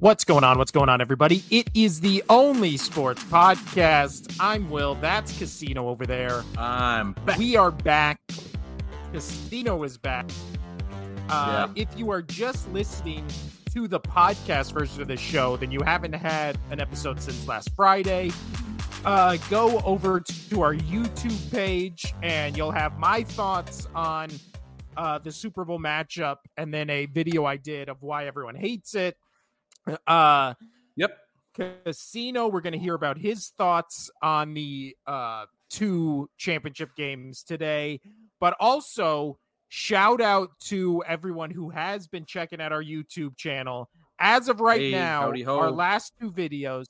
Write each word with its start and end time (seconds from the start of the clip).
What's 0.00 0.24
going 0.24 0.44
on? 0.44 0.58
What's 0.58 0.70
going 0.70 0.88
on, 0.88 1.00
everybody? 1.00 1.42
It 1.50 1.70
is 1.74 2.00
the 2.00 2.22
only 2.28 2.76
sports 2.76 3.24
podcast. 3.24 4.36
I'm 4.38 4.70
Will. 4.70 4.94
That's 4.96 5.36
Casino 5.36 5.88
over 5.88 6.06
there. 6.06 6.44
I'm 6.56 7.14
back. 7.26 7.36
We 7.36 7.56
are 7.56 7.72
back. 7.72 8.20
Casino 9.12 9.82
is 9.82 9.98
back. 9.98 10.30
Uh, 11.28 11.66
Yeah. 11.66 11.82
If 11.82 11.98
you 11.98 12.10
are 12.12 12.22
just 12.22 12.70
listening 12.72 13.26
to 13.74 13.88
the 13.88 13.98
podcast 13.98 14.72
version 14.72 15.02
of 15.02 15.08
the 15.08 15.16
show, 15.16 15.56
then 15.56 15.72
you 15.72 15.80
haven't 15.80 16.12
had 16.14 16.56
an 16.70 16.80
episode 16.80 17.20
since 17.20 17.48
last 17.48 17.70
Friday. 17.74 18.30
Uh, 19.04 19.36
go 19.50 19.80
over 19.80 20.20
to 20.20 20.62
our 20.62 20.74
YouTube 20.74 21.50
page 21.50 22.14
and 22.22 22.56
you'll 22.56 22.70
have 22.70 22.98
my 22.98 23.24
thoughts 23.24 23.88
on 23.96 24.30
uh, 24.96 25.18
the 25.18 25.32
Super 25.32 25.64
Bowl 25.64 25.80
matchup 25.80 26.36
and 26.56 26.72
then 26.72 26.88
a 26.88 27.06
video 27.06 27.44
I 27.44 27.56
did 27.56 27.88
of 27.88 28.00
why 28.00 28.26
everyone 28.26 28.54
hates 28.54 28.94
it. 28.94 29.16
Uh, 30.06 30.54
Yep. 30.96 31.16
Casino, 31.54 32.48
we're 32.48 32.60
going 32.60 32.72
to 32.72 32.78
hear 32.78 32.94
about 32.94 33.18
his 33.18 33.48
thoughts 33.48 34.10
on 34.22 34.54
the 34.54 34.96
uh, 35.06 35.46
two 35.70 36.28
championship 36.36 36.90
games 36.96 37.42
today, 37.42 38.00
but 38.40 38.56
also 38.60 39.38
shout 39.68 40.20
out 40.20 40.50
to 40.60 41.02
everyone 41.06 41.50
who 41.50 41.70
has 41.70 42.06
been 42.06 42.24
checking 42.24 42.60
out 42.60 42.72
our 42.72 42.82
YouTube 42.82 43.36
channel. 43.36 43.88
As 44.18 44.48
of 44.48 44.60
right 44.60 44.80
Hey, 44.80 44.90
now, 44.92 45.32
our 45.46 45.70
last 45.70 46.14
two 46.20 46.32
videos, 46.32 46.86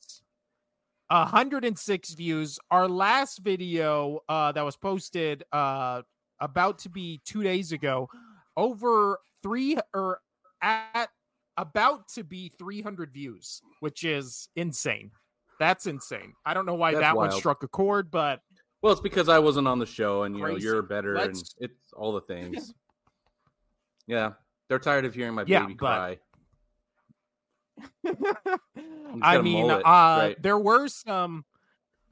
106 1.09 2.15
views. 2.15 2.59
Our 2.71 2.89
last 2.89 3.39
video 3.39 4.21
uh, 4.29 4.53
that 4.53 4.65
was 4.65 4.77
posted 4.77 5.45
uh, 5.53 6.03
about 6.41 6.79
to 6.81 6.91
be 6.91 7.21
two 7.25 7.43
days 7.43 7.73
ago, 7.73 8.09
over 8.57 9.19
three 9.43 9.79
or 9.95 10.21
at 10.61 11.09
about 11.59 12.09
to 12.15 12.25
be 12.25 12.51
300 12.59 13.13
views, 13.13 13.61
which 13.81 14.05
is 14.05 14.49
insane. 14.57 15.11
That's 15.59 15.87
insane. 15.87 16.33
I 16.47 16.55
don't 16.55 16.65
know 16.67 16.75
why 16.75 16.93
That's 16.93 17.03
that 17.03 17.17
one 17.17 17.33
struck 17.33 17.63
a 17.65 17.69
chord, 17.69 18.11
but 18.11 18.41
Well, 18.81 18.93
it's 18.93 19.03
because 19.03 19.29
I 19.29 19.41
wasn't 19.41 19.67
on 19.69 19.79
the 19.81 19.87
show, 19.87 20.23
and 20.23 20.37
you 20.37 20.43
know 20.43 20.57
you're 20.57 20.83
better, 20.83 21.15
Let's- 21.15 21.55
and 21.61 21.69
it's 21.71 21.93
all 21.93 22.13
the 22.13 22.21
things. 22.21 22.73
yeah, 24.07 24.33
they're 24.69 24.79
tired 24.79 25.05
of 25.05 25.15
hearing 25.15 25.35
my 25.35 25.45
Yeah, 25.47 25.61
baby 25.63 25.75
but- 25.75 25.87
cry. 25.87 26.19
I 29.23 29.41
mean, 29.41 29.71
uh, 29.71 29.81
right. 29.85 30.43
there 30.43 30.59
were 30.59 30.89
some. 30.89 31.45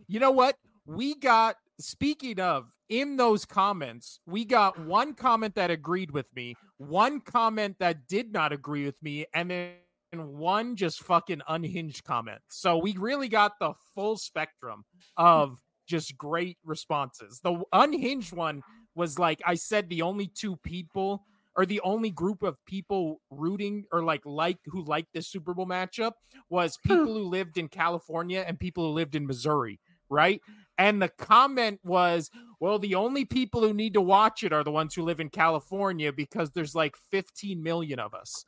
You 0.09 0.21
know 0.21 0.31
what? 0.31 0.57
We 0.87 1.15
got. 1.15 1.57
Speaking 1.79 2.41
of, 2.41 2.73
in 2.89 3.17
those 3.17 3.45
comments, 3.45 4.21
we 4.27 4.45
got 4.45 4.79
one 4.79 5.15
comment 5.15 5.55
that 5.57 5.71
agreed 5.71 6.11
with 6.11 6.27
me, 6.35 6.55
one 6.79 7.21
comment 7.21 7.77
that 7.81 8.07
did 8.07 8.33
not 8.33 8.53
agree 8.53 8.85
with 8.85 9.03
me, 9.03 9.27
and 9.35 9.51
then 9.51 9.73
one 10.13 10.77
just 10.77 11.03
fucking 11.03 11.43
unhinged 11.49 12.05
comment. 12.05 12.41
So 12.49 12.79
we 12.79 12.97
really 12.97 13.29
got 13.29 13.53
the 13.61 13.73
full 13.95 14.17
spectrum 14.17 14.85
of 15.17 15.59
just 15.87 16.17
great 16.17 16.59
responses. 16.65 17.41
The 17.43 17.63
unhinged 17.73 18.33
one 18.33 18.63
was 18.95 19.19
like 19.19 19.41
I 19.45 19.55
said, 19.55 19.89
the 19.89 20.03
only 20.03 20.27
two 20.27 20.57
people 20.57 21.25
or 21.57 21.65
the 21.65 21.81
only 21.81 22.11
group 22.11 22.43
of 22.43 22.57
people 22.67 23.21
rooting 23.31 23.85
or 23.91 24.03
like 24.03 24.23
like 24.25 24.59
who 24.67 24.85
liked 24.85 25.09
this 25.15 25.29
Super 25.29 25.55
Bowl 25.55 25.67
matchup 25.67 26.13
was 26.51 26.79
people 26.85 27.07
who 27.07 27.25
lived 27.25 27.57
in 27.57 27.69
California 27.69 28.45
and 28.47 28.59
people 28.59 28.85
who 28.85 28.91
lived 28.91 29.15
in 29.15 29.27
Missouri, 29.27 29.81
right? 30.11 30.41
And 30.79 31.01
the 31.01 31.09
comment 31.09 31.81
was, 31.83 32.31
well, 32.61 32.79
the 32.79 32.95
only 32.95 33.25
people 33.25 33.61
who 33.61 33.75
need 33.75 33.95
to 33.95 34.01
watch 34.01 34.43
it 34.43 34.53
are 34.53 34.65
the 34.65 34.71
ones 34.71 34.95
who 34.95 35.03
live 35.03 35.21
in 35.21 35.29
California 35.29 36.13
because 36.13 36.51
there's 36.51 36.75
like 36.75 36.97
15 37.11 37.63
million 37.63 37.99
of 37.99 38.15
us. 38.15 38.45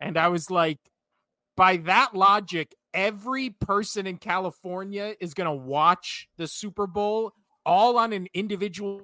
And 0.00 0.16
I 0.16 0.28
was 0.28 0.50
like, 0.50 0.78
by 1.56 1.76
that 1.78 2.14
logic, 2.14 2.74
every 2.92 3.50
person 3.50 4.06
in 4.06 4.16
California 4.16 5.14
is 5.20 5.34
going 5.34 5.46
to 5.46 5.52
watch 5.52 6.28
the 6.38 6.48
Super 6.48 6.86
Bowl 6.86 7.32
all 7.64 7.98
on 7.98 8.12
an 8.12 8.26
individual 8.34 9.02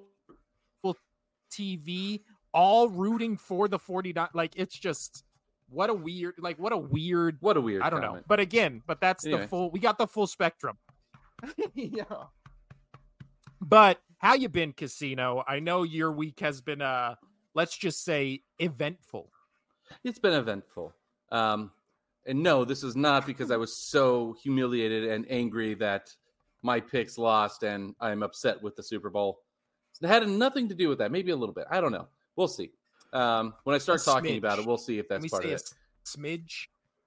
TV, 1.53 2.21
all 2.53 2.89
rooting 2.89 3.37
for 3.37 3.69
the 3.69 3.79
49. 3.79 4.29
Like, 4.35 4.53
it's 4.57 4.77
just 4.77 5.25
what 5.71 5.89
a 5.91 5.95
weird, 5.95 6.35
like, 6.39 6.59
what 6.59 6.73
a 6.73 6.77
weird 6.77 7.37
What 7.41 7.57
a 7.57 7.61
weird. 7.61 7.83
I 7.83 7.91
don't 7.91 8.01
know. 8.01 8.21
But 8.27 8.41
again, 8.41 8.83
but 8.87 9.01
that's 9.01 9.25
Anyway. 9.25 9.43
the 9.43 9.49
full 9.49 9.71
we 9.71 9.79
got 9.81 9.99
the 9.99 10.07
full 10.07 10.27
spectrum. 10.27 10.79
yeah. 11.75 12.05
But 13.61 14.01
how 14.19 14.35
you 14.35 14.49
been, 14.49 14.73
Casino? 14.73 15.45
I 15.47 15.61
know 15.61 15.83
your 15.83 16.13
week 16.13 16.41
has 16.41 16.61
been 16.61 16.83
uh 16.83 17.15
let's 17.55 17.77
just 17.77 18.05
say 18.05 18.43
eventful. 18.59 19.31
It's 20.05 20.19
been 20.19 20.35
eventful. 20.35 20.95
Um, 21.33 21.73
and 22.27 22.43
no, 22.43 22.65
this 22.65 22.83
is 22.83 22.95
not 22.95 23.27
because 23.27 23.51
I 23.51 23.57
was 23.57 23.77
so 23.77 24.37
humiliated 24.43 25.05
and 25.05 25.25
angry 25.31 25.75
that 25.75 26.15
my 26.63 26.81
picks 26.81 27.17
lost 27.17 27.63
and 27.63 27.95
I'm 28.01 28.23
upset 28.23 28.63
with 28.63 28.77
the 28.77 28.83
Super 28.83 29.11
Bowl. 29.11 29.41
It 30.01 30.07
had 30.07 30.29
nothing 30.29 30.69
to 30.69 30.75
do 30.75 30.89
with 30.89 30.99
that. 30.99 31.11
Maybe 31.11 31.31
a 31.33 31.37
little 31.37 31.55
bit. 31.55 31.65
I 31.71 31.81
don't 31.81 31.93
know. 31.93 32.07
We'll 32.37 32.49
see. 32.49 32.71
Um, 33.13 33.55
when 33.65 33.75
I 33.75 33.79
start 33.79 34.03
A 34.03 34.05
talking 34.05 34.37
about 34.37 34.59
it, 34.59 34.67
we'll 34.67 34.77
see 34.79 34.99
if 34.99 35.09
that's 35.09 35.27
part 35.29 35.45
of 35.45 35.51
a 35.51 35.55
it. 35.55 35.73
smidge. 36.05 36.67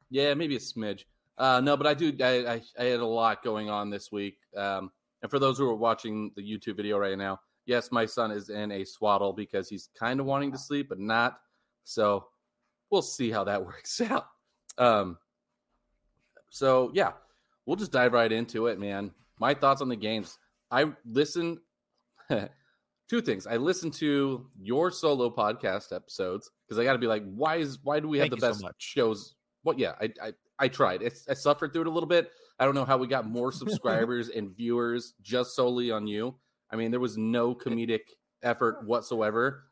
Yeah, 0.10 0.34
maybe 0.34 0.56
a 0.56 0.60
smidge. 0.60 1.06
Uh, 1.38 1.62
no, 1.62 1.78
but 1.78 1.88
I 1.88 1.94
do. 1.94 2.14
I, 2.22 2.56
I, 2.56 2.62
I 2.78 2.84
had 2.86 3.00
a 3.00 3.06
lot 3.06 3.44
going 3.44 3.70
on 3.70 3.90
this 3.90 4.12
week. 4.12 4.38
Um, 4.58 4.92
and 5.22 5.30
for 5.30 5.40
those 5.40 5.58
who 5.58 5.68
are 5.70 5.76
watching 5.76 6.32
the 6.36 6.42
YouTube 6.42 6.78
video 6.78 6.98
right 6.98 7.18
now, 7.18 7.40
yes, 7.66 7.92
my 7.92 8.06
son 8.06 8.32
is 8.32 8.50
in 8.50 8.72
a 8.72 8.84
swaddle 8.84 9.34
because 9.34 9.70
he's 9.70 9.90
kind 9.98 10.20
of 10.20 10.26
wanting 10.26 10.52
to 10.52 10.58
sleep, 10.58 10.90
but 10.90 11.00
not. 11.00 11.40
So 11.84 12.28
we'll 12.90 13.02
see 13.02 13.32
how 13.32 13.44
that 13.46 13.64
works 13.66 14.02
out. 14.02 14.28
Um, 14.78 15.18
so 16.50 16.92
yeah, 16.94 17.12
we'll 17.66 17.78
just 17.78 17.92
dive 17.92 18.14
right 18.14 18.32
into 18.32 18.68
it, 18.68 18.80
man. 18.80 19.12
My 19.40 19.54
thoughts 19.54 19.82
on 19.82 19.90
the 19.90 19.96
games. 19.96 20.38
I 20.70 20.92
listened. 21.06 21.59
two 23.12 23.22
things. 23.22 23.46
I 23.46 23.58
listened 23.58 23.94
to 23.96 24.48
your 24.58 24.90
solo 24.90 25.30
podcast 25.30 25.94
episodes 25.94 26.50
because 26.66 26.80
I 26.80 26.86
got 26.86 26.94
to 26.94 26.98
be 26.98 27.08
like, 27.08 27.24
why 27.36 27.58
is 27.58 27.80
why 27.84 28.00
do 28.00 28.08
we 28.08 28.20
have 28.20 28.30
Thank 28.30 28.40
the 28.40 28.48
so 28.48 28.53
best 28.53 28.64
much. 28.64 28.76
shows? 28.78 29.36
Well, 29.66 29.78
yeah, 29.78 29.94
I 30.00 30.09
I, 30.24 30.34
I 30.59 30.68
tried. 30.70 31.02
It's, 31.02 31.28
I 31.28 31.34
suffered 31.34 31.74
through 31.74 31.82
it 31.82 31.88
a 31.88 31.92
little 31.92 32.08
bit. 32.08 32.32
I 32.62 32.66
don't 32.66 32.76
know 32.76 32.86
how 32.86 32.98
we 32.98 33.08
got 33.08 33.28
more 33.28 33.52
subscribers 33.62 34.30
and 34.30 34.56
viewers 34.56 35.16
just 35.24 35.56
solely 35.56 35.90
on 35.90 36.06
you. 36.06 36.36
I 36.70 36.76
mean, 36.76 36.92
there 36.92 37.00
was 37.00 37.18
no 37.18 37.56
comedic 37.56 38.02
effort 38.44 38.86
whatsoever. 38.86 39.64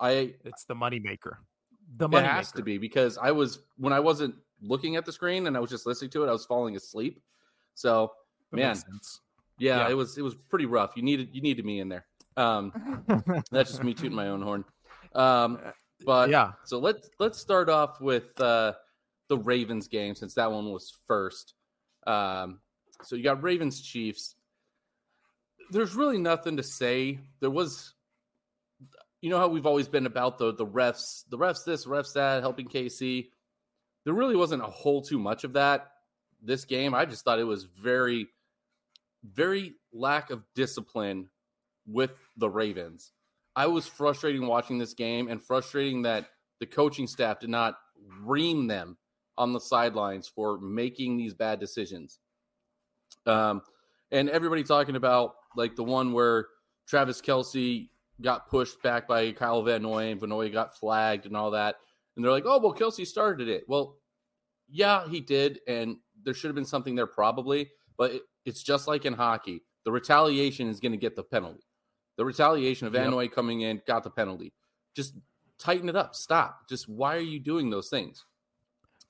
I 0.00 0.34
It's 0.44 0.64
the 0.64 0.74
moneymaker. 0.74 1.36
The 1.98 2.08
money 2.08 2.24
it 2.24 2.28
money 2.28 2.28
has 2.28 2.50
to 2.52 2.62
be 2.62 2.78
because 2.78 3.18
I 3.18 3.32
was 3.32 3.60
when 3.76 3.92
I 3.92 4.00
wasn't 4.00 4.34
looking 4.62 4.96
at 4.96 5.04
the 5.04 5.12
screen 5.12 5.46
and 5.46 5.56
I 5.56 5.60
was 5.60 5.68
just 5.68 5.86
listening 5.86 6.10
to 6.12 6.24
it, 6.24 6.28
I 6.28 6.32
was 6.32 6.46
falling 6.46 6.74
asleep. 6.74 7.20
So 7.74 8.12
man, 8.50 8.76
yeah, 9.58 9.80
Yeah. 9.80 9.90
it 9.90 9.94
was 9.94 10.16
it 10.16 10.22
was 10.22 10.34
pretty 10.34 10.66
rough. 10.66 10.92
You 10.96 11.02
needed 11.02 11.28
you 11.32 11.42
needed 11.42 11.66
me 11.66 11.80
in 11.80 11.88
there. 11.90 12.06
Um, 12.38 13.04
that's 13.50 13.70
just 13.70 13.84
me 13.84 13.92
tooting 13.92 14.16
my 14.16 14.28
own 14.28 14.40
horn. 14.40 14.64
Um, 15.14 15.58
but 16.06 16.30
yeah. 16.30 16.52
so 16.64 16.78
let's 16.78 17.10
let's 17.18 17.38
start 17.38 17.68
off 17.68 18.00
with 18.00 18.40
uh, 18.40 18.72
the 19.28 19.36
Ravens 19.36 19.86
game 19.86 20.14
since 20.14 20.32
that 20.34 20.50
one 20.50 20.72
was 20.72 20.94
first. 21.06 21.54
Um, 22.08 22.60
so 23.02 23.16
you 23.16 23.22
got 23.22 23.42
Ravens 23.42 23.80
Chiefs. 23.80 24.34
There's 25.70 25.94
really 25.94 26.18
nothing 26.18 26.56
to 26.56 26.62
say. 26.62 27.20
There 27.40 27.50
was, 27.50 27.92
you 29.20 29.28
know 29.28 29.38
how 29.38 29.48
we've 29.48 29.66
always 29.66 29.88
been 29.88 30.06
about 30.06 30.38
the 30.38 30.54
the 30.54 30.66
refs, 30.66 31.24
the 31.28 31.36
refs 31.36 31.64
this, 31.66 31.84
refs 31.84 32.14
that, 32.14 32.42
helping 32.42 32.66
KC. 32.66 33.28
There 34.04 34.14
really 34.14 34.36
wasn't 34.36 34.62
a 34.62 34.66
whole 34.66 35.02
too 35.02 35.18
much 35.18 35.44
of 35.44 35.52
that 35.52 35.90
this 36.42 36.64
game. 36.64 36.94
I 36.94 37.04
just 37.04 37.24
thought 37.24 37.38
it 37.38 37.44
was 37.44 37.64
very, 37.64 38.28
very 39.22 39.74
lack 39.92 40.30
of 40.30 40.42
discipline 40.54 41.28
with 41.86 42.12
the 42.36 42.48
Ravens. 42.48 43.12
I 43.54 43.66
was 43.66 43.86
frustrating 43.86 44.46
watching 44.46 44.78
this 44.78 44.94
game 44.94 45.28
and 45.28 45.42
frustrating 45.42 46.02
that 46.02 46.30
the 46.60 46.66
coaching 46.66 47.06
staff 47.06 47.40
did 47.40 47.50
not 47.50 47.76
ream 48.22 48.66
them 48.66 48.96
on 49.38 49.52
the 49.52 49.60
sidelines 49.60 50.28
for 50.28 50.58
making 50.58 51.16
these 51.16 51.32
bad 51.32 51.60
decisions. 51.60 52.18
Um, 53.24 53.62
and 54.10 54.28
everybody 54.28 54.64
talking 54.64 54.96
about 54.96 55.36
like 55.56 55.76
the 55.76 55.84
one 55.84 56.12
where 56.12 56.48
Travis 56.86 57.22
Kelce 57.22 57.88
got 58.20 58.48
pushed 58.48 58.82
back 58.82 59.06
by 59.06 59.30
Kyle 59.32 59.62
Van 59.62 59.82
Noy 59.82 60.10
and 60.10 60.20
Van 60.20 60.28
Noy 60.28 60.50
got 60.50 60.76
flagged 60.76 61.24
and 61.24 61.36
all 61.36 61.52
that. 61.52 61.76
And 62.16 62.24
they're 62.24 62.32
like, 62.32 62.44
oh, 62.46 62.58
well, 62.58 62.74
Kelce 62.74 63.06
started 63.06 63.48
it. 63.48 63.64
Well, 63.68 63.98
yeah, 64.68 65.08
he 65.08 65.20
did. 65.20 65.60
And 65.68 65.96
there 66.24 66.34
should 66.34 66.48
have 66.48 66.56
been 66.56 66.64
something 66.64 66.96
there 66.96 67.06
probably, 67.06 67.70
but 67.96 68.10
it, 68.10 68.22
it's 68.44 68.62
just 68.62 68.88
like 68.88 69.04
in 69.04 69.12
hockey. 69.12 69.62
The 69.84 69.92
retaliation 69.92 70.68
is 70.68 70.80
going 70.80 70.92
to 70.92 70.98
get 70.98 71.14
the 71.14 71.22
penalty. 71.22 71.64
The 72.16 72.24
retaliation 72.24 72.88
of 72.88 72.92
Van 72.92 73.04
Yep. 73.04 73.10
Noy 73.12 73.28
coming 73.28 73.60
in 73.60 73.80
got 73.86 74.02
the 74.02 74.10
penalty. 74.10 74.52
Just 74.96 75.14
tighten 75.58 75.88
it 75.88 75.94
up. 75.94 76.16
Stop. 76.16 76.68
Just 76.68 76.88
why 76.88 77.14
are 77.14 77.20
you 77.20 77.38
doing 77.38 77.70
those 77.70 77.88
things? 77.88 78.24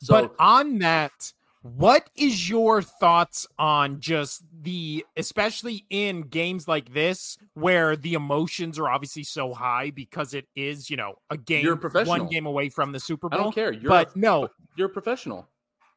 So 0.00 0.14
but 0.14 0.34
on 0.38 0.78
that, 0.78 1.32
what 1.62 2.08
is 2.16 2.48
your 2.48 2.82
thoughts 2.82 3.46
on 3.58 4.00
just 4.00 4.44
the 4.62 5.04
especially 5.16 5.84
in 5.90 6.22
games 6.22 6.68
like 6.68 6.92
this 6.94 7.36
where 7.54 7.96
the 7.96 8.14
emotions 8.14 8.78
are 8.78 8.88
obviously 8.88 9.24
so 9.24 9.52
high 9.52 9.90
because 9.90 10.34
it 10.34 10.46
is, 10.54 10.88
you 10.88 10.96
know, 10.96 11.16
a 11.30 11.36
game 11.36 11.64
You're 11.64 11.74
a 11.74 11.78
professional. 11.78 12.18
one 12.18 12.28
game 12.28 12.46
away 12.46 12.68
from 12.68 12.92
the 12.92 13.00
Super 13.00 13.28
Bowl. 13.28 13.40
I 13.40 13.42
don't 13.42 13.54
care. 13.54 13.72
You're 13.72 13.90
but 13.90 14.14
a, 14.14 14.18
no, 14.18 14.48
you're 14.76 14.86
a 14.86 14.90
professional. 14.90 15.48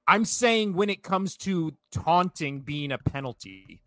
I'm 0.07 0.25
saying 0.25 0.73
when 0.73 0.89
it 0.89 1.03
comes 1.03 1.37
to 1.37 1.73
taunting 1.91 2.61
being 2.61 2.91
a 2.91 2.97
penalty. 2.97 3.81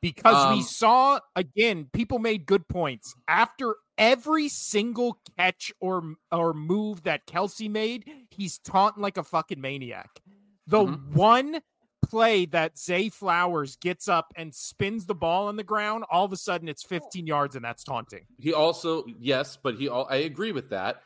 Because 0.00 0.46
um, 0.46 0.56
we 0.56 0.62
saw 0.62 1.20
again, 1.34 1.88
people 1.92 2.18
made 2.18 2.46
good 2.46 2.68
points 2.68 3.14
after 3.26 3.74
every 3.96 4.48
single 4.48 5.18
catch 5.36 5.72
or 5.80 6.14
or 6.30 6.54
move 6.54 7.02
that 7.02 7.26
Kelce 7.26 7.68
made. 7.68 8.04
He's 8.30 8.58
taunting 8.58 9.02
like 9.02 9.16
a 9.16 9.24
fucking 9.24 9.60
maniac. 9.60 10.20
The 10.66 10.84
mm-hmm. 10.84 11.14
one 11.14 11.60
play 12.08 12.46
that 12.46 12.78
Zay 12.78 13.08
Flowers 13.08 13.76
gets 13.76 14.08
up 14.08 14.32
and 14.36 14.54
spins 14.54 15.06
the 15.06 15.14
ball 15.14 15.48
on 15.48 15.56
the 15.56 15.64
ground, 15.64 16.04
all 16.10 16.24
of 16.24 16.32
a 16.32 16.36
sudden 16.36 16.68
it's 16.68 16.82
15 16.82 17.26
yards 17.26 17.56
and 17.56 17.64
that's 17.64 17.84
taunting. 17.84 18.24
He 18.38 18.52
also, 18.52 19.04
yes, 19.18 19.58
but 19.60 19.76
he, 19.76 19.88
all, 19.88 20.06
I 20.08 20.16
agree 20.16 20.52
with 20.52 20.70
that. 20.70 21.02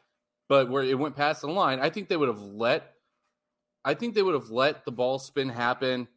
But 0.49 0.71
where 0.71 0.83
it 0.83 0.99
went 0.99 1.17
past 1.17 1.41
the 1.41 1.49
line, 1.49 1.81
I 1.81 1.91
think 1.91 2.09
they 2.09 2.17
would 2.17 2.29
have 2.29 2.43
let, 2.43 2.93
I 3.85 3.95
think 3.95 4.15
they 4.15 4.23
would 4.23 4.35
have 4.35 4.51
let 4.51 4.85
the 4.85 4.93
ball 4.93 5.19
spin 5.19 5.49
happen 5.49 6.09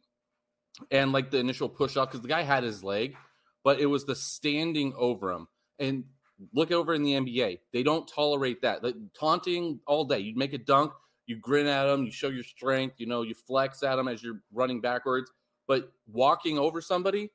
and 0.90 1.12
like 1.12 1.30
the 1.30 1.38
initial 1.38 1.68
push 1.68 1.96
off 1.96 2.08
because 2.08 2.22
the 2.22 2.28
guy 2.28 2.42
had 2.42 2.62
his 2.62 2.82
leg, 2.84 3.16
but 3.64 3.80
it 3.80 3.86
was 3.86 4.04
the 4.04 4.14
standing 4.14 4.94
over 4.96 5.32
him. 5.32 5.48
And 5.78 6.04
look 6.52 6.70
over 6.70 6.94
in 6.94 7.02
the 7.02 7.12
NBA, 7.12 7.60
they 7.72 7.82
don't 7.82 8.06
tolerate 8.06 8.62
that. 8.62 8.82
Like 8.82 8.94
taunting 9.18 9.80
all 9.86 10.04
day. 10.04 10.18
You'd 10.18 10.36
make 10.36 10.52
a 10.52 10.58
dunk, 10.58 10.92
you 11.26 11.36
grin 11.36 11.66
at 11.66 11.86
them, 11.86 12.04
you 12.04 12.12
show 12.12 12.28
your 12.28 12.44
strength, 12.44 12.96
you 12.98 13.06
know, 13.06 13.22
you 13.22 13.34
flex 13.34 13.82
at 13.82 13.96
them 13.96 14.08
as 14.08 14.22
you're 14.22 14.40
running 14.52 14.80
backwards. 14.80 15.30
But 15.66 15.92
walking 16.06 16.58
over 16.58 16.80
somebody, 16.80 17.30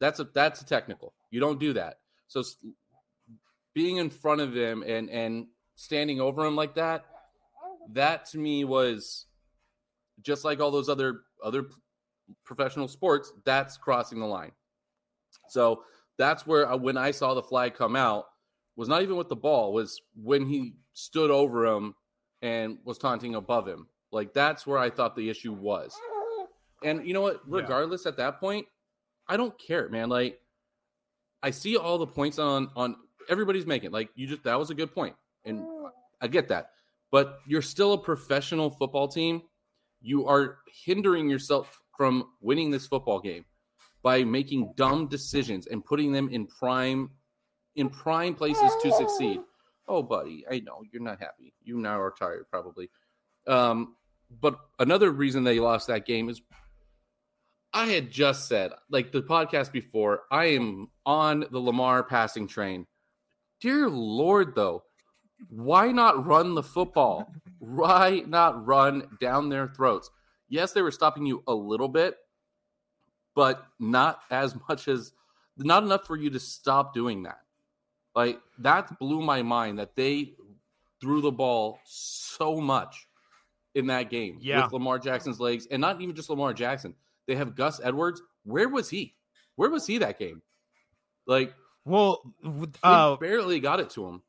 that's 0.00 0.20
a 0.20 0.24
that's 0.24 0.60
a 0.60 0.66
technical. 0.66 1.14
You 1.30 1.40
don't 1.40 1.58
do 1.58 1.72
that. 1.74 1.98
So 2.28 2.42
being 3.74 3.96
in 3.96 4.10
front 4.10 4.40
of 4.40 4.54
him 4.54 4.82
and 4.86 5.08
and 5.08 5.46
standing 5.76 6.20
over 6.20 6.44
him 6.44 6.56
like 6.56 6.74
that, 6.74 7.06
that 7.92 8.26
to 8.26 8.38
me 8.38 8.64
was 8.64 9.26
just 10.22 10.44
like 10.44 10.60
all 10.60 10.70
those 10.70 10.88
other 10.88 11.20
other 11.42 11.66
professional 12.44 12.88
sports. 12.88 13.32
That's 13.44 13.76
crossing 13.76 14.20
the 14.20 14.26
line. 14.26 14.52
So 15.48 15.84
that's 16.18 16.46
where 16.46 16.70
uh, 16.70 16.76
when 16.76 16.96
I 16.96 17.10
saw 17.10 17.34
the 17.34 17.42
flag 17.42 17.74
come 17.74 17.96
out 17.96 18.26
was 18.76 18.88
not 18.88 19.02
even 19.02 19.16
with 19.16 19.28
the 19.28 19.36
ball 19.36 19.72
was 19.72 20.00
when 20.14 20.46
he 20.46 20.74
stood 20.94 21.30
over 21.30 21.66
him 21.66 21.94
and 22.42 22.78
was 22.84 22.98
taunting 22.98 23.34
above 23.34 23.66
him. 23.66 23.86
Like 24.12 24.32
that's 24.32 24.66
where 24.66 24.78
I 24.78 24.90
thought 24.90 25.16
the 25.16 25.28
issue 25.28 25.52
was. 25.52 25.94
And 26.82 27.06
you 27.06 27.12
know 27.12 27.20
what? 27.20 27.40
Regardless, 27.46 28.02
yeah. 28.04 28.10
at 28.10 28.16
that 28.16 28.40
point, 28.40 28.66
I 29.28 29.36
don't 29.36 29.56
care, 29.58 29.88
man. 29.88 30.08
Like 30.08 30.40
I 31.42 31.50
see 31.50 31.76
all 31.76 31.98
the 31.98 32.06
points 32.06 32.38
on 32.38 32.70
on 32.74 32.96
everybody's 33.28 33.66
making. 33.66 33.90
Like 33.90 34.10
you 34.14 34.26
just 34.26 34.42
that 34.44 34.58
was 34.58 34.70
a 34.70 34.74
good 34.74 34.92
point, 34.92 35.14
and 35.44 35.64
I 36.20 36.26
get 36.26 36.48
that. 36.48 36.70
But 37.10 37.40
you're 37.46 37.62
still 37.62 37.92
a 37.92 37.98
professional 37.98 38.70
football 38.70 39.08
team. 39.08 39.42
You 40.00 40.26
are 40.26 40.58
hindering 40.84 41.28
yourself 41.28 41.79
from 42.00 42.24
winning 42.40 42.70
this 42.70 42.86
football 42.86 43.20
game 43.20 43.44
by 44.02 44.24
making 44.24 44.72
dumb 44.74 45.06
decisions 45.06 45.66
and 45.66 45.84
putting 45.84 46.12
them 46.12 46.30
in 46.30 46.46
prime 46.46 47.10
in 47.76 47.90
prime 47.90 48.34
places 48.34 48.72
to 48.82 48.90
succeed 48.92 49.38
oh, 49.90 50.02
buddy, 50.02 50.44
I 50.50 50.60
know 50.60 50.82
you're 50.90 51.02
not 51.02 51.18
happy. 51.18 51.52
You 51.62 51.76
now 51.78 52.00
are 52.00 52.14
tired, 52.16 52.46
probably. 52.48 52.88
Um, 53.46 53.96
but 54.40 54.56
another 54.78 55.10
reason 55.10 55.42
they 55.42 55.58
lost 55.58 55.88
that 55.88 56.06
game 56.06 56.28
is 56.28 56.40
I 57.74 57.86
had 57.86 58.10
just 58.10 58.48
said, 58.48 58.70
like 58.88 59.10
the 59.10 59.22
podcast 59.22 59.72
before, 59.72 60.22
I 60.30 60.46
am 60.46 60.88
on 61.04 61.44
the 61.50 61.58
Lamar 61.58 62.04
passing 62.04 62.46
train. 62.46 62.86
Dear 63.60 63.88
Lord, 63.88 64.54
though, 64.54 64.84
why 65.48 65.90
not 65.90 66.24
run 66.24 66.54
the 66.54 66.62
football? 66.62 67.32
Why 67.58 68.22
not 68.26 68.64
run 68.64 69.18
down 69.20 69.48
their 69.48 69.68
throats? 69.68 70.10
Yes, 70.50 70.72
they 70.72 70.82
were 70.82 70.90
stopping 70.90 71.24
you 71.24 71.42
a 71.46 71.54
little 71.54 71.88
bit, 71.88 72.16
but 73.34 73.64
not 73.78 74.20
as 74.30 74.54
much 74.68 74.88
as 74.88 75.12
not 75.56 75.82
enough 75.84 76.06
for 76.06 76.16
you 76.16 76.28
to 76.30 76.40
stop 76.40 76.92
doing 76.92 77.22
that. 77.22 77.40
Like 78.14 78.40
that 78.58 78.98
blew 78.98 79.22
my 79.22 79.42
mind 79.42 79.78
that 79.78 79.96
they 79.96 80.34
threw 81.00 81.22
the 81.22 81.30
ball 81.30 81.78
so 81.84 82.60
much 82.60 83.06
in 83.74 83.86
that 83.86 84.10
game 84.10 84.38
yeah. 84.40 84.64
with 84.64 84.72
Lamar 84.72 84.98
Jackson's 84.98 85.40
legs, 85.40 85.66
and 85.70 85.80
not 85.80 86.00
even 86.00 86.14
just 86.14 86.28
Lamar 86.28 86.52
Jackson. 86.52 86.94
They 87.26 87.36
have 87.36 87.54
Gus 87.54 87.80
Edwards. 87.82 88.20
Where 88.44 88.68
was 88.68 88.90
he? 88.90 89.14
Where 89.54 89.70
was 89.70 89.86
he 89.86 89.98
that 89.98 90.18
game? 90.18 90.42
Like, 91.26 91.54
well, 91.84 92.22
uh, 92.82 93.16
barely 93.16 93.60
got 93.60 93.78
it 93.78 93.90
to 93.90 94.06
him. 94.06 94.22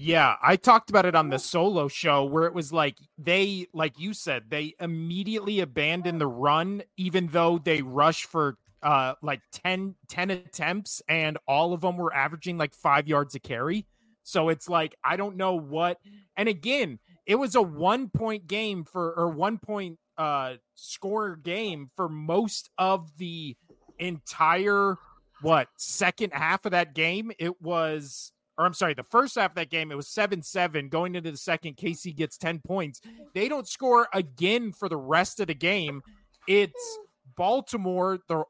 Yeah, 0.00 0.36
I 0.40 0.54
talked 0.54 0.90
about 0.90 1.06
it 1.06 1.16
on 1.16 1.28
the 1.28 1.40
solo 1.40 1.88
show 1.88 2.24
where 2.24 2.44
it 2.44 2.54
was 2.54 2.72
like 2.72 2.98
they, 3.18 3.66
like 3.74 3.98
you 3.98 4.14
said, 4.14 4.44
they 4.48 4.74
immediately 4.78 5.58
abandoned 5.58 6.20
the 6.20 6.26
run, 6.28 6.82
even 6.96 7.26
though 7.28 7.58
they 7.58 7.82
rushed 7.82 8.26
for 8.26 8.56
uh 8.80 9.14
like 9.22 9.40
10 9.52 9.96
10 10.08 10.30
attempts 10.30 11.02
and 11.08 11.36
all 11.48 11.72
of 11.72 11.80
them 11.80 11.96
were 11.96 12.14
averaging 12.14 12.56
like 12.58 12.74
5 12.74 13.08
yards 13.08 13.34
a 13.34 13.40
carry. 13.40 13.86
So 14.22 14.50
it's 14.50 14.68
like 14.68 14.94
I 15.02 15.16
don't 15.16 15.36
know 15.36 15.54
what 15.56 15.98
and 16.36 16.48
again, 16.48 17.00
it 17.26 17.34
was 17.34 17.56
a 17.56 17.62
1 17.62 18.10
point 18.10 18.46
game 18.46 18.84
for 18.84 19.12
or 19.14 19.30
1 19.30 19.58
point 19.58 19.98
uh 20.16 20.54
score 20.76 21.34
game 21.34 21.90
for 21.96 22.08
most 22.08 22.70
of 22.78 23.10
the 23.18 23.56
entire 23.98 24.96
what 25.40 25.66
second 25.76 26.32
half 26.32 26.64
of 26.64 26.70
that 26.70 26.94
game. 26.94 27.32
It 27.40 27.60
was 27.60 28.30
or 28.58 28.66
I'm 28.66 28.74
sorry, 28.74 28.94
the 28.94 29.04
first 29.04 29.36
half 29.36 29.52
of 29.52 29.54
that 29.54 29.70
game, 29.70 29.92
it 29.92 29.96
was 29.96 30.08
7 30.08 30.42
7. 30.42 30.88
Going 30.88 31.14
into 31.14 31.30
the 31.30 31.36
second, 31.36 31.76
KC 31.76 32.14
gets 32.14 32.36
10 32.36 32.60
points. 32.66 33.00
They 33.32 33.48
don't 33.48 33.68
score 33.68 34.08
again 34.12 34.72
for 34.72 34.88
the 34.88 34.96
rest 34.96 35.38
of 35.38 35.46
the 35.46 35.54
game. 35.54 36.02
It's 36.48 36.98
Baltimore, 37.36 38.18
the 38.28 38.44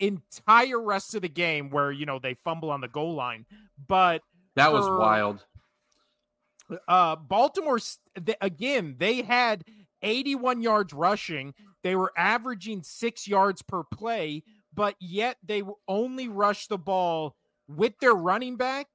entire 0.00 0.82
rest 0.82 1.14
of 1.14 1.22
the 1.22 1.28
game 1.28 1.70
where 1.70 1.92
you 1.92 2.04
know 2.04 2.18
they 2.18 2.34
fumble 2.44 2.70
on 2.70 2.80
the 2.80 2.88
goal 2.88 3.14
line. 3.14 3.46
But 3.86 4.22
that 4.56 4.72
was 4.72 4.86
wild. 4.86 5.44
Uh, 6.88 7.14
Baltimore 7.16 7.78
they, 8.20 8.34
again. 8.40 8.96
They 8.98 9.22
had 9.22 9.64
81 10.02 10.62
yards 10.62 10.92
rushing. 10.92 11.54
They 11.84 11.94
were 11.94 12.12
averaging 12.16 12.82
six 12.82 13.28
yards 13.28 13.62
per 13.62 13.84
play, 13.84 14.42
but 14.72 14.96
yet 14.98 15.36
they 15.44 15.62
only 15.86 16.28
rushed 16.28 16.70
the 16.70 16.78
ball 16.78 17.36
with 17.68 17.98
their 18.00 18.14
running 18.14 18.56
back. 18.56 18.88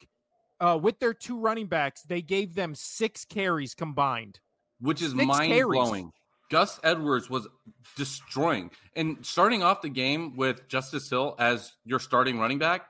Uh, 0.60 0.78
with 0.82 1.00
their 1.00 1.14
two 1.14 1.40
running 1.40 1.68
backs, 1.68 2.02
they 2.04 2.22
gave 2.22 2.54
them 2.54 2.76
six 2.76 3.24
carries 3.24 3.74
combined, 3.74 4.40
which 4.82 5.02
is 5.02 5.16
mind 5.16 5.54
blowing. 5.68 6.12
Gus 6.50 6.80
Edwards 6.84 7.30
was 7.30 7.48
destroying. 7.96 8.72
And 8.96 9.24
starting 9.26 9.64
off 9.64 9.82
the 9.82 9.90
game 9.90 10.36
with 10.36 10.68
Justice 10.68 11.10
Hill 11.10 11.36
as 11.40 11.74
your 11.86 12.00
starting 12.00 12.40
running 12.40 12.58
back, 12.58 12.88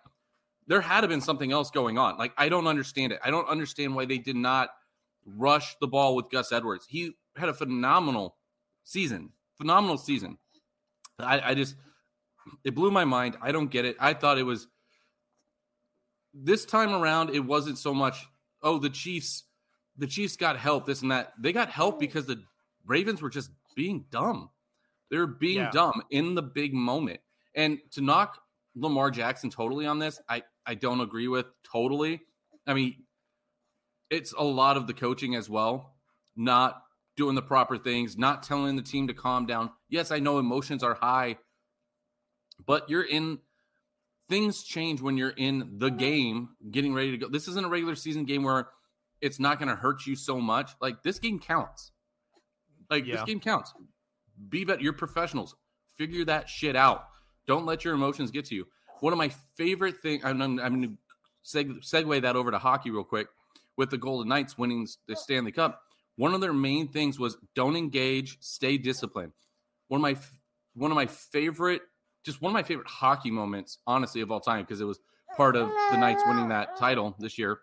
there 0.67 0.81
had 0.81 1.01
to 1.01 1.07
been 1.07 1.21
something 1.21 1.51
else 1.51 1.69
going 1.69 1.97
on. 1.97 2.17
Like 2.17 2.31
I 2.37 2.47
don't 2.49 2.67
understand 2.67 3.11
it. 3.11 3.19
I 3.23 3.31
don't 3.31 3.47
understand 3.47 3.95
why 3.95 4.05
they 4.05 4.17
did 4.17 4.35
not 4.35 4.69
rush 5.25 5.75
the 5.81 5.87
ball 5.87 6.15
with 6.15 6.29
Gus 6.29 6.51
Edwards. 6.51 6.85
He 6.87 7.11
had 7.35 7.49
a 7.49 7.53
phenomenal 7.53 8.37
season. 8.83 9.31
Phenomenal 9.57 9.97
season. 9.97 10.37
I, 11.19 11.51
I 11.51 11.53
just 11.53 11.75
it 12.63 12.75
blew 12.75 12.91
my 12.91 13.03
mind. 13.03 13.37
I 13.41 13.51
don't 13.51 13.69
get 13.69 13.83
it. 13.85 13.97
I 13.99 14.13
thought 14.13 14.37
it 14.37 14.43
was 14.43 14.67
this 16.33 16.65
time 16.65 16.93
around, 16.93 17.31
it 17.31 17.39
wasn't 17.39 17.77
so 17.77 17.93
much, 17.93 18.27
oh, 18.61 18.77
the 18.77 18.89
Chiefs, 18.89 19.43
the 19.97 20.07
Chiefs 20.07 20.35
got 20.35 20.57
help, 20.57 20.85
this 20.85 21.01
and 21.01 21.11
that. 21.11 21.33
They 21.39 21.51
got 21.51 21.69
help 21.69 21.99
because 21.99 22.25
the 22.25 22.43
Ravens 22.85 23.21
were 23.21 23.29
just 23.29 23.49
being 23.75 24.05
dumb. 24.09 24.49
They 25.09 25.17
were 25.17 25.27
being 25.27 25.57
yeah. 25.57 25.71
dumb 25.71 26.03
in 26.11 26.35
the 26.35 26.41
big 26.41 26.73
moment. 26.73 27.19
And 27.55 27.79
to 27.91 28.01
knock 28.01 28.39
Lamar 28.75 29.11
Jackson 29.11 29.49
totally 29.49 29.85
on 29.85 29.99
this, 29.99 30.21
I, 30.29 30.43
I 30.65 30.75
don't 30.75 31.01
agree 31.01 31.27
with 31.27 31.47
totally. 31.63 32.21
I 32.67 32.73
mean, 32.73 33.03
it's 34.09 34.33
a 34.33 34.43
lot 34.43 34.77
of 34.77 34.87
the 34.87 34.93
coaching 34.93 35.35
as 35.35 35.49
well, 35.49 35.95
not 36.35 36.83
doing 37.17 37.35
the 37.35 37.41
proper 37.41 37.77
things, 37.77 38.17
not 38.17 38.43
telling 38.43 38.75
the 38.75 38.81
team 38.81 39.07
to 39.07 39.13
calm 39.13 39.45
down. 39.45 39.71
Yes, 39.89 40.11
I 40.11 40.19
know 40.19 40.39
emotions 40.39 40.83
are 40.83 40.93
high, 40.93 41.37
but 42.65 42.89
you're 42.89 43.03
in 43.03 43.39
things 44.29 44.63
change 44.63 45.01
when 45.01 45.17
you're 45.17 45.31
in 45.31 45.77
the 45.77 45.87
mm-hmm. 45.89 45.97
game 45.97 46.49
getting 46.71 46.93
ready 46.93 47.11
to 47.11 47.17
go. 47.17 47.27
This 47.27 47.47
isn't 47.47 47.65
a 47.65 47.69
regular 47.69 47.95
season 47.95 48.25
game 48.25 48.43
where 48.43 48.69
it's 49.21 49.39
not 49.39 49.59
going 49.59 49.69
to 49.69 49.75
hurt 49.75 50.05
you 50.05 50.15
so 50.15 50.39
much. 50.39 50.71
Like 50.79 51.03
this 51.03 51.19
game 51.19 51.39
counts. 51.39 51.91
Like 52.89 53.05
yeah. 53.05 53.15
this 53.15 53.25
game 53.25 53.39
counts. 53.39 53.73
Be 54.49 54.63
better. 54.63 54.81
You're 54.81 54.93
professionals. 54.93 55.55
Figure 55.97 56.23
that 56.25 56.47
shit 56.47 56.75
out. 56.75 57.05
Don't 57.47 57.65
let 57.65 57.83
your 57.83 57.93
emotions 57.93 58.31
get 58.31 58.45
to 58.45 58.55
you. 58.55 58.67
One 59.01 59.11
of 59.11 59.17
my 59.17 59.31
favorite 59.57 59.97
things. 59.97 60.23
I'm, 60.23 60.41
I'm, 60.41 60.59
I'm 60.59 60.81
going 60.81 60.97
to 61.43 61.57
seg- 61.57 61.83
segue 61.83 62.21
that 62.21 62.35
over 62.35 62.51
to 62.51 62.59
hockey 62.59 62.91
real 62.91 63.03
quick. 63.03 63.27
With 63.75 63.89
the 63.89 63.97
Golden 63.97 64.27
Knights 64.27 64.57
winning 64.57 64.87
the 65.07 65.15
Stanley 65.15 65.53
Cup, 65.53 65.81
one 66.17 66.33
of 66.33 66.41
their 66.41 66.51
main 66.51 66.89
things 66.89 67.17
was 67.17 67.37
don't 67.55 67.77
engage, 67.77 68.37
stay 68.41 68.77
disciplined. 68.77 69.31
One 69.87 69.99
of 69.99 70.01
my 70.01 70.17
one 70.73 70.91
of 70.91 70.95
my 70.95 71.05
favorite, 71.05 71.81
just 72.23 72.41
one 72.41 72.51
of 72.51 72.53
my 72.53 72.63
favorite 72.63 72.87
hockey 72.87 73.31
moments, 73.31 73.77
honestly, 73.87 74.21
of 74.21 74.31
all 74.31 74.39
time, 74.39 74.63
because 74.63 74.81
it 74.81 74.85
was 74.85 74.99
part 75.37 75.55
of 75.55 75.69
the 75.91 75.97
Knights 75.97 76.23
winning 76.25 76.49
that 76.49 76.77
title 76.77 77.15
this 77.19 77.37
year, 77.37 77.59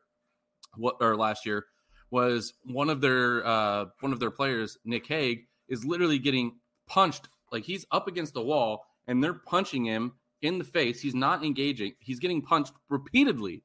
what 0.76 0.96
or 1.00 1.16
last 1.16 1.46
year 1.46 1.66
was 2.10 2.54
one 2.64 2.90
of 2.90 3.00
their 3.00 3.46
uh, 3.46 3.86
one 4.00 4.12
of 4.12 4.20
their 4.20 4.30
players, 4.30 4.78
Nick 4.84 5.06
Hague, 5.06 5.46
is 5.68 5.84
literally 5.84 6.18
getting 6.18 6.56
punched 6.86 7.28
like 7.52 7.64
he's 7.64 7.84
up 7.90 8.08
against 8.08 8.34
the 8.34 8.42
wall 8.42 8.84
and 9.06 9.22
they're 9.22 9.34
punching 9.34 9.84
him 9.84 10.12
in 10.42 10.58
the 10.58 10.64
face. 10.64 11.00
He's 11.00 11.14
not 11.14 11.44
engaging. 11.44 11.94
He's 11.98 12.18
getting 12.18 12.42
punched 12.42 12.72
repeatedly, 12.88 13.64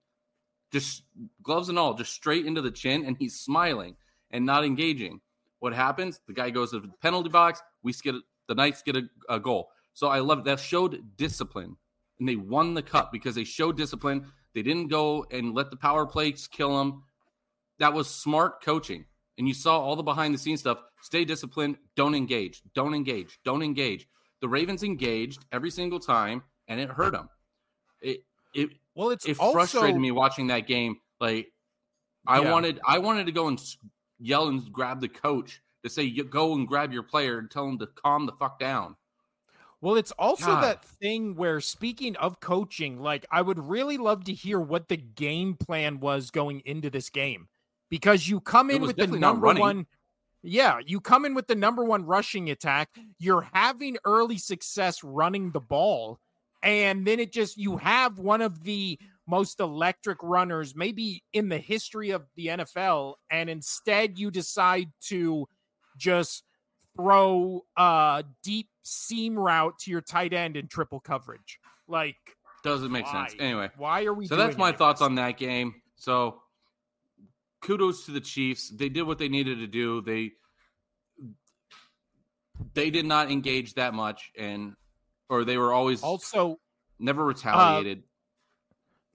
just 0.71 1.03
gloves 1.43 1.69
and 1.69 1.77
all, 1.77 1.93
just 1.93 2.13
straight 2.13 2.45
into 2.45 2.61
the 2.61 2.71
chin, 2.71 3.05
and 3.05 3.17
he's 3.17 3.39
smiling 3.39 3.95
and 4.31 4.45
not 4.45 4.65
engaging. 4.65 5.21
What 5.59 5.73
happens? 5.73 6.19
The 6.27 6.33
guy 6.33 6.49
goes 6.49 6.71
to 6.71 6.79
the 6.79 6.91
penalty 7.01 7.29
box. 7.29 7.61
We 7.83 7.93
get 7.93 8.15
the 8.47 8.55
Knights 8.55 8.81
get 8.81 8.95
a, 8.95 9.03
a 9.29 9.39
goal. 9.39 9.69
So 9.93 10.07
I 10.07 10.19
love 10.19 10.39
it. 10.39 10.45
That 10.45 10.59
showed 10.59 11.17
discipline, 11.17 11.75
and 12.19 12.27
they 12.29 12.35
won 12.35 12.73
the 12.73 12.81
cup 12.83 13.11
because 13.11 13.35
they 13.35 13.43
showed 13.43 13.77
discipline. 13.77 14.31
They 14.53 14.61
didn't 14.61 14.87
go 14.87 15.25
and 15.31 15.53
let 15.53 15.69
the 15.71 15.77
power 15.77 16.05
plays 16.05 16.47
kill 16.47 16.77
them. 16.77 17.03
That 17.79 17.93
was 17.93 18.09
smart 18.09 18.63
coaching. 18.63 19.05
And 19.37 19.47
you 19.47 19.53
saw 19.53 19.79
all 19.79 19.95
the 19.95 20.03
behind 20.03 20.33
the 20.33 20.37
scenes 20.37 20.59
stuff. 20.59 20.79
Stay 21.01 21.25
disciplined. 21.25 21.77
Don't 21.95 22.15
engage. 22.15 22.61
Don't 22.75 22.93
engage. 22.93 23.39
Don't 23.43 23.63
engage. 23.63 24.07
The 24.41 24.49
Ravens 24.49 24.83
engaged 24.83 25.45
every 25.51 25.71
single 25.71 25.99
time, 25.99 26.43
and 26.67 26.79
it 26.79 26.89
hurt 26.89 27.13
them. 27.13 27.29
It 28.01 28.23
it 28.53 28.69
well, 28.95 29.09
it's 29.09 29.25
it 29.25 29.39
also, 29.39 29.53
frustrated 29.53 29.99
me 29.99 30.11
watching 30.11 30.47
that 30.47 30.67
game. 30.67 30.97
Like 31.19 31.51
I 32.27 32.41
Yeah. 32.41 32.51
wanted 32.51 32.79
I 32.85 32.99
wanted 32.99 33.25
to 33.27 33.31
go 33.31 33.47
and 33.47 33.59
yell 34.19 34.47
and 34.47 34.71
grab 34.71 34.99
the 35.01 35.09
coach 35.09 35.61
to 35.83 35.89
say 35.89 36.03
"You 36.03 36.23
go 36.23 36.53
and 36.53 36.67
grab 36.67 36.91
your 36.91 37.03
player 37.03 37.39
and 37.39 37.49
tell 37.49 37.67
him 37.67 37.79
to 37.79 37.87
calm 37.87 38.25
the 38.25 38.33
fuck 38.33 38.59
down. 38.59 38.95
Well, 39.81 39.95
it's 39.95 40.11
also 40.11 40.45
God. 40.45 40.63
that 40.63 40.85
thing 40.85 41.35
where 41.35 41.59
speaking 41.59 42.15
of 42.17 42.39
coaching, 42.39 42.99
like 42.99 43.25
I 43.31 43.41
would 43.41 43.57
really 43.57 43.97
love 43.97 44.25
to 44.25 44.33
hear 44.33 44.59
what 44.59 44.87
the 44.87 44.97
game 44.97 45.55
plan 45.55 45.99
was 45.99 46.29
going 46.29 46.61
into 46.65 46.89
this 46.89 47.09
game. 47.09 47.47
Because 47.89 48.27
you 48.29 48.39
come 48.39 48.69
in 48.69 48.81
with 48.83 48.95
the 48.95 49.07
number 49.07 49.53
one 49.53 49.87
Yeah, 50.43 50.79
you 50.85 51.01
come 51.01 51.25
in 51.25 51.33
with 51.33 51.47
the 51.47 51.55
number 51.55 51.83
one 51.83 52.05
rushing 52.05 52.49
attack. 52.51 52.89
You're 53.19 53.47
having 53.53 53.97
early 54.05 54.37
success 54.37 55.03
running 55.03 55.51
the 55.51 55.59
ball. 55.59 56.19
And 56.63 57.05
then 57.05 57.19
it 57.19 57.31
just 57.31 57.57
you 57.57 57.77
have 57.77 58.19
one 58.19 58.41
of 58.41 58.63
the 58.63 58.99
most 59.27 59.59
electric 59.59 60.21
runners 60.21 60.75
maybe 60.75 61.23
in 61.33 61.49
the 61.49 61.57
history 61.57 62.11
of 62.11 62.25
the 62.35 62.47
NFL 62.47 63.15
and 63.29 63.49
instead 63.49 64.19
you 64.19 64.29
decide 64.29 64.89
to 64.99 65.47
just 65.97 66.43
throw 66.95 67.65
a 67.77 68.23
deep 68.43 68.69
seam 68.83 69.37
route 69.37 69.77
to 69.79 69.91
your 69.91 70.01
tight 70.01 70.33
end 70.33 70.57
in 70.57 70.67
triple 70.67 70.99
coverage. 70.99 71.59
Like 71.87 72.17
Doesn't 72.63 72.91
make 72.91 73.07
sense. 73.07 73.35
Anyway, 73.39 73.69
why 73.77 74.05
are 74.05 74.13
we 74.13 74.27
so 74.27 74.35
that's 74.35 74.57
my 74.57 74.71
thoughts 74.71 74.99
this? 74.99 75.05
on 75.05 75.15
that 75.15 75.37
game. 75.37 75.75
So 75.95 76.41
kudos 77.61 78.05
to 78.05 78.11
the 78.11 78.21
Chiefs. 78.21 78.69
They 78.69 78.89
did 78.89 79.03
what 79.03 79.17
they 79.19 79.29
needed 79.29 79.59
to 79.59 79.67
do. 79.67 80.01
They 80.01 80.31
they 82.73 82.89
did 82.89 83.05
not 83.05 83.31
engage 83.31 83.73
that 83.75 83.93
much 83.93 84.31
and 84.37 84.73
or 85.29 85.43
they 85.45 85.57
were 85.57 85.73
always 85.73 86.03
Also, 86.03 86.59
never 86.99 87.23
retaliated. 87.25 88.03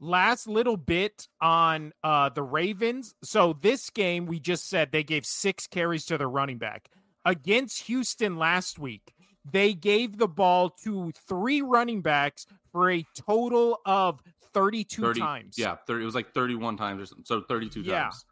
last 0.00 0.46
little 0.48 0.76
bit 0.76 1.28
on 1.40 1.92
uh 2.02 2.28
the 2.30 2.42
Ravens. 2.42 3.14
So 3.22 3.52
this 3.52 3.90
game 3.90 4.26
we 4.26 4.40
just 4.40 4.68
said 4.68 4.90
they 4.92 5.04
gave 5.04 5.24
6 5.26 5.66
carries 5.68 6.04
to 6.06 6.18
their 6.18 6.28
running 6.28 6.58
back. 6.58 6.88
Against 7.26 7.82
Houston 7.82 8.36
last 8.38 8.78
week, 8.78 9.12
they 9.52 9.74
gave 9.74 10.16
the 10.16 10.28
ball 10.28 10.70
to 10.84 11.12
3 11.28 11.60
running 11.60 12.00
backs 12.00 12.46
for 12.72 12.90
a 12.90 13.04
total 13.14 13.80
of 13.84 14.20
32 14.54 15.02
30 15.02 15.20
times. 15.20 15.58
Yeah, 15.58 15.76
30, 15.86 16.02
it 16.02 16.06
was 16.06 16.14
like 16.14 16.32
31 16.32 16.76
times 16.78 17.02
or 17.02 17.06
something. 17.06 17.24
So 17.26 17.42
32 17.42 17.82
Yeah. 17.82 18.04
times. 18.04 18.24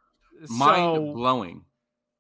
Mind 0.49 0.97
So- 0.97 1.13
blowing. 1.13 1.65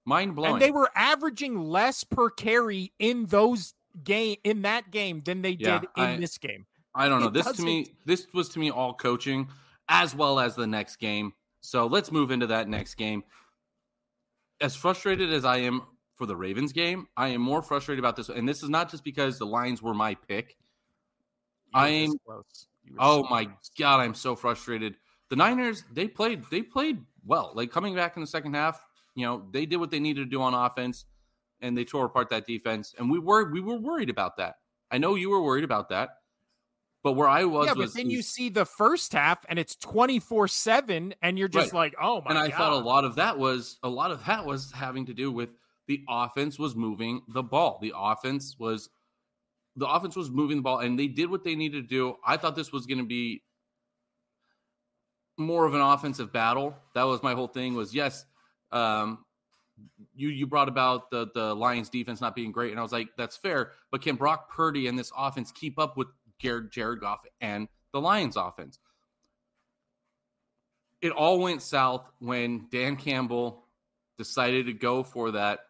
Mind 0.04 0.35
blowing. 0.37 0.54
And 0.54 0.62
they 0.62 0.71
were 0.71 0.90
averaging 0.95 1.59
less 1.59 2.04
per 2.04 2.28
carry 2.28 2.93
in 2.99 3.26
those 3.26 3.73
game 4.02 4.37
in 4.45 4.62
that 4.62 4.90
game 4.90 5.23
than 5.23 5.40
they 5.43 5.52
Yeah, 5.52 5.78
did 5.78 5.88
in 5.97 6.02
I- 6.04 6.16
this 6.16 6.37
game. 6.37 6.66
I 6.95 7.09
don't 7.09 7.21
know. 7.21 7.28
It 7.28 7.35
This 7.35 7.52
to 7.52 7.62
me, 7.62 7.95
this 8.04 8.26
was 8.35 8.49
to 8.50 8.59
me 8.59 8.71
all 8.71 8.95
coaching, 8.95 9.49
as 9.88 10.14
well 10.14 10.38
as 10.40 10.57
the 10.57 10.66
next 10.66 10.97
game. 10.97 11.33
So 11.61 11.87
let's 11.87 12.12
move 12.12 12.31
into 12.31 12.47
that 12.49 12.69
next 12.69 12.97
game. 12.97 13.25
As 14.61 14.76
frustrated 14.76 15.33
as 15.33 15.45
I 15.45 15.59
am 15.59 15.83
for 16.16 16.26
the 16.26 16.37
Ravens 16.37 16.73
game, 16.73 17.09
I 17.16 17.28
am 17.28 17.40
more 17.40 17.62
frustrated 17.62 17.99
about 17.99 18.16
this. 18.16 18.28
And 18.28 18.49
this 18.49 18.62
is 18.62 18.68
not 18.68 18.90
just 18.90 19.02
because 19.04 19.38
the 19.38 19.47
Lions 19.47 19.83
were 19.83 19.94
my 19.94 20.14
pick. 20.14 20.56
I'm- 21.73 22.11
this 22.11 22.16
close. 22.26 22.66
You 22.85 22.92
were 22.92 22.99
Oh 23.00 23.23
so 23.23 23.28
my 23.30 23.44
close. 23.47 23.71
god, 23.78 24.00
I'm 24.00 24.14
so 24.14 24.37
frustrated. 24.37 24.97
The 25.30 25.37
Niners, 25.37 25.85
they 25.92 26.06
played, 26.06 26.44
they 26.50 26.62
played 26.62 27.04
well. 27.25 27.52
Like 27.54 27.71
coming 27.71 27.94
back 27.94 28.16
in 28.16 28.21
the 28.21 28.26
second 28.26 28.54
half, 28.54 28.85
you 29.14 29.25
know, 29.26 29.47
they 29.50 29.66
did 29.66 29.76
what 29.78 29.90
they 29.90 30.00
needed 30.00 30.21
to 30.21 30.30
do 30.30 30.42
on 30.42 30.54
offense, 30.54 31.06
and 31.61 31.76
they 31.76 31.85
tore 31.85 32.04
apart 32.04 32.28
that 32.30 32.47
defense. 32.47 32.94
And 32.99 33.11
we 33.11 33.18
were 33.18 33.50
we 33.50 33.61
were 33.61 33.76
worried 33.78 34.11
about 34.11 34.37
that. 34.37 34.56
I 34.90 34.99
know 34.99 35.14
you 35.14 35.30
were 35.30 35.40
worried 35.42 35.64
about 35.64 35.88
that, 35.88 36.18
but 37.02 37.12
where 37.12 37.28
I 37.28 37.44
was 37.44 37.66
yeah, 37.66 37.73
but 37.75 37.78
was 37.80 37.94
then 37.94 38.11
you 38.11 38.23
see 38.23 38.50
the 38.50 38.66
first 38.66 39.12
half 39.12 39.38
and 39.49 39.59
it's 39.59 39.75
24 39.76 40.47
7, 40.47 41.14
and 41.23 41.38
you're 41.38 41.49
just 41.49 41.73
Right. 41.73 41.92
like, 41.92 41.94
oh 42.00 42.21
my 42.21 42.30
and 42.30 42.38
I 42.38 42.49
God. 42.49 42.56
thought 42.59 42.73
a 42.75 42.76
lot 42.76 43.04
of 43.04 43.14
that 43.16 43.38
was 43.38 43.78
a 43.83 43.88
lot 43.88 44.11
of 44.11 44.25
that 44.26 44.44
was 44.44 44.71
having 44.73 45.06
to 45.06 45.14
do 45.14 45.33
with 45.33 45.50
the 45.87 46.03
offense 46.09 46.59
was 46.59 46.75
moving 46.75 47.23
the 47.29 47.43
ball. 47.43 47.79
The 47.81 47.93
offense 47.97 48.57
was 48.59 48.88
the 49.76 49.87
offense 49.87 50.17
was 50.17 50.31
moving 50.31 50.59
the 50.59 50.62
ball, 50.62 50.79
and 50.79 50.99
they 50.99 51.09
did 51.09 51.31
what 51.31 51.45
they 51.45 51.55
needed 51.55 51.88
to 51.88 51.88
do. 51.88 52.17
I 52.25 52.37
thought 52.37 52.57
this 52.57 52.73
was 52.73 52.87
going 52.87 52.99
to 52.99 53.05
be 53.05 53.43
more 55.37 55.67
of 55.67 55.75
an 55.75 55.81
offensive 55.81 56.33
battle. 56.33 56.76
That 56.95 57.05
was 57.05 57.23
my 57.23 57.35
whole 57.35 57.49
thing. 57.49 57.75
Was 57.75 57.95
yes, 57.95 58.25
um, 58.73 59.25
you 60.14 60.29
you 60.29 60.47
brought 60.47 60.69
about 60.69 61.11
the 61.11 61.29
the 61.35 61.55
Lions 61.55 61.88
defense 61.88 62.21
not 62.21 62.35
being 62.35 62.53
great, 62.53 62.71
and 62.71 62.79
I 62.79 62.83
was 62.83 62.93
like, 62.93 63.09
that's 63.17 63.37
fair. 63.37 63.73
But 63.91 64.03
can 64.03 64.17
Brock 64.17 64.50
Purdy 64.50 64.87
and 64.87 64.99
this 64.99 65.12
offense 65.17 65.53
keep 65.53 65.79
up 65.79 65.97
with 65.97 66.09
Jared 66.38 66.71
Jared 66.71 67.00
Goff 67.00 67.25
and 67.41 67.69
the 67.93 68.00
Lions 68.00 68.37
offense? 68.37 68.79
It 71.03 71.11
all 71.11 71.38
went 71.41 71.61
south 71.61 72.11
when 72.19 72.67
Dan 72.71 72.97
Campbell 72.97 73.64
decided 74.17 74.67
to 74.67 74.73
go 74.73 75.03
for 75.03 75.33
that 75.33 75.61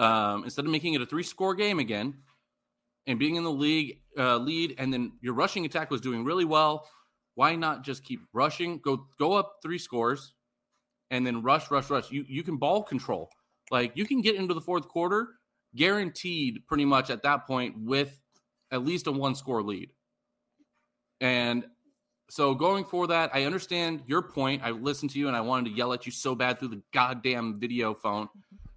um, 0.00 0.44
instead 0.44 0.64
of 0.64 0.70
making 0.70 0.94
it 0.94 1.02
a 1.02 1.06
three 1.06 1.22
score 1.22 1.54
game 1.54 1.78
again 1.78 2.14
and 3.06 3.18
being 3.18 3.36
in 3.36 3.44
the 3.44 3.50
league 3.50 4.00
uh, 4.18 4.38
lead, 4.38 4.74
and 4.78 4.92
then 4.92 5.12
your 5.20 5.34
rushing 5.34 5.64
attack 5.66 5.90
was 5.90 6.00
doing 6.00 6.24
really 6.24 6.44
well. 6.44 6.88
Why 7.34 7.54
not 7.54 7.84
just 7.84 8.02
keep 8.02 8.20
rushing? 8.32 8.78
Go 8.78 9.06
go 9.18 9.34
up 9.34 9.56
three 9.62 9.78
scores, 9.78 10.32
and 11.10 11.26
then 11.26 11.42
rush, 11.42 11.70
rush, 11.70 11.90
rush. 11.90 12.10
You 12.10 12.24
you 12.26 12.42
can 12.42 12.56
ball 12.56 12.82
control. 12.82 13.30
Like 13.70 13.92
you 13.94 14.06
can 14.06 14.22
get 14.22 14.36
into 14.36 14.54
the 14.54 14.60
fourth 14.60 14.88
quarter, 14.88 15.28
guaranteed 15.76 16.66
pretty 16.66 16.86
much 16.86 17.10
at 17.10 17.22
that 17.22 17.46
point 17.46 17.76
with 17.78 18.18
at 18.72 18.84
least 18.84 19.06
a 19.06 19.12
one 19.12 19.34
score 19.34 19.62
lead. 19.62 19.90
And 21.20 21.66
so 22.30 22.54
going 22.54 22.84
for 22.84 23.08
that, 23.08 23.34
I 23.34 23.44
understand 23.44 24.02
your 24.06 24.22
point. 24.22 24.62
I 24.64 24.70
listened 24.70 25.10
to 25.12 25.18
you 25.18 25.28
and 25.28 25.36
I 25.36 25.40
wanted 25.40 25.70
to 25.70 25.76
yell 25.76 25.92
at 25.92 26.06
you 26.06 26.12
so 26.12 26.34
bad 26.34 26.58
through 26.58 26.68
the 26.68 26.82
goddamn 26.92 27.60
video 27.60 27.92
phone 27.92 28.28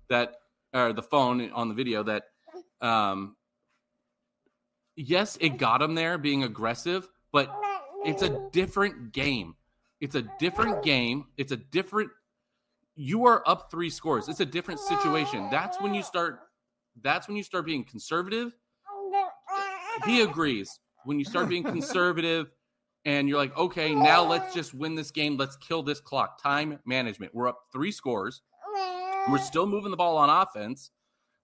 that 0.10 0.36
or 0.74 0.94
the 0.94 1.04
phone 1.04 1.50
on 1.52 1.68
the 1.68 1.74
video 1.74 2.04
that 2.04 2.24
um 2.82 3.36
yes, 4.96 5.38
it 5.42 5.58
got 5.58 5.82
him 5.82 5.96
there 5.96 6.18
being 6.18 6.44
aggressive, 6.44 7.08
but 7.32 7.54
it's 8.06 8.22
a 8.22 8.50
different 8.52 9.12
game. 9.12 9.56
It's 10.02 10.16
a 10.16 10.24
different 10.40 10.84
game. 10.84 11.26
It's 11.38 11.52
a 11.52 11.58
different 11.58 12.12
you 12.96 13.26
are 13.26 13.42
up 13.48 13.72
3 13.72 13.90
scores. 13.90 14.30
It's 14.30 14.40
a 14.40 14.46
different 14.46 14.80
situation. 14.80 15.50
That's 15.50 15.80
when 15.82 15.94
you 15.94 16.04
start 16.04 16.40
that's 17.02 17.28
when 17.28 17.38
you 17.38 17.44
start 17.44 17.66
being 17.66 17.84
conservative. 17.84 18.54
He 20.06 20.22
agrees. 20.22 20.80
When 21.06 21.20
you 21.20 21.26
start 21.26 21.50
being 21.50 21.64
conservative 21.64 22.52
and 23.06 23.28
you're 23.28 23.38
like, 23.38 23.56
"Okay, 23.58 23.94
now 23.94 24.24
let's 24.24 24.54
just 24.54 24.74
win 24.74 24.96
this 24.96 25.12
game. 25.12 25.38
Let's 25.38 25.56
kill 25.56 25.84
this 25.84 26.00
clock." 26.00 26.42
Time 26.42 26.80
management. 26.86 27.34
We're 27.34 27.48
up 27.48 27.68
3 27.72 27.92
scores. 27.92 28.42
We're 29.30 29.38
still 29.38 29.66
moving 29.66 29.92
the 29.92 29.98
ball 29.98 30.18
on 30.18 30.30
offense. 30.30 30.92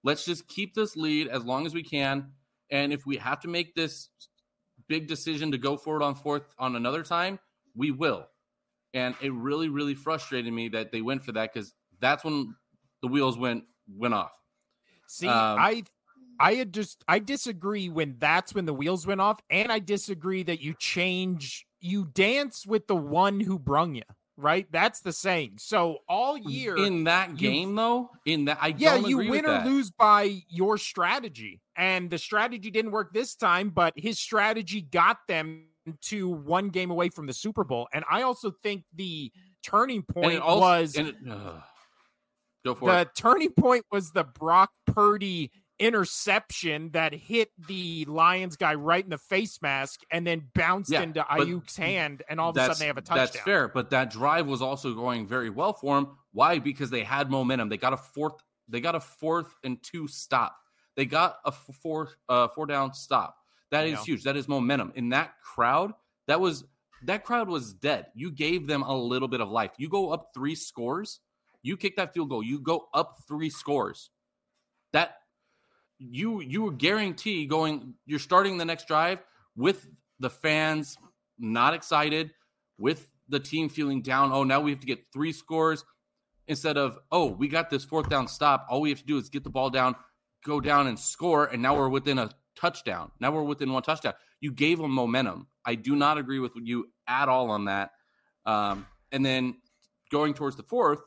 Let's 0.04 0.26
just 0.26 0.48
keep 0.48 0.74
this 0.74 0.96
lead 0.96 1.28
as 1.28 1.44
long 1.44 1.66
as 1.66 1.74
we 1.74 1.84
can. 1.84 2.32
And 2.72 2.94
if 2.94 3.06
we 3.06 3.18
have 3.18 3.40
to 3.42 3.48
make 3.48 3.74
this 3.76 4.10
big 4.88 5.08
decision 5.08 5.52
to 5.52 5.58
go 5.58 5.78
forward 5.78 6.04
on 6.04 6.16
fourth 6.16 6.44
on 6.58 6.76
another 6.76 7.04
time, 7.04 7.40
we 7.76 7.92
will. 7.92 8.28
And 8.94 9.16
it 9.22 9.32
really, 9.34 9.70
really 9.70 9.96
frustrated 9.96 10.52
me 10.52 10.68
that 10.70 10.92
they 10.92 11.02
went 11.02 11.24
for 11.24 11.32
that 11.34 11.54
because 11.54 11.74
that's 12.00 12.24
when 12.24 12.56
the 13.02 13.08
wheels 13.08 13.38
went 13.38 13.64
went 13.88 14.14
off. 14.14 14.32
See, 15.08 15.28
Um, 15.28 15.58
I 15.60 15.84
I 16.40 16.56
had 16.56 16.74
just 16.74 17.04
I 17.08 17.20
disagree 17.20 17.90
when 17.90 18.16
that's 18.20 18.54
when 18.54 18.66
the 18.66 18.74
wheels 18.74 19.06
went 19.06 19.22
off, 19.22 19.40
and 19.50 19.72
I 19.72 19.80
disagree 19.80 20.44
that 20.44 20.62
you 20.62 20.74
change 20.74 21.66
you 21.82 22.06
dance 22.06 22.66
with 22.66 22.88
the 22.88 22.96
one 22.96 23.40
who 23.40 23.58
brung 23.60 23.96
you, 23.96 24.04
right? 24.40 24.66
That's 24.72 25.02
the 25.02 25.12
saying. 25.12 25.54
So 25.58 25.98
all 26.08 26.38
year 26.38 26.78
In 26.78 27.04
that 27.04 27.32
you- 27.32 27.36
game, 27.38 27.76
though, 27.76 28.10
in 28.26 28.46
that 28.46 28.58
I 28.62 28.74
yeah, 28.78 28.96
you 28.96 29.18
win 29.18 29.46
or 29.46 29.50
that. 29.50 29.66
lose 29.66 29.92
by 29.92 30.42
your 30.50 30.78
strategy. 30.78 31.62
And 31.76 32.10
the 32.10 32.18
strategy 32.18 32.72
didn't 32.72 32.92
work 32.92 33.14
this 33.14 33.36
time, 33.36 33.70
but 33.70 33.94
his 33.96 34.20
strategy 34.20 34.82
got 34.82 35.18
them 35.28 35.66
to 36.02 36.30
one 36.30 36.70
game 36.70 36.92
away 36.92 37.10
from 37.10 37.26
the 37.26 37.34
Super 37.34 37.64
Bowl. 37.64 37.88
And 37.94 38.04
I 38.10 38.22
also 38.24 38.52
think 38.64 38.84
the 38.96 39.32
turning 39.64 40.04
point 40.04 40.40
also, 40.42 40.60
was 40.60 40.96
it, 40.96 41.16
ugh. 41.30 41.62
Go 42.66 42.76
for 42.76 42.90
it. 42.90 42.94
the 42.94 43.00
it. 43.02 43.10
turning 43.16 43.52
point 43.52 43.86
was 43.92 44.12
the 44.12 44.24
Brock 44.26 44.72
Purdy 44.86 45.52
interception 45.80 46.92
that 46.92 47.14
hit 47.14 47.52
the 47.68 48.06
Lions 48.06 48.56
guy 48.56 48.76
right 48.76 49.04
in 49.04 49.10
the 49.10 49.18
face 49.18 49.62
mask 49.62 50.02
and 50.12 50.26
then 50.28 50.48
bounced 50.54 50.92
Yeah, 50.92 51.02
into 51.02 51.22
Aiyuk's 51.22 51.78
hand, 51.78 52.24
and 52.30 52.40
all 52.40 52.50
of 52.52 52.58
a 52.58 52.60
sudden 52.60 52.80
they 52.80 52.88
have 52.88 52.98
a 52.98 53.02
touchdown. 53.02 53.18
That's 53.26 53.40
fair, 53.40 53.68
but 53.68 53.90
that 53.92 54.12
drive 54.12 54.48
was 54.48 54.62
also 54.62 54.94
going 54.94 55.28
very 55.28 55.50
well 55.50 55.74
for 55.74 55.98
him. 55.98 56.18
Why? 56.32 56.60
Because 56.60 56.90
they 56.90 57.04
had 57.04 57.30
momentum. 57.32 57.70
They 57.70 57.78
got 57.78 57.94
a 57.94 57.98
fourth. 57.98 58.34
They 58.68 58.82
got 58.82 58.96
a 58.96 59.00
fourth 59.00 59.56
and 59.64 59.82
two 59.82 60.08
stop. 60.08 60.56
They 60.96 61.06
got 61.06 61.38
a 61.46 61.52
four 61.52 62.10
uh, 62.28 62.50
four 62.50 62.66
down 62.66 62.94
stop. 62.94 63.36
That 63.72 63.86
is 63.86 64.00
Yeah. 64.00 64.04
huge. 64.04 64.24
That 64.24 64.36
is 64.38 64.48
momentum 64.48 64.92
in 64.96 65.10
that 65.10 65.34
crowd. 65.42 65.94
That 66.28 66.40
was 66.42 66.66
that 67.04 67.24
crowd 67.24 67.48
was 67.48 67.74
dead. 67.74 68.08
You 68.14 68.32
gave 68.32 68.68
them 68.68 68.84
a 68.84 68.96
little 68.96 69.28
bit 69.30 69.40
of 69.42 69.50
life. 69.50 69.72
You 69.78 69.88
go 69.90 70.12
up 70.12 70.32
three 70.34 70.56
scores. 70.56 71.20
You 71.62 71.78
kick 71.78 71.96
that 71.96 72.14
field 72.14 72.30
goal. 72.30 72.44
You 72.44 72.60
go 72.60 72.90
up 72.94 73.18
three 73.28 73.50
scores. 73.50 74.10
That 74.94 75.16
you 76.00 76.42
you 76.42 76.64
were 76.64 76.72
guarantee 76.72 77.46
going. 77.46 77.94
You're 78.06 78.20
starting 78.20 78.58
the 78.58 78.66
next 78.66 78.88
drive 78.88 79.22
with 79.56 79.88
the 80.20 80.30
fans 80.30 80.98
not 81.38 81.74
excited, 81.74 82.32
with 82.78 83.10
the 83.28 83.40
team 83.40 83.70
feeling 83.70 84.02
down. 84.02 84.32
Oh, 84.32 84.44
now 84.44 84.62
we 84.62 84.72
have 84.72 84.80
to 84.80 84.88
get 84.88 85.00
three 85.14 85.32
scores 85.32 85.84
instead 86.48 86.78
of 86.78 86.98
oh, 87.12 87.28
we 87.28 87.48
got 87.48 87.70
this 87.70 87.84
fourth 87.86 88.10
down 88.10 88.28
stop. 88.28 88.66
All 88.70 88.82
we 88.82 88.90
have 88.90 89.00
to 89.00 89.06
do 89.06 89.18
is 89.18 89.30
get 89.30 89.44
the 89.44 89.50
ball 89.50 89.70
down, 89.70 89.96
go 90.46 90.60
down 90.60 90.88
and 90.88 90.98
score, 90.98 91.46
and 91.46 91.62
now 91.62 91.78
we're 91.78 91.90
within 91.90 92.18
a 92.18 92.30
touchdown. 92.56 93.12
Now 93.20 93.32
we're 93.32 93.44
within 93.44 93.72
one 93.72 93.84
touchdown. 93.84 94.14
You 94.42 94.52
gave 94.52 94.80
them 94.80 94.92
momentum. 94.92 95.48
I 95.66 95.76
do 95.76 95.96
not 95.96 96.18
agree 96.18 96.40
with 96.40 96.54
you 96.56 96.88
at 97.08 97.30
all 97.30 97.52
on 97.52 97.66
that. 97.66 97.92
Um, 98.46 98.88
and 99.12 99.26
then 99.26 99.58
going 100.12 100.34
towards 100.34 100.56
the 100.56 100.64
fourth, 100.64 101.02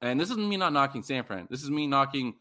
and 0.00 0.20
this 0.20 0.30
isn't 0.30 0.48
me 0.48 0.56
not 0.56 0.72
knocking 0.72 1.02
San 1.02 1.24
Fran. 1.24 1.46
This 1.50 1.62
is 1.62 1.70
me 1.70 1.86
knocking 1.86 2.34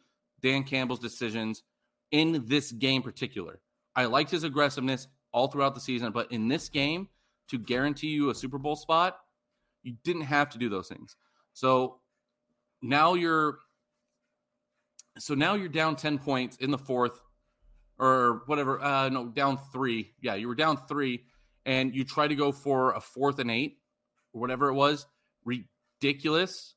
Dan 0.46 0.64
Campbell's 0.64 1.00
decisions 1.00 1.64
in 2.12 2.46
this 2.46 2.72
game 2.72 3.02
particular. 3.02 3.60
I 3.96 4.06
liked 4.06 4.30
his 4.30 4.44
aggressiveness 4.44 5.08
all 5.32 5.48
throughout 5.48 5.74
the 5.74 5.82
season, 5.82 6.12
but 6.12 6.32
in 6.32 6.48
this 6.48 6.70
game, 6.70 7.10
to 7.48 7.58
guarantee 7.58 8.10
you 8.10 8.30
a 8.30 8.36
Super 8.36 8.60
Bowl 8.60 8.76
spot, 8.76 9.18
you 9.82 9.96
didn't 10.04 10.22
have 10.22 10.52
to 10.52 10.60
do 10.60 10.70
those 10.70 10.88
things. 10.88 11.16
So 11.54 12.00
now 12.84 13.16
you're 13.16 13.58
so 15.18 15.34
now 15.34 15.56
you're 15.56 15.68
down 15.68 15.96
10 15.96 16.20
points 16.20 16.58
in 16.58 16.70
the 16.70 16.78
fourth 16.78 17.20
or 17.98 18.44
whatever 18.46 18.84
uh 18.84 19.08
no 19.08 19.28
down 19.28 19.58
3 19.72 20.12
yeah 20.22 20.36
you 20.36 20.50
were 20.50 20.56
down 20.56 20.76
3 20.76 21.24
and 21.66 21.96
you 21.96 22.04
try 22.04 22.28
to 22.28 22.36
go 22.36 22.52
for 22.52 22.92
a 22.92 23.00
fourth 23.00 23.40
and 23.40 23.50
8 23.50 23.78
or 24.34 24.42
whatever 24.42 24.68
it 24.68 24.74
was 24.74 25.06
ridiculous 25.46 26.76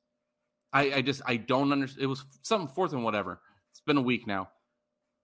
i 0.73 0.93
i 0.93 1.03
just 1.03 1.21
i 1.27 1.37
don't 1.37 1.73
understand 1.73 2.05
it 2.05 2.07
was 2.07 2.25
something 2.43 2.73
fourth 2.73 2.93
and 2.93 3.03
whatever 3.03 3.41
been 3.89 3.97
a 3.97 4.03
week 4.03 4.27
now 4.27 4.49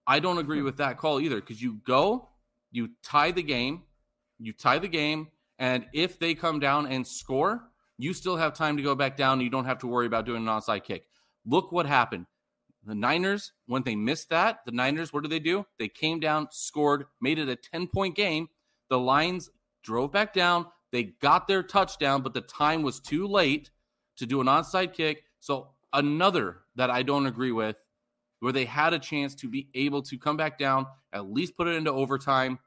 i 0.06 0.18
don't 0.18 0.38
agree 0.38 0.58
hmm. 0.58 0.64
with 0.64 0.78
that 0.78 0.98
call 0.98 1.20
either 1.20 1.36
because 1.36 1.62
you 1.62 1.78
go 1.86 2.28
you 2.72 2.88
tie 3.02 3.30
the 3.30 3.42
game 3.42 3.82
you 4.40 4.52
tie 4.52 4.80
the 4.80 4.88
game 4.88 5.28
and 5.60 5.86
if 5.92 6.18
they 6.18 6.34
come 6.34 6.58
down 6.58 6.86
and 6.86 7.06
score 7.06 7.62
you 7.96 8.12
still 8.12 8.36
have 8.36 8.52
time 8.52 8.76
to 8.76 8.82
go 8.82 8.96
back 8.96 9.16
down 9.16 9.34
and 9.34 9.42
you 9.42 9.50
don't 9.50 9.66
have 9.66 9.78
to 9.78 9.86
worry 9.86 10.06
about 10.06 10.26
doing 10.26 10.42
an 10.42 10.48
onside 10.48 10.82
kick 10.82 11.06
look 11.46 11.70
what 11.70 11.86
happened 11.86 12.26
the 12.86 12.94
Niners, 12.94 13.52
when 13.66 13.82
they 13.82 13.96
missed 13.96 14.30
that, 14.30 14.60
the 14.66 14.72
Niners, 14.72 15.12
what 15.12 15.22
did 15.22 15.32
they 15.32 15.38
do? 15.38 15.64
They 15.78 15.88
came 15.88 16.20
down, 16.20 16.48
scored, 16.50 17.04
made 17.20 17.38
it 17.38 17.48
a 17.48 17.56
10 17.56 17.88
point 17.88 18.14
game. 18.14 18.48
The 18.90 18.98
Lions 18.98 19.50
drove 19.82 20.12
back 20.12 20.34
down. 20.34 20.66
They 20.92 21.04
got 21.04 21.48
their 21.48 21.62
touchdown, 21.62 22.22
but 22.22 22.34
the 22.34 22.42
time 22.42 22.82
was 22.82 23.00
too 23.00 23.26
late 23.26 23.70
to 24.16 24.26
do 24.26 24.40
an 24.40 24.46
onside 24.46 24.92
kick. 24.92 25.24
So, 25.40 25.70
another 25.92 26.58
that 26.76 26.90
I 26.90 27.02
don't 27.02 27.26
agree 27.26 27.52
with, 27.52 27.76
where 28.44 28.52
they 28.52 28.66
had 28.66 28.92
a 28.92 28.98
chance 28.98 29.34
to 29.34 29.48
be 29.48 29.68
able 29.72 30.02
to 30.02 30.18
come 30.18 30.36
back 30.36 30.58
down, 30.58 30.86
at 31.14 31.32
least 31.32 31.56
put 31.56 31.66
it 31.66 31.76
into 31.76 31.90
overtime. 31.90 32.58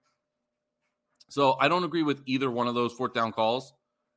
So, 1.29 1.55
I 1.59 1.67
don't 1.67 1.83
agree 1.83 2.01
with 2.01 2.23
either 2.25 2.49
one 2.49 2.65
of 2.65 2.73
those 2.73 2.93
fourth 2.93 3.13
down 3.13 3.31
calls 3.31 3.73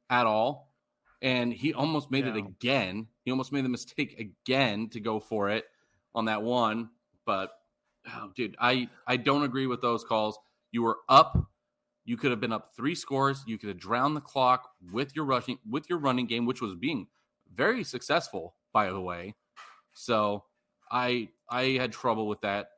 at 0.08 0.24
all. 0.24 0.72
And 1.20 1.52
he 1.52 1.74
almost 1.74 2.10
made 2.10 2.26
it 2.26 2.34
again. 2.34 3.08
He 3.26 3.30
almost 3.30 3.52
made 3.52 3.66
the 3.66 3.68
mistake 3.78 4.18
again 4.18 4.88
to 4.88 5.00
go 5.00 5.20
for 5.20 5.50
it 5.50 5.66
on 6.14 6.24
that 6.24 6.40
one. 6.40 6.88
But 7.26 7.50
oh, 8.08 8.32
dude, 8.34 8.56
I 8.58 8.88
I 9.06 9.18
don't 9.18 9.42
agree 9.42 9.66
with 9.66 9.82
those 9.82 10.02
calls. 10.02 10.38
You 10.72 10.82
were 10.82 10.96
up. 11.10 11.50
You 12.06 12.16
could 12.16 12.30
have 12.30 12.40
been 12.40 12.54
up 12.54 12.70
three 12.74 12.94
scores. 12.94 13.44
You 13.46 13.58
could 13.58 13.68
have 13.68 13.78
drowned 13.78 14.16
the 14.16 14.22
clock 14.22 14.70
with 14.90 15.14
your 15.14 15.26
rushing 15.26 15.58
with 15.68 15.90
your 15.90 15.98
running 15.98 16.24
game, 16.24 16.46
which 16.46 16.62
was 16.62 16.74
being 16.74 17.08
very 17.54 17.84
successful, 17.84 18.54
by 18.72 18.88
the 18.88 19.00
way. 19.00 19.34
So 19.92 20.44
I 20.90 21.28
I 21.48 21.62
had 21.78 21.92
trouble 21.92 22.26
with 22.28 22.40
that. 22.42 22.70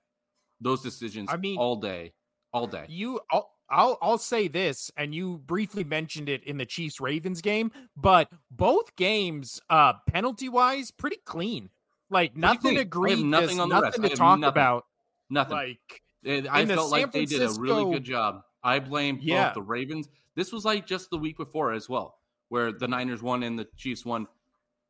Those 0.61 0.83
decisions 0.83 1.29
I 1.33 1.37
mean- 1.37 1.59
all 1.59 1.77
day. 1.77 2.12
All 2.55 2.66
day. 2.66 2.85
You, 2.88 3.18
I'll, 3.31 3.51
I'll, 3.70 3.98
I'll 4.03 4.18
say 4.18 4.46
this, 4.46 4.90
and 4.98 5.14
you 5.14 5.38
briefly 5.46 5.85
mentioned 5.85 6.29
it 6.29 6.44
in 6.44 6.59
the 6.59 6.66
Chiefs 6.66 7.01
Ravens 7.01 7.40
game, 7.40 7.72
but 7.96 8.29
both 8.51 8.94
games, 8.94 9.59
uh, 9.70 9.94
penalty 10.07 10.51
wise, 10.51 10.90
pretty 10.90 11.16
clean. 11.25 11.70
Like 12.11 12.37
nothing 12.37 12.61
clean. 12.61 12.79
Agreed. 12.79 13.25
nothing 13.25 13.59
on 13.59 13.70
the 13.70 13.75
rest. 13.81 13.85
nothing 13.96 14.05
I 14.05 14.09
to 14.09 14.16
talk 14.16 14.38
nothing. 14.38 14.53
about. 14.53 14.85
Nothing. 15.31 15.53
Like 15.57 16.03
It- 16.22 16.46
I 16.46 16.64
the 16.64 16.75
felt 16.75 16.90
like 16.90 17.11
they 17.11 17.25
did 17.25 17.40
a 17.40 17.55
really 17.59 17.90
good 17.90 18.05
job. 18.05 18.42
I 18.62 18.79
blame 18.81 19.18
Yeah. 19.22 19.46
both 19.48 19.55
the 19.55 19.62
Ravens. 19.62 20.09
This 20.37 20.53
was 20.53 20.66
like 20.66 20.87
just 20.87 21.09
the 21.09 21.16
week 21.18 21.38
before 21.38 21.72
as 21.72 21.88
well, 21.88 22.18
where 22.51 22.70
the 22.70 22.87
Niners 22.87 23.22
won 23.22 23.42
and 23.42 23.59
the 23.59 23.66
Chiefs 23.79 24.05
won. 24.05 24.27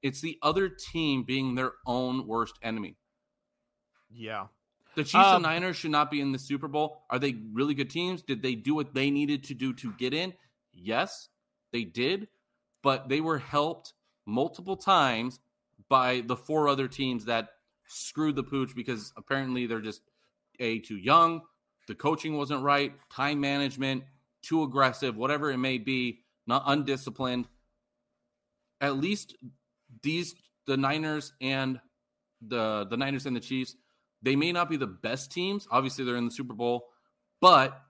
It's 0.02 0.20
the 0.20 0.36
other 0.42 0.68
team 0.68 1.22
being 1.22 1.54
their 1.54 1.74
own 1.86 2.26
worst 2.26 2.58
enemy. 2.62 2.96
Yeah, 4.14 4.46
The 4.94 5.04
Chiefs 5.04 5.14
Um, 5.14 5.36
and 5.36 5.42
Niners 5.44 5.76
should 5.76 5.90
not 5.90 6.10
be 6.10 6.20
in 6.20 6.32
the 6.32 6.38
Super 6.38 6.68
Bowl. 6.68 7.02
Are 7.10 7.18
they 7.18 7.36
really 7.52 7.74
good 7.74 7.90
teams? 7.90 8.22
Did 8.22 8.42
they 8.42 8.54
do 8.54 8.74
what 8.74 8.94
they 8.94 9.10
needed 9.10 9.44
to 9.44 9.54
do 9.54 9.72
to 9.74 9.92
get 9.92 10.12
in? 10.14 10.34
Yes, 10.72 11.28
they 11.72 11.84
did, 11.84 12.28
but 12.82 13.08
they 13.08 13.20
were 13.20 13.38
helped 13.38 13.94
multiple 14.26 14.76
times 14.76 15.40
by 15.88 16.22
the 16.26 16.36
four 16.36 16.68
other 16.68 16.88
teams 16.88 17.24
that 17.26 17.48
screwed 17.86 18.36
the 18.36 18.42
pooch 18.42 18.74
because 18.74 19.12
apparently 19.16 19.66
they're 19.66 19.80
just 19.80 20.02
a 20.60 20.78
too 20.78 20.96
young, 20.96 21.42
the 21.88 21.94
coaching 21.94 22.36
wasn't 22.36 22.62
right, 22.62 22.92
time 23.10 23.40
management, 23.40 24.04
too 24.42 24.62
aggressive, 24.62 25.16
whatever 25.16 25.50
it 25.50 25.58
may 25.58 25.78
be, 25.78 26.20
not 26.46 26.62
undisciplined. 26.66 27.46
At 28.80 28.96
least 28.96 29.36
these 30.02 30.34
the 30.66 30.76
Niners 30.76 31.32
and 31.40 31.80
the 32.40 32.86
the 32.88 32.96
Niners 32.96 33.26
and 33.26 33.36
the 33.36 33.40
Chiefs 33.40 33.76
they 34.22 34.36
may 34.36 34.52
not 34.52 34.70
be 34.70 34.76
the 34.76 34.86
best 34.86 35.32
teams. 35.32 35.66
Obviously, 35.70 36.04
they're 36.04 36.16
in 36.16 36.26
the 36.26 36.30
Super 36.30 36.54
Bowl, 36.54 36.88
but 37.40 37.82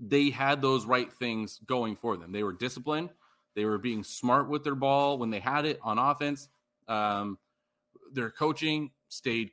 they 0.00 0.30
had 0.30 0.62
those 0.62 0.86
right 0.86 1.12
things 1.12 1.60
going 1.66 1.96
for 1.96 2.16
them. 2.16 2.32
They 2.32 2.42
were 2.42 2.52
disciplined. 2.52 3.10
They 3.54 3.64
were 3.64 3.78
being 3.78 4.04
smart 4.04 4.48
with 4.48 4.64
their 4.64 4.74
ball 4.74 5.18
when 5.18 5.30
they 5.30 5.40
had 5.40 5.64
it 5.64 5.78
on 5.82 5.98
offense. 5.98 6.48
Um, 6.88 7.38
their 8.12 8.30
coaching 8.30 8.90
stayed, 9.08 9.50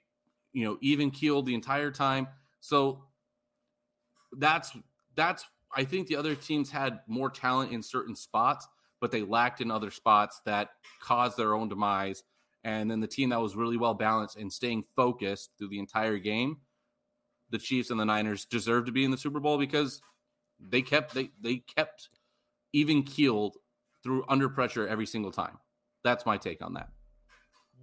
you 0.54 0.66
know, 0.66 0.78
even 0.82 1.12
keeled 1.12 1.46
the 1.46 1.56
entire 1.56 1.92
time. 1.92 2.28
So 2.60 3.04
that's 4.38 4.76
that's. 5.16 5.46
I 5.74 5.86
think 5.86 6.08
the 6.08 6.18
other 6.18 6.36
teams 6.36 6.70
had 6.70 7.00
more 7.08 7.30
talent 7.30 7.72
in 7.72 7.82
certain 7.82 8.16
spots, 8.16 8.68
but 9.00 9.12
they 9.12 9.22
lacked 9.22 9.62
in 9.62 9.72
other 9.72 9.90
spots 9.90 10.42
that 10.46 10.72
caused 11.02 11.38
their 11.38 11.54
own 11.54 11.70
demise 11.70 12.24
and 12.64 12.90
then 12.90 13.00
the 13.00 13.08
team 13.08 13.30
that 13.30 13.42
was 13.42 13.56
really 13.56 13.78
well 13.78 13.94
balanced 13.94 14.38
and 14.38 14.52
staying 14.52 14.84
focused 14.96 15.52
through 15.58 15.70
the 15.70 15.80
entire 15.80 16.18
game, 16.18 16.58
the 17.50 17.58
Chiefs 17.58 17.90
and 17.90 18.00
the 18.00 18.06
Niners 18.06 18.46
deserve 18.46 18.86
to 18.86 18.92
be 18.92 19.04
in 19.04 19.12
the 19.12 19.18
Super 19.18 19.40
Bowl 19.40 19.58
because 19.58 20.02
they 20.60 20.82
kept 20.82 21.14
they 21.14 21.32
they 21.42 21.58
kept 21.58 22.10
even 22.74 23.04
keeled 23.04 23.58
through 24.04 24.24
under 24.30 24.48
pressure 24.50 24.88
every 24.88 25.06
single 25.06 25.32
time. 25.32 25.58
That's 26.04 26.26
my 26.26 26.38
take 26.38 26.64
on 26.64 26.74
that. 26.76 26.90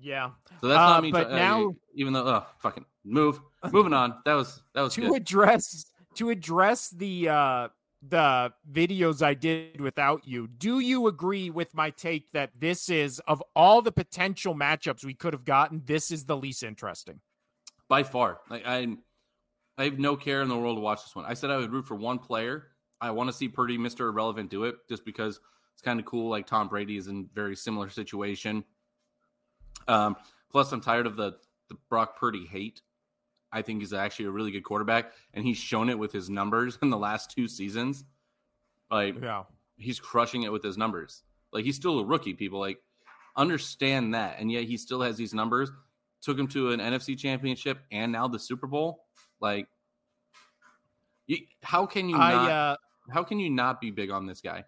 yeah. 0.00 0.30
So 0.60 0.68
that's 0.68 0.78
Uh, 0.78 0.88
not 0.90 1.02
me. 1.02 1.12
but 1.12 1.30
uh, 1.30 1.36
now- 1.36 1.74
even 1.94 2.12
though, 2.12 2.26
oh, 2.26 2.46
fucking 2.60 2.84
move, 3.04 3.40
moving 3.72 3.92
on. 3.92 4.14
That 4.24 4.34
was 4.34 4.62
that 4.74 4.82
was 4.82 4.94
to 4.96 5.00
good. 5.02 5.14
address 5.16 5.86
to 6.14 6.30
address 6.30 6.90
the 6.90 7.28
uh 7.28 7.68
the 8.02 8.52
videos 8.70 9.22
I 9.22 9.34
did 9.34 9.80
without 9.80 10.26
you, 10.26 10.46
do 10.46 10.78
you 10.78 11.06
agree 11.08 11.50
with 11.50 11.74
my 11.74 11.90
take 11.90 12.30
that 12.32 12.50
this 12.58 12.88
is 12.88 13.20
of 13.26 13.42
all 13.56 13.82
the 13.82 13.92
potential 13.92 14.54
matchups 14.54 15.04
we 15.04 15.14
could 15.14 15.32
have 15.32 15.44
gotten, 15.44 15.82
this 15.84 16.10
is 16.10 16.24
the 16.24 16.36
least 16.36 16.62
interesting? 16.62 17.20
by 17.88 18.02
far. 18.02 18.40
I, 18.50 18.96
I 19.76 19.84
have 19.84 19.98
no 19.98 20.16
care 20.16 20.42
in 20.42 20.48
the 20.48 20.56
world 20.56 20.76
to 20.76 20.80
watch 20.80 21.02
this 21.02 21.16
one. 21.16 21.24
I 21.24 21.34
said 21.34 21.50
I 21.50 21.56
would 21.56 21.72
root 21.72 21.86
for 21.86 21.94
one 21.94 22.18
player. 22.18 22.68
I 23.00 23.10
want 23.10 23.28
to 23.28 23.32
see 23.32 23.48
Purdy, 23.48 23.78
Mister 23.78 24.08
Irrelevant, 24.08 24.50
do 24.50 24.64
it 24.64 24.76
just 24.88 25.04
because 25.04 25.40
it's 25.74 25.82
kind 25.82 25.98
of 25.98 26.06
cool. 26.06 26.28
Like 26.28 26.46
Tom 26.46 26.68
Brady 26.68 26.96
is 26.96 27.08
in 27.08 27.28
very 27.32 27.56
similar 27.56 27.88
situation. 27.88 28.64
Um, 29.86 30.16
plus, 30.50 30.72
I'm 30.72 30.80
tired 30.80 31.06
of 31.06 31.16
the 31.16 31.36
the 31.68 31.76
Brock 31.88 32.18
Purdy 32.18 32.46
hate. 32.46 32.82
I 33.52 33.62
think 33.62 33.80
he's 33.80 33.92
actually 33.92 34.26
a 34.26 34.30
really 34.30 34.50
good 34.50 34.64
quarterback, 34.64 35.12
and 35.34 35.44
he's 35.44 35.56
shown 35.56 35.88
it 35.88 35.98
with 35.98 36.12
his 36.12 36.28
numbers 36.28 36.78
in 36.82 36.90
the 36.90 36.98
last 36.98 37.30
two 37.30 37.48
seasons. 37.48 38.04
Like 38.90 39.20
Yeah. 39.20 39.44
he's 39.76 40.00
crushing 40.00 40.42
it 40.42 40.52
with 40.52 40.62
his 40.62 40.76
numbers. 40.76 41.22
Like 41.52 41.64
he's 41.64 41.76
still 41.76 41.98
a 42.00 42.04
rookie. 42.04 42.34
People 42.34 42.60
like 42.60 42.78
understand 43.36 44.14
that, 44.14 44.38
and 44.38 44.50
yet 44.52 44.64
he 44.64 44.76
still 44.76 45.00
has 45.02 45.16
these 45.16 45.32
numbers. 45.34 45.70
Took 46.20 46.38
him 46.38 46.48
to 46.48 46.72
an 46.72 46.80
NFC 46.80 47.16
Championship 47.16 47.78
and 47.92 48.10
now 48.10 48.26
the 48.26 48.38
Super 48.40 48.66
Bowl. 48.66 49.04
Like, 49.40 49.68
you, 51.26 51.38
how 51.62 51.86
can 51.86 52.08
you 52.08 52.16
I 52.16 52.32
not? 52.32 52.50
uh, 52.50 52.76
how 53.10 53.22
can 53.22 53.38
you 53.38 53.50
not 53.50 53.80
be 53.80 53.90
big 53.90 54.10
on 54.10 54.26
this 54.26 54.40
guy? 54.40 54.64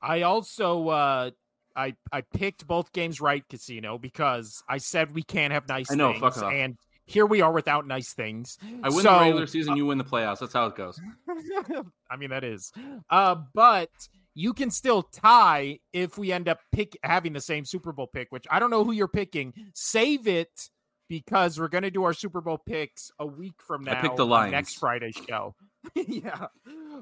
I 0.00 0.22
also 0.22 0.88
uh, 0.88 1.30
I 1.74 1.96
I 2.12 2.20
picked 2.20 2.66
both 2.66 2.92
games 2.92 3.20
right, 3.20 3.44
Casino, 3.48 3.98
because 3.98 4.62
I 4.68 4.78
said 4.78 5.12
we 5.12 5.22
can't 5.22 5.52
have 5.52 5.68
nice 5.68 5.90
I 5.90 5.94
know, 5.96 6.10
things, 6.12 6.20
fuck 6.20 6.38
off. 6.38 6.52
and 6.52 6.76
here 7.06 7.26
we 7.26 7.40
are 7.40 7.52
without 7.52 7.86
nice 7.86 8.12
things. 8.14 8.58
I 8.82 8.88
win 8.88 9.02
So- 9.02 9.12
the 9.14 9.20
regular 9.20 9.46
season, 9.46 9.76
you 9.76 9.86
win 9.86 9.98
the 9.98 10.04
playoffs. 10.04 10.38
That's 10.40 10.52
how 10.52 10.66
it 10.66 10.76
goes. 10.76 11.00
I 12.10 12.16
mean 12.16 12.30
that 12.30 12.44
is, 12.44 12.72
uh, 13.10 13.36
but 13.54 13.90
you 14.34 14.54
can 14.54 14.70
still 14.70 15.02
tie 15.02 15.78
if 15.92 16.16
we 16.16 16.32
end 16.32 16.48
up 16.48 16.60
pick 16.72 16.96
having 17.02 17.32
the 17.32 17.40
same 17.40 17.64
Super 17.64 17.92
Bowl 17.92 18.06
pick, 18.06 18.28
which 18.30 18.46
I 18.50 18.58
don't 18.58 18.70
know 18.70 18.84
who 18.84 18.92
you're 18.92 19.08
picking. 19.08 19.52
Save 19.74 20.26
it 20.26 20.70
because 21.08 21.58
we're 21.60 21.68
gonna 21.68 21.90
do 21.90 22.04
our 22.04 22.14
Super 22.14 22.40
Bowl 22.40 22.58
picks 22.58 23.10
a 23.18 23.26
week 23.26 23.54
from 23.58 23.84
now. 23.84 23.98
I 23.98 24.00
picked 24.00 24.16
the 24.16 24.24
on 24.24 24.30
Lions. 24.30 24.52
next 24.52 24.74
Friday 24.78 25.12
show. 25.28 25.54
yeah, 25.94 26.46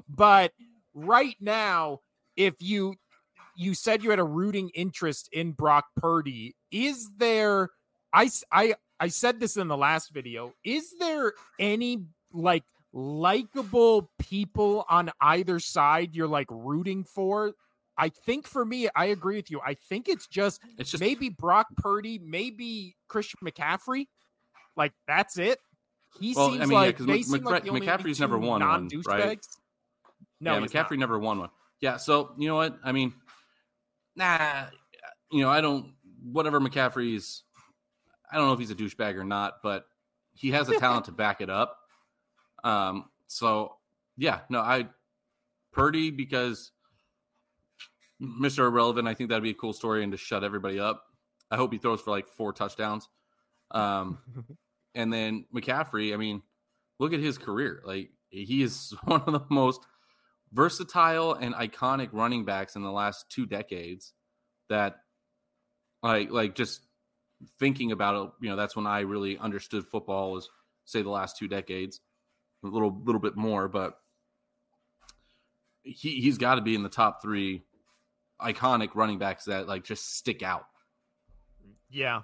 but 0.09 0.51
right 0.93 1.35
now, 1.39 1.99
if 2.35 2.55
you 2.59 2.95
you 3.55 3.73
said 3.73 4.03
you 4.03 4.09
had 4.09 4.19
a 4.19 4.23
rooting 4.23 4.69
interest 4.73 5.29
in 5.31 5.51
Brock 5.51 5.85
Purdy, 5.95 6.55
is 6.71 7.09
there? 7.17 7.69
I 8.13 8.29
I 8.51 8.75
I 9.01 9.07
said 9.09 9.39
this 9.39 9.57
in 9.57 9.67
the 9.67 9.75
last 9.75 10.13
video. 10.13 10.53
Is 10.63 10.93
there 10.99 11.33
any 11.59 12.05
like 12.31 12.63
likable 12.93 14.09
people 14.19 14.85
on 14.89 15.11
either 15.19 15.59
side 15.59 16.15
you're 16.15 16.27
like 16.27 16.47
rooting 16.49 17.03
for? 17.03 17.53
I 17.97 18.09
think 18.09 18.47
for 18.47 18.63
me, 18.63 18.87
I 18.95 19.05
agree 19.05 19.35
with 19.35 19.51
you. 19.51 19.59
I 19.65 19.73
think 19.73 20.07
it's 20.07 20.27
just, 20.27 20.61
It's 20.77 20.91
just 20.91 21.01
maybe 21.01 21.29
Brock 21.29 21.67
Purdy, 21.77 22.19
maybe 22.19 22.95
Christian 23.07 23.39
McCaffrey. 23.43 24.05
Like 24.77 24.93
that's 25.07 25.37
it. 25.37 25.59
He 26.19 26.33
Well, 26.35 26.47
I 26.47 26.51
seems 26.51 26.59
mean, 26.61 26.71
yeah, 26.71 26.77
like 26.77 26.97
'cause 26.97 27.05
they 27.07 27.13
Mc- 27.13 27.25
seem 27.25 27.31
like 27.43 27.61
McCra- 27.61 27.63
the 27.63 27.69
only 27.69 27.87
McCaffrey's 27.87 28.19
never 28.19 28.37
won 28.37 28.61
one, 28.61 28.89
right? 29.05 29.39
No, 30.39 30.53
yeah, 30.57 30.65
McCaffrey 30.65 30.91
not. 30.91 30.99
never 30.99 31.19
won 31.19 31.39
one. 31.39 31.49
Yeah, 31.79 31.97
so 31.97 32.33
you 32.37 32.47
know 32.47 32.55
what? 32.55 32.77
I 32.83 32.91
mean, 32.91 33.13
nah, 34.15 34.65
you 35.31 35.41
know, 35.41 35.49
I 35.49 35.61
don't. 35.61 35.93
Whatever 36.23 36.59
McCaffrey's, 36.61 37.43
I 38.31 38.37
don't 38.37 38.47
know 38.47 38.53
if 38.53 38.59
he's 38.59 38.71
a 38.71 38.75
douchebag 38.75 39.15
or 39.15 39.23
not, 39.23 39.55
but 39.61 39.85
he 40.33 40.51
has 40.51 40.67
the 40.67 40.77
talent 40.79 41.05
to 41.05 41.11
back 41.11 41.41
it 41.41 41.49
up. 41.49 41.77
Um, 42.63 43.05
so 43.27 43.75
yeah, 44.17 44.39
no, 44.49 44.59
I 44.59 44.87
Purdy 45.71 46.11
because 46.11 46.71
Mr. 48.21 48.67
Irrelevant. 48.67 49.07
I 49.07 49.13
think 49.13 49.29
that'd 49.29 49.43
be 49.43 49.51
a 49.51 49.55
cool 49.55 49.73
story 49.73 50.03
and 50.03 50.11
to 50.11 50.17
shut 50.17 50.43
everybody 50.43 50.79
up. 50.79 51.03
I 51.49 51.57
hope 51.57 51.73
he 51.73 51.79
throws 51.79 52.01
for 52.01 52.11
like 52.11 52.27
four 52.27 52.53
touchdowns. 52.53 53.09
Um, 53.71 54.19
and 54.95 55.11
then 55.11 55.45
McCaffrey, 55.53 56.13
I 56.13 56.17
mean, 56.17 56.41
look 56.99 57.13
at 57.13 57.19
his 57.19 57.37
career. 57.37 57.81
Like 57.83 58.11
he 58.29 58.61
is 58.61 58.93
one 59.05 59.23
of 59.25 59.33
the 59.33 59.45
most 59.49 59.81
versatile 60.53 61.33
and 61.33 61.55
iconic 61.55 62.09
running 62.11 62.45
backs 62.45 62.75
in 62.75 62.83
the 62.83 62.91
last 62.91 63.29
two 63.29 63.45
decades 63.45 64.13
that 64.69 64.97
like 66.03 66.29
like 66.31 66.55
just 66.55 66.81
thinking 67.59 67.91
about 67.91 68.15
it, 68.15 68.31
you 68.41 68.49
know, 68.49 68.55
that's 68.55 68.75
when 68.75 68.87
I 68.87 69.01
really 69.01 69.37
understood 69.37 69.85
football 69.87 70.31
was 70.31 70.49
say 70.85 71.01
the 71.01 71.09
last 71.09 71.37
two 71.37 71.47
decades. 71.47 71.99
A 72.63 72.67
little 72.67 73.01
little 73.03 73.21
bit 73.21 73.35
more, 73.35 73.67
but 73.67 73.97
he 75.81 76.21
he's 76.21 76.37
got 76.37 76.55
to 76.55 76.61
be 76.61 76.75
in 76.75 76.83
the 76.83 76.89
top 76.89 77.21
3 77.21 77.63
iconic 78.39 78.89
running 78.93 79.17
backs 79.17 79.45
that 79.45 79.67
like 79.67 79.83
just 79.83 80.15
stick 80.15 80.43
out. 80.43 80.65
Yeah. 81.89 82.21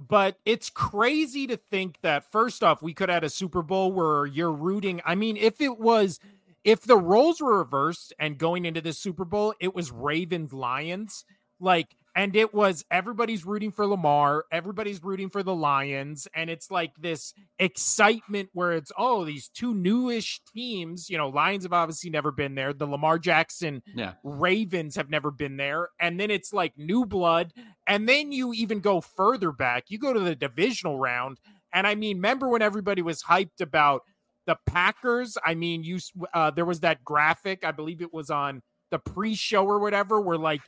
But 0.00 0.38
it's 0.44 0.70
crazy 0.70 1.46
to 1.46 1.56
think 1.56 1.98
that 2.02 2.30
first 2.30 2.62
off, 2.62 2.82
we 2.82 2.94
could 2.94 3.08
have 3.08 3.22
a 3.22 3.30
Super 3.30 3.62
Bowl 3.62 3.92
where 3.92 4.26
you're 4.26 4.52
rooting. 4.52 5.00
I 5.04 5.14
mean, 5.14 5.36
if 5.36 5.60
it 5.60 5.78
was, 5.78 6.18
if 6.64 6.82
the 6.82 6.96
roles 6.96 7.40
were 7.40 7.58
reversed 7.58 8.12
and 8.18 8.38
going 8.38 8.64
into 8.64 8.80
this 8.80 8.98
Super 8.98 9.24
Bowl, 9.24 9.54
it 9.60 9.74
was 9.74 9.90
Ravens 9.90 10.52
Lions, 10.52 11.24
like, 11.60 11.96
and 12.14 12.36
it 12.36 12.52
was 12.52 12.84
everybody's 12.90 13.46
rooting 13.46 13.70
for 13.70 13.86
Lamar, 13.86 14.44
everybody's 14.52 15.02
rooting 15.02 15.30
for 15.30 15.42
the 15.42 15.54
Lions, 15.54 16.28
and 16.34 16.50
it's 16.50 16.70
like 16.70 16.92
this 16.98 17.32
excitement 17.58 18.50
where 18.52 18.72
it's 18.72 18.92
oh 18.98 19.24
these 19.24 19.48
two 19.48 19.74
newish 19.74 20.40
teams. 20.54 21.08
You 21.08 21.18
know, 21.18 21.28
Lions 21.28 21.64
have 21.64 21.72
obviously 21.72 22.10
never 22.10 22.30
been 22.30 22.54
there. 22.54 22.72
The 22.72 22.86
Lamar 22.86 23.18
Jackson 23.18 23.82
Yeah. 23.94 24.14
Ravens 24.22 24.96
have 24.96 25.10
never 25.10 25.30
been 25.30 25.56
there. 25.56 25.88
And 26.00 26.18
then 26.20 26.30
it's 26.30 26.52
like 26.52 26.76
new 26.76 27.06
blood. 27.06 27.52
And 27.86 28.08
then 28.08 28.32
you 28.32 28.52
even 28.52 28.80
go 28.80 29.00
further 29.00 29.52
back. 29.52 29.84
You 29.88 29.98
go 29.98 30.12
to 30.12 30.20
the 30.20 30.34
divisional 30.34 30.98
round. 30.98 31.38
And 31.72 31.86
I 31.86 31.94
mean, 31.94 32.18
remember 32.18 32.48
when 32.48 32.62
everybody 32.62 33.02
was 33.02 33.22
hyped 33.22 33.60
about 33.60 34.02
the 34.46 34.56
Packers? 34.66 35.38
I 35.44 35.54
mean, 35.54 35.82
you 35.84 35.98
uh, 36.34 36.50
there 36.50 36.64
was 36.64 36.80
that 36.80 37.04
graphic, 37.04 37.64
I 37.64 37.70
believe 37.70 38.02
it 38.02 38.12
was 38.12 38.28
on 38.30 38.62
the 38.90 38.98
pre-show 38.98 39.64
or 39.64 39.78
whatever, 39.78 40.20
where 40.20 40.36
like 40.36 40.60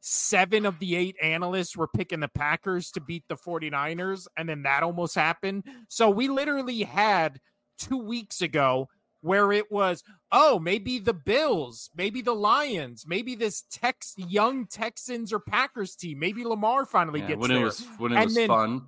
seven 0.00 0.64
of 0.66 0.78
the 0.78 0.96
eight 0.96 1.16
analysts 1.22 1.76
were 1.76 1.88
picking 1.88 2.20
the 2.20 2.28
Packers 2.28 2.90
to 2.92 3.00
beat 3.00 3.24
the 3.28 3.36
49ers. 3.36 4.26
And 4.36 4.48
then 4.48 4.62
that 4.62 4.82
almost 4.82 5.14
happened. 5.14 5.64
So 5.88 6.10
we 6.10 6.28
literally 6.28 6.82
had 6.82 7.40
two 7.78 7.98
weeks 7.98 8.40
ago 8.40 8.88
where 9.20 9.50
it 9.52 9.70
was, 9.72 10.04
oh, 10.30 10.60
maybe 10.60 11.00
the 11.00 11.12
Bills, 11.12 11.90
maybe 11.96 12.22
the 12.22 12.34
Lions, 12.34 13.04
maybe 13.06 13.34
this 13.34 13.64
Tex 13.70 14.14
young 14.16 14.66
Texans 14.66 15.32
or 15.32 15.40
Packers 15.40 15.96
team, 15.96 16.20
maybe 16.20 16.44
Lamar 16.44 16.86
finally 16.86 17.20
Yeah, 17.20 17.28
gets 17.28 17.40
when 17.40 17.50
there. 17.50 17.60
it 17.62 17.64
was 17.64 17.86
when 17.98 18.12
it 18.12 18.16
And 18.16 18.24
was 18.26 18.34
then- 18.36 18.48
fun. 18.48 18.86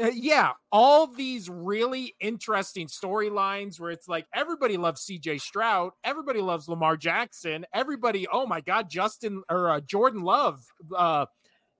Uh, 0.00 0.10
yeah, 0.14 0.52
all 0.70 1.06
these 1.06 1.50
really 1.50 2.14
interesting 2.18 2.86
storylines 2.86 3.78
where 3.78 3.90
it's 3.90 4.08
like 4.08 4.26
everybody 4.34 4.78
loves 4.78 5.04
CJ 5.04 5.40
Stroud, 5.40 5.92
everybody 6.02 6.40
loves 6.40 6.66
Lamar 6.66 6.96
Jackson, 6.96 7.66
everybody, 7.74 8.26
oh 8.32 8.46
my 8.46 8.62
god, 8.62 8.88
Justin 8.88 9.42
or 9.50 9.68
uh, 9.68 9.80
Jordan 9.80 10.22
Love, 10.22 10.64
uh, 10.96 11.26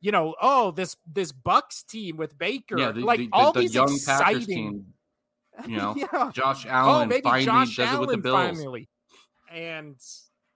you 0.02 0.12
know, 0.12 0.34
oh 0.42 0.72
this 0.72 0.96
this 1.10 1.32
Bucks 1.32 1.84
team 1.84 2.18
with 2.18 2.36
Baker, 2.36 2.78
Yeah, 2.78 2.92
the, 2.92 3.00
like 3.00 3.20
the, 3.20 3.28
all 3.32 3.52
the, 3.52 3.60
these 3.60 3.74
young 3.74 3.94
exciting, 3.94 4.26
Packers 4.26 4.46
team. 4.46 4.86
You 5.66 5.76
know, 5.76 5.94
yeah, 5.94 6.30
Josh 6.32 6.64
oh 6.66 6.70
Allen 6.70 7.10
maybe 7.10 7.24
finally 7.24 7.44
Josh 7.44 7.76
does 7.76 7.94
it 7.94 8.00
with 8.00 8.08
the 8.10 8.16
Bills. 8.16 8.34
finally, 8.58 8.88
and 9.50 9.96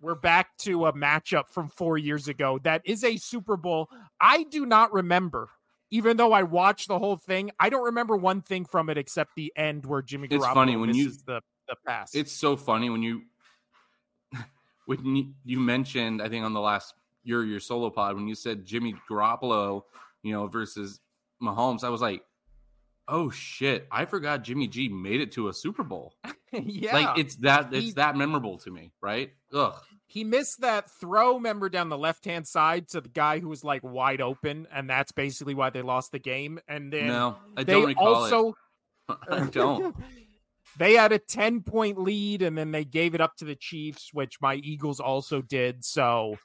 we're 0.01 0.15
back 0.15 0.57
to 0.59 0.87
a 0.87 0.93
matchup 0.95 1.51
from 1.51 1.69
four 1.69 1.99
years 1.99 2.29
ago 2.29 2.59
that 2.65 2.81
is 2.87 3.05
a 3.05 3.19
Super 3.19 3.59
Bowl. 3.59 3.91
I 4.19 4.45
do 4.45 4.65
not 4.65 4.95
remember 4.95 5.51
even 5.91 6.17
though 6.17 6.33
I 6.33 6.43
watched 6.43 6.89
the 6.89 6.99
whole 6.99 7.17
thing, 7.17 7.51
I 7.61 7.69
don't 7.71 7.85
remember 7.85 8.17
one 8.17 8.43
thing 8.43 8.65
from 8.65 8.89
it 8.91 8.99
except 8.99 9.35
the 9.37 9.53
end 9.57 9.87
where 9.87 10.03
Jimmy 10.03 10.29
Garoppolo 10.29 10.37
It's 10.37 10.47
funny 10.47 10.77
when 10.77 10.95
you- 10.95 11.11
the 11.27 11.41
the 11.69 11.77
pass. 11.87 12.15
It's 12.15 12.33
so 12.33 12.57
funny 12.57 12.91
when 12.91 13.03
you 13.03 13.23
when 14.87 15.17
you, 15.17 15.35
you 15.45 15.59
mentioned 15.61 16.23
I 16.23 16.29
think 16.29 16.45
on 16.45 16.53
the 16.53 16.61
last 16.61 16.95
your 17.25 17.45
your 17.45 17.61
solo 17.61 17.91
pod 17.91 18.15
when 18.15 18.29
you 18.29 18.35
said 18.35 18.65
Jimmy 18.65 18.95
Garoppolo, 19.11 19.83
you 20.23 20.33
know, 20.33 20.47
versus 20.47 21.01
Mahomes, 21.43 21.83
I 21.85 21.89
was 21.89 22.01
like, 22.01 22.23
oh 23.09 23.31
shit, 23.31 23.87
I 23.91 24.05
forgot 24.05 24.43
Jimmy 24.45 24.69
G 24.69 24.89
made 24.89 25.21
it 25.21 25.33
to 25.33 25.49
a 25.49 25.53
Super 25.53 25.83
Bowl. 25.83 26.15
yeah, 26.53 26.95
Like 26.95 27.19
it's 27.19 27.37
that 27.37 27.73
it's 27.73 27.87
He- 27.87 27.93
that 27.93 28.17
memorable 28.17 28.59
to 28.59 28.71
me, 28.71 28.93
right? 29.01 29.33
Ugh. 29.53 29.75
He 30.07 30.25
missed 30.25 30.61
that 30.61 30.91
throw. 30.91 31.39
Member 31.39 31.69
down 31.69 31.89
the 31.89 31.99
left 31.99 32.25
hand 32.25 32.47
side 32.47 32.89
to 32.89 33.01
the 33.01 33.09
guy 33.09 33.39
who 33.39 33.49
was 33.49 33.65
like 33.65 33.83
wide 33.83 34.21
open, 34.21 34.67
and 34.73 34.89
that's 34.89 35.13
basically 35.13 35.55
why 35.55 35.71
they 35.71 35.83
lost 35.83 36.13
the 36.13 36.19
game. 36.19 36.61
And 36.69 36.93
then 36.93 37.09
no, 37.09 37.37
I 37.57 37.65
they 37.65 37.73
don't 37.73 37.87
recall 37.87 38.15
also 38.15 38.55
it. 39.09 39.17
I 39.31 39.47
don't. 39.47 39.97
they 40.79 40.95
had 40.95 41.13
a 41.13 41.19
10 41.19 41.63
point 41.63 41.99
lead 41.99 42.43
and 42.43 42.57
then 42.57 42.71
they 42.71 42.85
gave 42.85 43.15
it 43.15 43.21
up 43.21 43.37
to 43.37 43.45
the 43.45 43.55
Chiefs, 43.55 44.11
which 44.13 44.41
my 44.41 44.57
Eagles 44.57 45.01
also 45.01 45.41
did. 45.41 45.85
So 45.85 46.37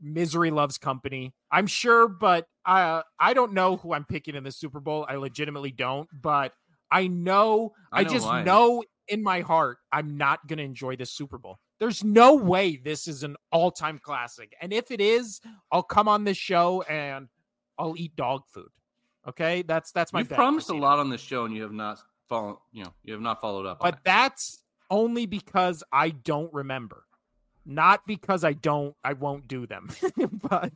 misery 0.00 0.50
loves 0.50 0.78
company. 0.78 1.32
I'm 1.50 1.66
sure, 1.66 2.08
but 2.08 2.46
uh, 2.66 3.02
I 3.18 3.34
don't 3.34 3.52
know 3.52 3.76
who 3.76 3.92
I'm 3.92 4.04
picking 4.04 4.34
in 4.34 4.44
the 4.44 4.52
Super 4.52 4.80
Bowl. 4.80 5.06
I 5.08 5.16
legitimately 5.16 5.72
don't, 5.72 6.08
but 6.12 6.52
I 6.90 7.06
know, 7.06 7.72
I, 7.92 8.00
I 8.00 8.04
just 8.04 8.26
I 8.26 8.40
am. 8.40 8.44
know 8.44 8.84
in 9.08 9.22
my 9.22 9.40
heart, 9.40 9.78
I'm 9.92 10.16
not 10.16 10.46
going 10.46 10.58
to 10.58 10.64
enjoy 10.64 10.96
this 10.96 11.12
Super 11.12 11.38
Bowl. 11.38 11.58
There's 11.80 12.04
no 12.04 12.34
way 12.34 12.76
this 12.76 13.08
is 13.08 13.22
an 13.22 13.36
all 13.50 13.70
time 13.70 13.98
classic. 13.98 14.54
And 14.60 14.72
if 14.72 14.90
it 14.90 15.00
is, 15.00 15.40
I'll 15.72 15.82
come 15.82 16.08
on 16.08 16.24
this 16.24 16.36
show 16.36 16.82
and 16.82 17.28
I'll 17.78 17.94
eat 17.96 18.16
dog 18.16 18.42
food. 18.48 18.68
Okay. 19.26 19.62
That's, 19.62 19.90
that's 19.92 20.12
my 20.12 20.20
You've 20.20 20.30
promised 20.30 20.70
a 20.70 20.76
lot 20.76 20.98
on 20.98 21.10
this 21.10 21.20
show 21.20 21.44
and 21.44 21.54
you 21.54 21.62
have 21.62 21.72
not 21.72 21.98
followed, 22.28 22.58
you 22.72 22.84
know, 22.84 22.94
you 23.02 23.12
have 23.12 23.22
not 23.22 23.40
followed 23.40 23.66
up 23.66 23.78
on 23.80 23.90
but 23.90 24.00
that's 24.04 24.62
only 24.90 25.26
because 25.26 25.82
I 25.92 26.10
don't 26.10 26.52
remember, 26.52 27.04
not 27.66 28.06
because 28.06 28.44
I 28.44 28.52
don't, 28.52 28.94
I 29.02 29.14
won't 29.14 29.48
do 29.48 29.66
them. 29.66 29.88
but 30.42 30.72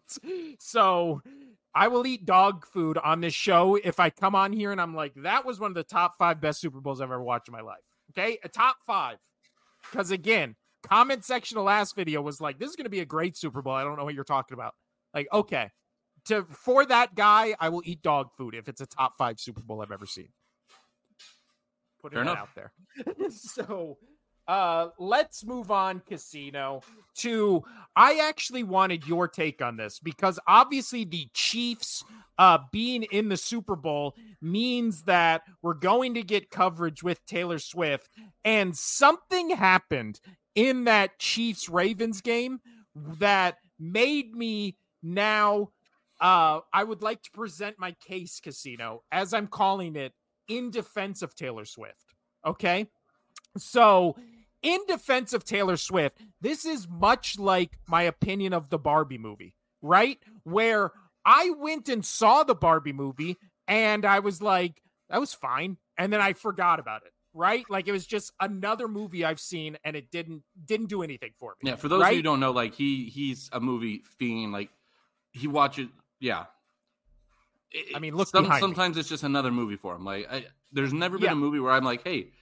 so 0.59 1.23
I 1.75 1.89
will 1.89 2.07
eat 2.07 2.27
dog 2.27 2.67
food 2.67 2.99
on 2.99 3.21
this 3.21 3.35
show 3.35 3.77
if 3.77 4.01
I 4.01 4.11
come 4.11 4.35
on 4.35 4.53
here 4.53 4.73
and 4.73 4.81
I'm 4.81 4.95
like, 4.97 5.15
that 5.17 5.45
was 5.45 5.61
one 5.61 5.71
of 5.71 5.75
the 5.75 5.85
top 5.85 6.17
five 6.19 6.41
best 6.41 6.61
Super 6.61 6.81
Bowls 6.81 7.01
I've 7.01 7.11
ever 7.11 7.23
watched 7.23 7.49
in 7.49 7.53
my 7.53 7.61
life. 7.61 7.79
Okay, 8.11 8.39
a 8.43 8.49
top 8.49 8.79
five. 8.85 9.19
Because 9.83 10.11
again, 10.11 10.57
comment 10.83 11.25
section 11.25 11.59
of 11.59 11.65
last 11.65 11.95
video 11.97 12.21
was 12.23 12.41
like, 12.41 12.59
this 12.59 12.71
is 12.71 12.77
going 12.77 12.85
to 12.85 12.91
be 12.91 13.01
a 13.01 13.07
great 13.07 13.37
Super 13.37 13.63
Bowl. 13.63 13.75
I 13.75 13.85
don't 13.85 13.97
know 13.97 14.05
what 14.05 14.15
you're 14.15 14.25
talking 14.25 14.55
about. 14.55 14.75
Like, 15.15 15.29
okay, 15.33 15.71
to 16.27 16.45
for 16.51 16.85
that 16.87 17.15
guy, 17.15 17.55
I 17.59 17.69
will 17.71 17.83
eat 17.85 18.03
dog 18.03 18.29
food 18.37 18.55
if 18.55 18.69
it's 18.69 18.81
a 18.81 18.87
top 18.87 19.15
five 19.19 19.41
Super 19.41 19.63
Bowl 19.63 19.83
I've 19.83 19.93
ever 19.93 20.07
seen. 20.07 20.29
Putting 22.01 22.17
Fair 22.17 22.25
that 22.25 22.31
enough. 22.31 22.49
out 22.49 22.55
there. 22.55 23.31
so 23.31 23.99
uh 24.47 24.89
let's 24.99 25.45
move 25.45 25.71
on, 25.71 26.01
Casino, 26.09 26.83
to 27.19 27.65
I 27.97 28.19
actually 28.29 28.63
wanted 28.63 29.07
your 29.07 29.29
take 29.29 29.61
on 29.61 29.77
this 29.77 29.99
because 29.99 30.39
obviously 30.47 31.05
the 31.05 31.29
Chiefs 31.35 32.05
uh 32.39 32.59
being 32.73 33.03
in 33.05 33.29
the 33.29 33.37
Super 33.37 33.77
Bowl 33.77 34.15
means 34.41 35.05
that 35.05 35.43
we're 35.63 35.75
going 35.75 36.15
to 36.15 36.23
get 36.23 36.51
coverage 36.51 37.03
with 37.03 37.25
Taylor 37.27 37.59
Swift 37.59 38.09
and 38.45 38.77
something 38.77 39.51
happened 39.51 40.21
in 40.59 40.85
that 40.85 41.21
Chiefs 41.21 41.69
Ravens 41.69 42.21
game 42.21 42.59
that 42.97 43.59
made 43.79 44.35
me 44.35 44.77
now 45.05 45.71
uh 46.21 46.59
I 46.73 46.83
would 46.83 47.01
like 47.01 47.23
to 47.23 47.31
present 47.31 47.77
my 47.79 47.95
case 48.05 48.41
casino 48.41 49.05
as 49.13 49.33
I'm 49.33 49.47
calling 49.47 49.95
it 49.95 50.13
in 50.49 50.73
defense 50.73 51.23
of 51.23 51.37
Taylor 51.37 51.65
Swift. 51.65 52.15
Okay? 52.45 52.89
So, 53.57 54.17
in 54.63 54.81
defense 54.89 55.33
of 55.33 55.45
Taylor 55.45 55.77
Swift, 55.77 56.19
this 56.41 56.65
is 56.65 56.89
much 56.89 57.39
like 57.39 57.79
my 57.87 58.03
opinion 58.03 58.53
of 58.53 58.69
the 58.69 58.79
Barbie 58.79 59.19
movie, 59.19 59.55
right? 59.81 60.19
Where 60.43 60.91
I 61.25 61.53
went 61.57 61.89
and 61.89 62.05
saw 62.05 62.43
the 62.43 62.57
Barbie 62.57 62.93
movie 62.93 63.37
and 63.69 64.05
I 64.05 64.19
was 64.19 64.43
like, 64.43 64.83
that 65.09 65.21
was 65.21 65.35
fine. 65.35 65.77
And 65.97 66.13
then 66.13 66.21
I 66.21 66.33
forgot 66.33 66.81
about 66.81 67.03
it, 67.03 67.13
right? 67.35 67.65
Like 67.69 67.89
it 67.89 67.93
was 67.93 68.07
just 68.07 68.33
another 68.41 68.89
movie 68.89 69.25
I've 69.25 69.41
seen 69.41 69.77
and 69.85 69.95
it 69.97 70.11
didn't 70.11 70.43
didn't 70.65 70.87
do 70.87 71.03
anything 71.03 71.31
for 71.39 71.55
me. 71.63 71.71
Yeah, 71.71 71.77
for 71.77 71.89
those 71.89 72.01
right? 72.03 72.09
of 72.09 72.13
you 72.13 72.19
who 72.19 72.23
don't 72.25 72.41
know, 72.41 72.51
like 72.53 72.75
he 72.75 73.05
he's 73.07 73.49
a 73.53 73.61
movie 73.61 74.03
fiend. 74.19 74.53
Like 74.53 74.71
he 75.33 75.47
watches. 75.47 75.89
Yeah, 76.21 76.47
It- 77.71 77.95
I 77.95 77.99
mean, 78.01 78.15
look 78.17 78.29
some, 78.29 78.45
behind 78.45 78.61
me. 78.63 78.67
sometimes 78.69 78.97
it's 78.97 79.09
just 79.09 79.23
another 79.23 79.51
movie 79.51 79.77
for 79.77 79.95
him. 79.95 80.05
Like 80.05 80.27
I, 80.33 80.47
there's 80.73 80.93
never 80.93 81.17
been 81.19 81.27
Yeah. 81.27 81.33
a 81.33 81.37
movie 81.37 81.61
where 81.61 81.73
I'm 81.73 81.85
like, 81.85 82.03
hey, 82.05 82.33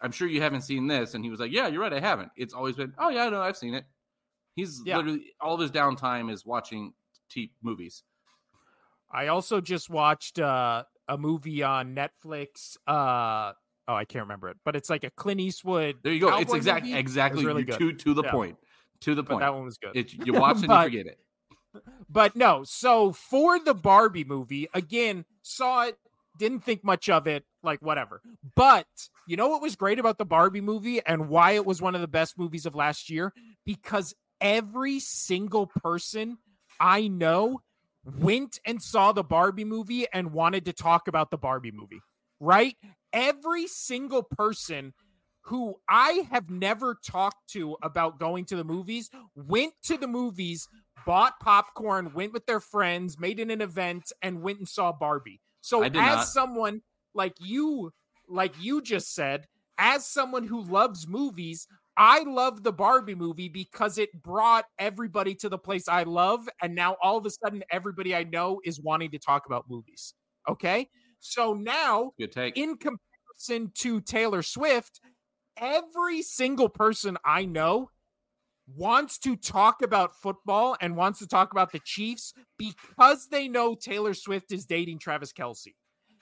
I'm 0.00 0.12
sure 0.12 0.28
you 0.28 0.42
haven't 0.42 0.62
seen 0.62 0.86
this, 0.86 1.14
and 1.14 1.24
he 1.24 1.30
was 1.30 1.40
like, 1.40 1.52
yeah, 1.52 1.68
you're 1.68 1.80
right, 1.80 1.92
I 1.92 2.00
haven't. 2.00 2.30
It's 2.36 2.52
always 2.54 2.76
been, 2.76 2.92
oh 2.98 3.08
yeah, 3.08 3.28
no, 3.28 3.40
I've 3.40 3.56
seen 3.56 3.74
it. 3.74 3.84
He's 4.54 4.82
Yeah. 4.84 4.96
literally 4.98 5.32
all 5.40 5.54
of 5.54 5.60
his 5.60 5.70
downtime 5.70 6.30
is 6.30 6.44
watching 6.44 6.92
t- 7.30 7.52
movies. 7.62 8.02
I 9.10 9.28
also 9.28 9.60
just 9.60 9.88
watched 9.88 10.38
uh, 10.38 10.84
a 11.08 11.16
movie 11.18 11.62
on 11.62 11.94
Netflix. 11.94 12.76
Uh, 12.86 13.52
oh, 13.92 13.96
I 13.96 14.04
can't 14.04 14.22
remember 14.24 14.48
it, 14.48 14.56
but 14.64 14.74
it's 14.76 14.88
like 14.90 15.04
a 15.04 15.10
Clint 15.10 15.40
Eastwood. 15.40 15.96
There 16.02 16.12
you 16.12 16.20
go. 16.20 16.36
it's 16.38 16.52
exact 16.54 16.84
movie. 16.86 16.98
exactly 16.98 17.44
really 17.44 17.60
you- 17.62 17.66
good. 17.66 17.78
to 17.78 17.92
to 17.92 18.14
the 18.14 18.22
Yeah. 18.24 18.30
point. 18.30 18.58
To 19.02 19.14
the 19.14 19.22
But 19.22 19.30
point. 19.32 19.40
that 19.40 19.54
one 19.54 19.64
was 19.64 19.78
good. 19.78 19.96
It, 19.96 20.12
you 20.26 20.32
watch 20.32 20.56
and 20.62 20.68
you 20.70 20.82
forget 20.82 21.06
it. 21.06 21.18
But 22.10 22.36
no, 22.36 22.64
so 22.64 23.12
for 23.12 23.58
the 23.58 23.72
Barbie 23.72 24.24
movie, 24.24 24.68
again, 24.74 25.24
saw 25.40 25.84
it, 25.84 25.96
didn't 26.38 26.60
think 26.64 26.84
much 26.84 27.08
of 27.08 27.26
it, 27.26 27.44
like 27.62 27.80
whatever. 27.80 28.20
But 28.54 28.86
you 29.26 29.36
know 29.38 29.48
what 29.48 29.62
was 29.62 29.74
great 29.76 29.98
about 29.98 30.18
the 30.18 30.26
Barbie 30.26 30.60
movie 30.60 31.00
and 31.06 31.28
why 31.30 31.52
it 31.52 31.64
was 31.64 31.80
one 31.80 31.94
of 31.94 32.02
the 32.02 32.08
best 32.08 32.38
movies 32.38 32.66
of 32.66 32.74
last 32.74 33.08
year? 33.08 33.32
Because 33.64 34.14
every 34.40 35.00
single 35.00 35.66
person 35.66 36.36
I 36.78 37.08
know 37.08 37.62
went 38.04 38.58
and 38.66 38.82
saw 38.82 39.12
the 39.12 39.24
Barbie 39.24 39.64
movie 39.64 40.06
and 40.12 40.32
wanted 40.32 40.66
to 40.66 40.72
talk 40.74 41.08
about 41.08 41.30
the 41.30 41.38
Barbie 41.38 41.70
movie, 41.72 42.00
right? 42.40 42.76
Every 43.12 43.66
single 43.66 44.22
person 44.22 44.92
who 45.42 45.74
I 45.88 46.26
have 46.30 46.50
never 46.50 46.96
talked 47.04 47.50
to 47.50 47.76
about 47.82 48.18
going 48.18 48.44
to 48.46 48.56
the 48.56 48.64
movies 48.64 49.10
went 49.34 49.74
to 49.84 49.98
the 49.98 50.06
movies, 50.06 50.68
bought 51.04 51.38
popcorn, 51.40 52.12
went 52.14 52.32
with 52.32 52.46
their 52.46 52.60
friends, 52.60 53.18
made 53.18 53.40
it 53.40 53.50
an 53.50 53.60
event, 53.60 54.12
and 54.22 54.40
went 54.40 54.58
and 54.58 54.68
saw 54.68 54.92
Barbie. 54.92 55.40
So 55.60 55.82
as 55.82 55.92
not. 55.92 56.26
someone 56.28 56.82
like 57.14 57.34
you, 57.40 57.92
like 58.28 58.54
you 58.60 58.82
just 58.82 59.14
said, 59.14 59.46
as 59.78 60.06
someone 60.06 60.46
who 60.46 60.62
loves 60.62 61.08
movies, 61.08 61.66
I 61.96 62.20
love 62.20 62.62
the 62.62 62.72
Barbie 62.72 63.14
movie 63.14 63.48
because 63.48 63.98
it 63.98 64.10
brought 64.22 64.64
everybody 64.78 65.34
to 65.36 65.48
the 65.48 65.58
place 65.58 65.88
I 65.88 66.04
love. 66.04 66.48
And 66.62 66.74
now 66.74 66.96
all 67.02 67.18
of 67.18 67.26
a 67.26 67.30
sudden, 67.30 67.62
everybody 67.70 68.14
I 68.14 68.24
know 68.24 68.60
is 68.64 68.80
wanting 68.80 69.10
to 69.10 69.18
talk 69.18 69.46
about 69.46 69.68
movies. 69.68 70.14
Okay. 70.48 70.88
So 71.22 71.54
now 71.54 72.12
take. 72.30 72.58
in 72.58 72.76
comparison 72.76 73.70
to 73.76 74.00
Taylor 74.00 74.42
Swift, 74.42 75.00
every 75.56 76.20
single 76.20 76.68
person 76.68 77.16
I 77.24 77.44
know 77.44 77.90
wants 78.66 79.18
to 79.18 79.36
talk 79.36 79.82
about 79.82 80.16
football 80.16 80.76
and 80.80 80.96
wants 80.96 81.20
to 81.20 81.26
talk 81.28 81.52
about 81.52 81.70
the 81.70 81.80
Chiefs 81.84 82.34
because 82.58 83.28
they 83.28 83.46
know 83.48 83.74
Taylor 83.74 84.14
Swift 84.14 84.52
is 84.52 84.66
dating 84.66 84.98
Travis 84.98 85.32
Kelce. 85.32 85.74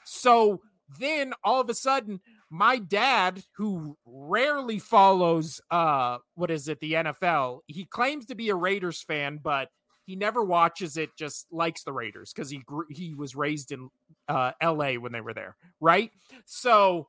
So 0.04 0.60
then 0.98 1.32
all 1.44 1.60
of 1.60 1.70
a 1.70 1.74
sudden, 1.74 2.20
my 2.50 2.78
dad, 2.78 3.42
who 3.56 3.96
rarely 4.04 4.78
follows 4.78 5.62
uh 5.70 6.18
what 6.34 6.50
is 6.50 6.68
it, 6.68 6.80
the 6.80 6.92
NFL, 6.92 7.60
he 7.66 7.86
claims 7.86 8.26
to 8.26 8.34
be 8.34 8.50
a 8.50 8.54
Raiders 8.54 9.02
fan, 9.02 9.38
but 9.42 9.68
he 10.10 10.16
never 10.16 10.42
watches 10.42 10.96
it, 10.96 11.10
just 11.16 11.46
likes 11.52 11.84
the 11.84 11.92
Raiders 11.92 12.32
because 12.32 12.50
he 12.50 12.58
grew, 12.58 12.84
he 12.90 13.14
was 13.14 13.36
raised 13.36 13.70
in 13.70 13.88
uh 14.26 14.50
LA 14.60 14.94
when 14.94 15.12
they 15.12 15.20
were 15.20 15.32
there, 15.32 15.56
right? 15.80 16.10
So 16.46 17.06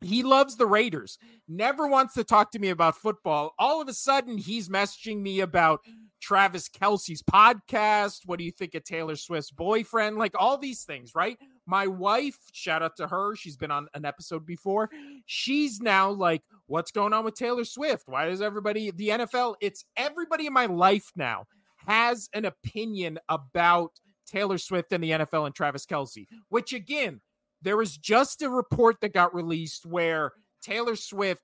he 0.00 0.22
loves 0.22 0.56
the 0.56 0.64
Raiders, 0.64 1.18
never 1.46 1.86
wants 1.86 2.14
to 2.14 2.24
talk 2.24 2.50
to 2.52 2.58
me 2.58 2.70
about 2.70 2.96
football. 2.96 3.52
All 3.58 3.82
of 3.82 3.88
a 3.88 3.92
sudden, 3.92 4.38
he's 4.38 4.70
messaging 4.70 5.20
me 5.20 5.40
about 5.40 5.80
Travis 6.22 6.70
Kelce's 6.70 7.22
podcast. 7.22 8.20
What 8.24 8.38
do 8.38 8.46
you 8.46 8.52
think 8.52 8.74
of 8.74 8.84
Taylor 8.84 9.16
Swift's 9.16 9.50
boyfriend? 9.50 10.16
Like 10.16 10.32
all 10.38 10.56
these 10.56 10.84
things, 10.84 11.14
right? 11.14 11.36
My 11.66 11.86
wife, 11.86 12.38
shout 12.52 12.82
out 12.82 12.96
to 12.96 13.06
her. 13.08 13.36
She's 13.36 13.58
been 13.58 13.70
on 13.70 13.88
an 13.92 14.06
episode 14.06 14.46
before. 14.46 14.88
She's 15.26 15.80
now 15.82 16.10
like, 16.10 16.40
what's 16.68 16.90
going 16.90 17.12
on 17.12 17.26
with 17.26 17.34
Taylor 17.34 17.66
Swift? 17.66 18.04
Why 18.06 18.24
does 18.24 18.40
everybody, 18.40 18.90
the 18.92 19.08
NFL, 19.08 19.56
it's 19.60 19.84
everybody 19.98 20.46
in 20.46 20.54
my 20.54 20.64
life 20.64 21.12
now 21.14 21.44
has 21.90 22.28
an 22.32 22.44
opinion 22.44 23.18
about 23.28 23.90
Taylor 24.24 24.58
Swift 24.58 24.92
and 24.92 25.02
the 25.02 25.10
NFL 25.10 25.46
and 25.46 25.54
Travis 25.54 25.84
Kelce, 25.84 26.26
which 26.48 26.72
again, 26.72 27.20
there 27.62 27.76
was 27.76 27.96
just 27.96 28.42
a 28.42 28.48
report 28.48 29.00
that 29.00 29.12
got 29.12 29.34
released 29.34 29.84
where 29.84 30.30
Taylor 30.62 30.94
Swift, 30.94 31.42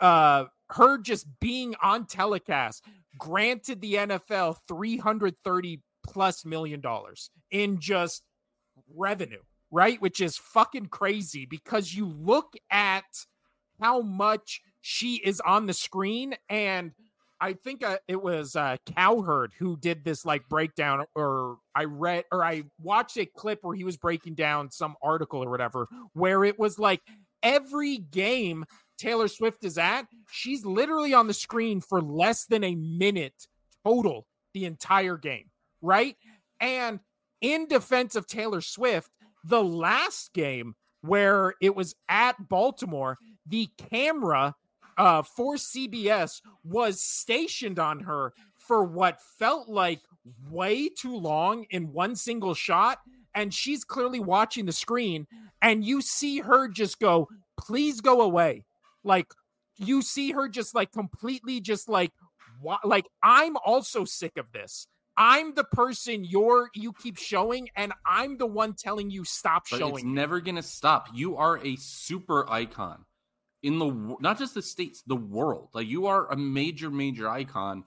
uh, 0.00 0.46
her 0.70 0.96
just 0.96 1.26
being 1.40 1.74
on 1.82 2.06
telecast, 2.06 2.86
granted 3.18 3.82
the 3.82 3.94
NFL 3.94 4.56
330 4.66 5.82
plus 6.02 6.46
million 6.46 6.80
dollars 6.80 7.30
in 7.50 7.78
just 7.78 8.22
revenue, 8.96 9.42
right? 9.70 10.00
Which 10.00 10.22
is 10.22 10.38
fucking 10.38 10.86
crazy 10.86 11.44
because 11.44 11.94
you 11.94 12.06
look 12.06 12.54
at 12.70 13.04
how 13.78 14.00
much 14.00 14.62
she 14.80 15.16
is 15.16 15.38
on 15.40 15.66
the 15.66 15.74
screen 15.74 16.34
and 16.48 16.92
I 17.42 17.54
think 17.54 17.84
uh, 17.84 17.98
it 18.06 18.22
was 18.22 18.54
uh, 18.54 18.76
Cowherd 18.94 19.52
who 19.58 19.76
did 19.76 20.04
this 20.04 20.24
like 20.24 20.48
breakdown, 20.48 21.04
or 21.16 21.56
I 21.74 21.84
read 21.84 22.24
or 22.30 22.44
I 22.44 22.62
watched 22.80 23.18
a 23.18 23.26
clip 23.26 23.58
where 23.62 23.74
he 23.74 23.82
was 23.82 23.96
breaking 23.96 24.36
down 24.36 24.70
some 24.70 24.94
article 25.02 25.42
or 25.42 25.50
whatever, 25.50 25.88
where 26.12 26.44
it 26.44 26.56
was 26.56 26.78
like 26.78 27.00
every 27.42 27.98
game 27.98 28.64
Taylor 28.96 29.26
Swift 29.26 29.64
is 29.64 29.76
at, 29.76 30.06
she's 30.30 30.64
literally 30.64 31.12
on 31.14 31.26
the 31.26 31.34
screen 31.34 31.80
for 31.80 32.00
less 32.00 32.46
than 32.46 32.62
a 32.62 32.76
minute 32.76 33.48
total 33.84 34.24
the 34.54 34.64
entire 34.64 35.16
game, 35.16 35.50
right? 35.80 36.14
And 36.60 37.00
in 37.40 37.66
defense 37.66 38.14
of 38.14 38.28
Taylor 38.28 38.60
Swift, 38.60 39.10
the 39.44 39.64
last 39.64 40.32
game 40.32 40.74
where 41.00 41.54
it 41.60 41.74
was 41.74 41.96
at 42.08 42.48
Baltimore, 42.48 43.18
the 43.44 43.68
camera 43.90 44.54
uh, 44.98 45.22
for 45.22 45.54
CBS 45.56 46.40
was 46.64 47.00
stationed 47.00 47.78
on 47.78 48.00
her 48.00 48.32
for 48.56 48.84
what 48.84 49.20
felt 49.38 49.68
like 49.68 50.00
way 50.50 50.88
too 50.88 51.16
long 51.16 51.64
in 51.70 51.92
one 51.92 52.14
single 52.16 52.54
shot. 52.54 52.98
And 53.34 53.52
she's 53.52 53.82
clearly 53.82 54.20
watching 54.20 54.66
the 54.66 54.72
screen, 54.72 55.26
and 55.62 55.82
you 55.84 56.02
see 56.02 56.40
her 56.40 56.68
just 56.68 57.00
go, 57.00 57.28
please 57.56 58.02
go 58.02 58.20
away. 58.20 58.64
Like, 59.04 59.32
you 59.78 60.02
see 60.02 60.32
her 60.32 60.48
just 60.48 60.74
like 60.74 60.92
completely 60.92 61.60
just 61.60 61.88
like, 61.88 62.12
like, 62.84 63.08
I'm 63.22 63.56
also 63.64 64.04
sick 64.04 64.36
of 64.36 64.52
this. 64.52 64.86
I'm 65.16 65.54
the 65.54 65.64
person 65.64 66.24
you're 66.24 66.68
you 66.74 66.92
keep 66.92 67.16
showing, 67.18 67.68
and 67.74 67.92
I'm 68.06 68.36
the 68.38 68.46
one 68.46 68.74
telling 68.74 69.10
you 69.10 69.24
stop 69.24 69.64
But 69.70 69.78
showing. 69.78 69.94
it's 69.94 70.04
never 70.04 70.40
gonna 70.40 70.62
stop. 70.62 71.08
You 71.14 71.36
are 71.36 71.58
a 71.64 71.76
super 71.76 72.48
icon 72.50 73.04
in 73.62 73.78
the 73.78 74.16
not 74.20 74.38
just 74.38 74.54
the 74.54 74.62
states, 74.62 75.02
the 75.06 75.16
world. 75.16 75.68
Like 75.72 75.86
you 75.86 76.06
are 76.06 76.30
a 76.30 76.36
major, 76.36 76.90
major 76.90 77.28
icon. 77.28 77.84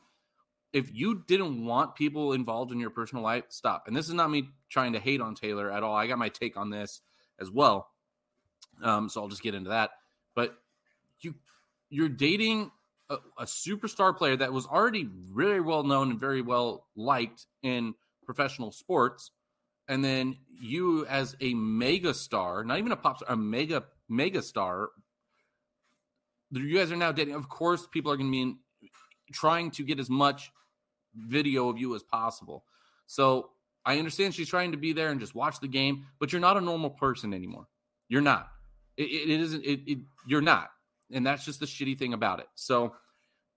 If 0.73 0.93
you 0.93 1.23
didn't 1.27 1.65
want 1.65 1.95
people 1.95 2.33
involved 2.33 2.71
in 2.71 2.79
your 2.79 2.89
personal 2.89 3.23
life, 3.23 3.45
stop. 3.49 3.85
And 3.87 3.95
this 3.95 4.07
is 4.07 4.13
not 4.13 4.29
me 4.29 4.49
trying 4.69 4.93
to 4.93 4.99
hate 4.99 5.21
on 5.21 5.35
Taylor 5.35 5.71
at 5.71 5.83
all. 5.83 5.95
I 5.95 6.07
got 6.07 6.17
my 6.17 6.29
take 6.29 6.57
on 6.57 6.69
this 6.69 7.01
as 7.39 7.49
well. 7.49 7.89
Um, 8.83 9.07
so 9.07 9.21
I'll 9.21 9.29
just 9.29 9.43
get 9.43 9.55
into 9.55 9.69
that. 9.69 9.91
But 10.35 10.57
you 11.21 11.35
you're 11.89 12.09
dating 12.09 12.71
a, 13.09 13.17
a 13.37 13.45
superstar 13.45 14.15
player 14.15 14.35
that 14.35 14.51
was 14.51 14.65
already 14.65 15.07
very 15.09 15.61
well 15.61 15.83
known 15.83 16.11
and 16.11 16.19
very 16.19 16.41
well 16.41 16.87
liked 16.95 17.45
in 17.63 17.95
professional 18.25 18.71
sports 18.71 19.31
and 19.87 20.03
then 20.03 20.37
you 20.47 21.05
as 21.05 21.35
a 21.41 21.53
mega 21.53 22.13
star, 22.13 22.63
not 22.63 22.79
even 22.79 22.91
a 22.91 22.95
pop 22.95 23.17
star, 23.17 23.31
a 23.31 23.37
mega 23.37 23.83
mega 24.09 24.41
star. 24.41 24.89
You 26.59 26.77
guys 26.77 26.91
are 26.91 26.95
now 26.95 27.11
dating. 27.11 27.35
Of 27.35 27.49
course, 27.49 27.87
people 27.87 28.11
are 28.11 28.17
going 28.17 28.29
to 28.29 28.31
be 28.31 28.41
in, 28.41 28.57
trying 29.33 29.71
to 29.71 29.83
get 29.83 29.99
as 29.99 30.09
much 30.09 30.51
video 31.15 31.69
of 31.69 31.77
you 31.77 31.95
as 31.95 32.03
possible. 32.03 32.63
So 33.07 33.51
I 33.85 33.99
understand 33.99 34.33
she's 34.33 34.49
trying 34.49 34.71
to 34.71 34.77
be 34.77 34.93
there 34.93 35.09
and 35.09 35.19
just 35.19 35.35
watch 35.35 35.59
the 35.59 35.67
game, 35.67 36.05
but 36.19 36.31
you're 36.31 36.41
not 36.41 36.57
a 36.57 36.61
normal 36.61 36.89
person 36.89 37.33
anymore. 37.33 37.67
You're 38.07 38.21
not. 38.21 38.49
it, 38.97 39.03
it 39.03 39.39
isn't. 39.41 39.63
It, 39.63 39.81
it, 39.85 39.97
you're 40.27 40.41
not, 40.41 40.69
and 41.11 41.25
that's 41.25 41.45
just 41.45 41.59
the 41.59 41.65
shitty 41.65 41.97
thing 41.97 42.13
about 42.13 42.39
it. 42.39 42.47
So, 42.55 42.95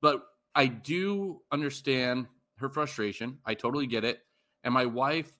but 0.00 0.22
I 0.54 0.66
do 0.66 1.40
understand 1.52 2.26
her 2.56 2.68
frustration. 2.68 3.38
I 3.44 3.54
totally 3.54 3.86
get 3.86 4.04
it. 4.04 4.20
And 4.64 4.74
my 4.74 4.86
wife 4.86 5.30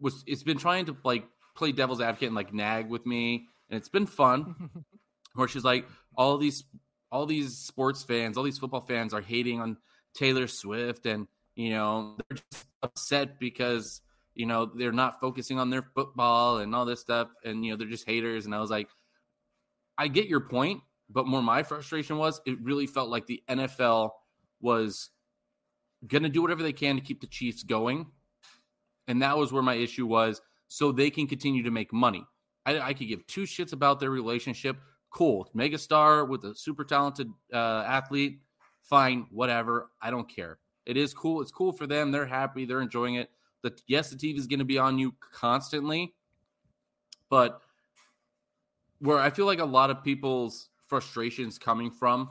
was. 0.00 0.24
It's 0.26 0.42
been 0.42 0.58
trying 0.58 0.86
to 0.86 0.96
like 1.04 1.24
play 1.56 1.72
devil's 1.72 2.00
advocate 2.00 2.28
and 2.28 2.36
like 2.36 2.54
nag 2.54 2.88
with 2.88 3.04
me, 3.04 3.46
and 3.68 3.78
it's 3.78 3.88
been 3.88 4.06
fun. 4.06 4.70
where 5.38 5.46
she's 5.46 5.64
like, 5.64 5.86
all 6.18 6.36
these, 6.36 6.64
all 7.10 7.24
these 7.24 7.56
sports 7.56 8.02
fans, 8.02 8.36
all 8.36 8.44
these 8.44 8.58
football 8.58 8.82
fans 8.82 9.14
are 9.14 9.22
hating 9.22 9.60
on 9.60 9.78
Taylor 10.14 10.46
Swift, 10.46 11.06
and 11.06 11.26
you 11.54 11.70
know 11.70 12.18
they're 12.28 12.38
just 12.52 12.66
upset 12.82 13.40
because 13.40 14.02
you 14.34 14.44
know 14.44 14.66
they're 14.66 14.92
not 14.92 15.18
focusing 15.20 15.58
on 15.58 15.70
their 15.70 15.86
football 15.94 16.58
and 16.58 16.74
all 16.74 16.84
this 16.84 17.00
stuff. 17.00 17.28
And 17.42 17.64
you 17.64 17.70
know 17.70 17.78
they're 17.78 17.88
just 17.88 18.06
haters. 18.06 18.44
And 18.44 18.54
i 18.54 18.60
was 18.60 18.70
like 18.70 18.88
i 19.96 20.06
get 20.06 20.28
your 20.28 20.40
point 20.40 20.80
but 21.10 21.26
more 21.26 21.42
my 21.42 21.62
frustration 21.64 22.18
was 22.18 22.40
it 22.46 22.56
really 22.62 22.86
felt 22.86 23.08
like 23.08 23.26
the 23.26 23.42
nfl 23.48 24.10
was 24.60 25.10
going 26.06 26.22
to 26.22 26.28
do 26.28 26.42
whatever 26.42 26.62
they 26.62 26.72
can 26.72 26.96
to 26.96 27.02
keep 27.02 27.20
the 27.20 27.26
chiefs 27.26 27.62
going. 27.62 28.06
And 29.08 29.22
that 29.22 29.36
was 29.36 29.52
where 29.52 29.62
my 29.62 29.74
issue 29.74 30.06
was 30.06 30.40
so 30.68 30.92
they 30.92 31.10
can 31.10 31.26
continue 31.26 31.62
to 31.62 31.70
make 31.70 31.92
money. 31.92 32.24
I, 32.66 32.78
I 32.80 32.94
could 32.94 33.08
give 33.08 33.26
two 33.26 33.42
shits 33.42 33.72
about 33.72 34.00
their 34.00 34.10
relationship 34.10 34.76
cool. 35.10 35.50
Megastar 35.56 36.28
with 36.28 36.44
a 36.44 36.54
super 36.54 36.84
talented 36.84 37.30
uh, 37.52 37.84
athlete 37.86 38.40
fine 38.88 39.26
whatever. 39.30 39.90
I 40.00 40.10
don't 40.10 40.28
care. 40.28 40.58
It 40.86 40.96
is 40.96 41.12
cool. 41.12 41.42
It's 41.42 41.50
cool 41.50 41.72
for 41.72 41.86
them. 41.86 42.10
They're 42.10 42.26
happy. 42.26 42.64
They're 42.64 42.80
enjoying 42.80 43.16
it. 43.16 43.30
The 43.62 43.76
yes, 43.86 44.10
the 44.10 44.16
TV 44.16 44.38
is 44.38 44.46
going 44.46 44.60
to 44.60 44.64
be 44.64 44.78
on 44.78 44.98
you 44.98 45.14
constantly, 45.32 46.14
but 47.28 47.60
where 49.00 49.18
I 49.18 49.30
feel 49.30 49.46
like 49.46 49.58
a 49.58 49.64
lot 49.64 49.90
of 49.90 50.02
people's 50.02 50.70
frustrations 50.88 51.58
coming 51.58 51.90
from 51.90 52.30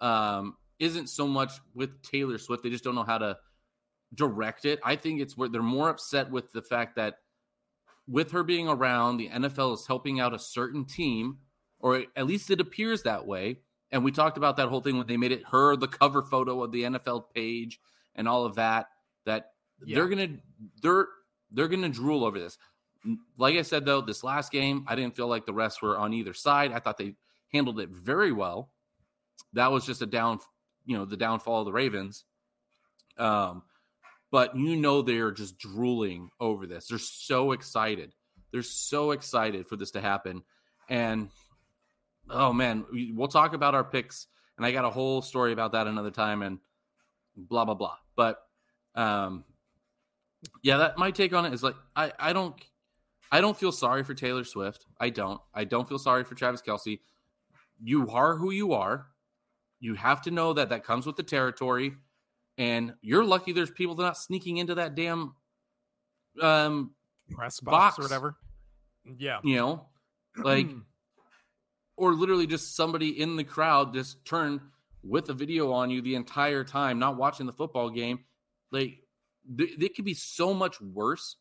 um, 0.00 0.56
isn't 0.78 1.08
so 1.08 1.26
much 1.26 1.52
with 1.74 2.02
Taylor 2.02 2.38
Swift. 2.38 2.62
They 2.62 2.70
just 2.70 2.84
don't 2.84 2.94
know 2.94 3.04
how 3.04 3.18
to 3.18 3.38
direct 4.14 4.64
it. 4.64 4.80
I 4.84 4.96
think 4.96 5.20
it's 5.20 5.36
where 5.36 5.48
they're 5.48 5.62
more 5.62 5.88
upset 5.88 6.30
with 6.30 6.52
the 6.52 6.62
fact 6.62 6.96
that 6.96 7.18
with 8.08 8.30
her 8.32 8.42
being 8.42 8.68
around, 8.68 9.16
the 9.16 9.28
NFL 9.28 9.74
is 9.74 9.86
helping 9.86 10.20
out 10.20 10.34
a 10.34 10.38
certain 10.38 10.84
team, 10.84 11.38
or 11.80 12.04
at 12.14 12.26
least 12.26 12.50
it 12.50 12.60
appears 12.60 13.02
that 13.02 13.26
way. 13.26 13.58
And 13.90 14.04
we 14.04 14.10
talked 14.10 14.36
about 14.36 14.56
that 14.56 14.68
whole 14.68 14.80
thing 14.80 14.98
when 14.98 15.06
they 15.06 15.16
made 15.16 15.32
it 15.32 15.44
her 15.50 15.76
the 15.76 15.88
cover 15.88 16.22
photo 16.22 16.62
of 16.62 16.72
the 16.72 16.82
NFL 16.82 17.26
page 17.34 17.80
and 18.14 18.28
all 18.28 18.44
of 18.44 18.56
that. 18.56 18.88
That 19.24 19.52
yeah. 19.84 19.96
they're 19.96 20.08
gonna 20.08 20.28
they're 20.82 21.08
they're 21.50 21.68
gonna 21.68 21.88
drool 21.88 22.24
over 22.24 22.38
this. 22.38 22.58
Like 23.38 23.56
I 23.56 23.62
said 23.62 23.84
though, 23.84 24.00
this 24.00 24.24
last 24.24 24.50
game, 24.50 24.84
I 24.88 24.96
didn't 24.96 25.14
feel 25.14 25.28
like 25.28 25.46
the 25.46 25.52
rest 25.52 25.82
were 25.82 25.96
on 25.96 26.12
either 26.12 26.34
side. 26.34 26.72
I 26.72 26.80
thought 26.80 26.98
they 26.98 27.14
handled 27.52 27.78
it 27.80 27.90
very 27.90 28.32
well. 28.32 28.70
That 29.52 29.70
was 29.70 29.86
just 29.86 30.02
a 30.02 30.06
down, 30.06 30.40
you 30.84 30.96
know, 30.98 31.04
the 31.04 31.16
downfall 31.16 31.60
of 31.60 31.66
the 31.66 31.72
Ravens. 31.72 32.24
Um, 33.16 33.62
but 34.30 34.56
you 34.56 34.76
know 34.76 35.02
they're 35.02 35.30
just 35.30 35.58
drooling 35.58 36.30
over 36.40 36.66
this. 36.66 36.88
They're 36.88 36.98
so 36.98 37.52
excited. 37.52 38.12
They're 38.52 38.62
so 38.62 39.12
excited 39.12 39.66
for 39.66 39.76
this 39.76 39.92
to 39.92 40.00
happen. 40.00 40.42
And 40.88 41.28
oh 42.30 42.52
man, 42.52 42.84
we'll 43.14 43.28
talk 43.28 43.54
about 43.54 43.74
our 43.74 43.84
picks. 43.84 44.26
And 44.56 44.64
I 44.64 44.72
got 44.72 44.84
a 44.84 44.90
whole 44.90 45.20
story 45.20 45.52
about 45.52 45.72
that 45.72 45.86
another 45.86 46.10
time 46.10 46.42
and 46.42 46.58
blah 47.36 47.64
blah 47.64 47.74
blah. 47.74 47.96
But 48.16 48.42
um 48.94 49.44
yeah, 50.62 50.78
that 50.78 50.98
my 50.98 51.10
take 51.10 51.34
on 51.34 51.44
it 51.44 51.52
is 51.52 51.62
like 51.62 51.76
I 51.94 52.12
I 52.18 52.32
don't 52.32 52.54
I 53.30 53.40
don't 53.40 53.56
feel 53.56 53.72
sorry 53.72 54.04
for 54.04 54.14
Taylor 54.14 54.44
Swift. 54.44 54.86
I 55.00 55.10
don't. 55.10 55.40
I 55.52 55.64
don't 55.64 55.88
feel 55.88 55.98
sorry 55.98 56.24
for 56.24 56.34
Travis 56.34 56.62
Kelce. 56.62 57.00
You 57.82 58.08
are 58.10 58.36
who 58.36 58.50
you 58.50 58.72
are. 58.72 59.06
You 59.80 59.94
have 59.94 60.22
to 60.22 60.30
know 60.30 60.52
that 60.54 60.70
that 60.70 60.84
comes 60.84 61.06
with 61.06 61.16
the 61.16 61.22
territory, 61.22 61.94
and 62.56 62.94
you're 63.02 63.24
lucky. 63.24 63.52
There's 63.52 63.70
people 63.70 63.94
that 63.96 64.02
are 64.02 64.06
not 64.06 64.16
sneaking 64.16 64.56
into 64.58 64.76
that 64.76 64.94
damn 64.94 65.34
um 66.40 66.92
press 67.30 67.60
box, 67.60 67.96
box 67.96 67.98
or 67.98 68.02
whatever. 68.02 68.36
Yeah, 69.18 69.40
you 69.42 69.56
know, 69.56 69.86
like 70.36 70.68
or 71.96 72.12
literally 72.12 72.46
just 72.46 72.76
somebody 72.76 73.20
in 73.20 73.36
the 73.36 73.44
crowd 73.44 73.94
just 73.94 74.24
turned 74.24 74.60
with 75.02 75.28
a 75.30 75.34
video 75.34 75.72
on 75.72 75.90
you 75.90 76.02
the 76.02 76.14
entire 76.14 76.64
time, 76.64 76.98
not 76.98 77.16
watching 77.16 77.46
the 77.46 77.52
football 77.52 77.90
game. 77.90 78.20
Like 78.70 78.98
th- 79.56 79.78
it 79.80 79.94
could 79.94 80.04
be 80.04 80.14
so 80.14 80.52
much 80.52 80.80
worse. 80.80 81.36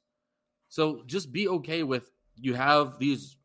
So 0.70 1.04
just 1.06 1.32
be 1.32 1.48
okay 1.48 1.84
with 1.84 2.10
you 2.36 2.54
have 2.54 3.00
these. 3.00 3.38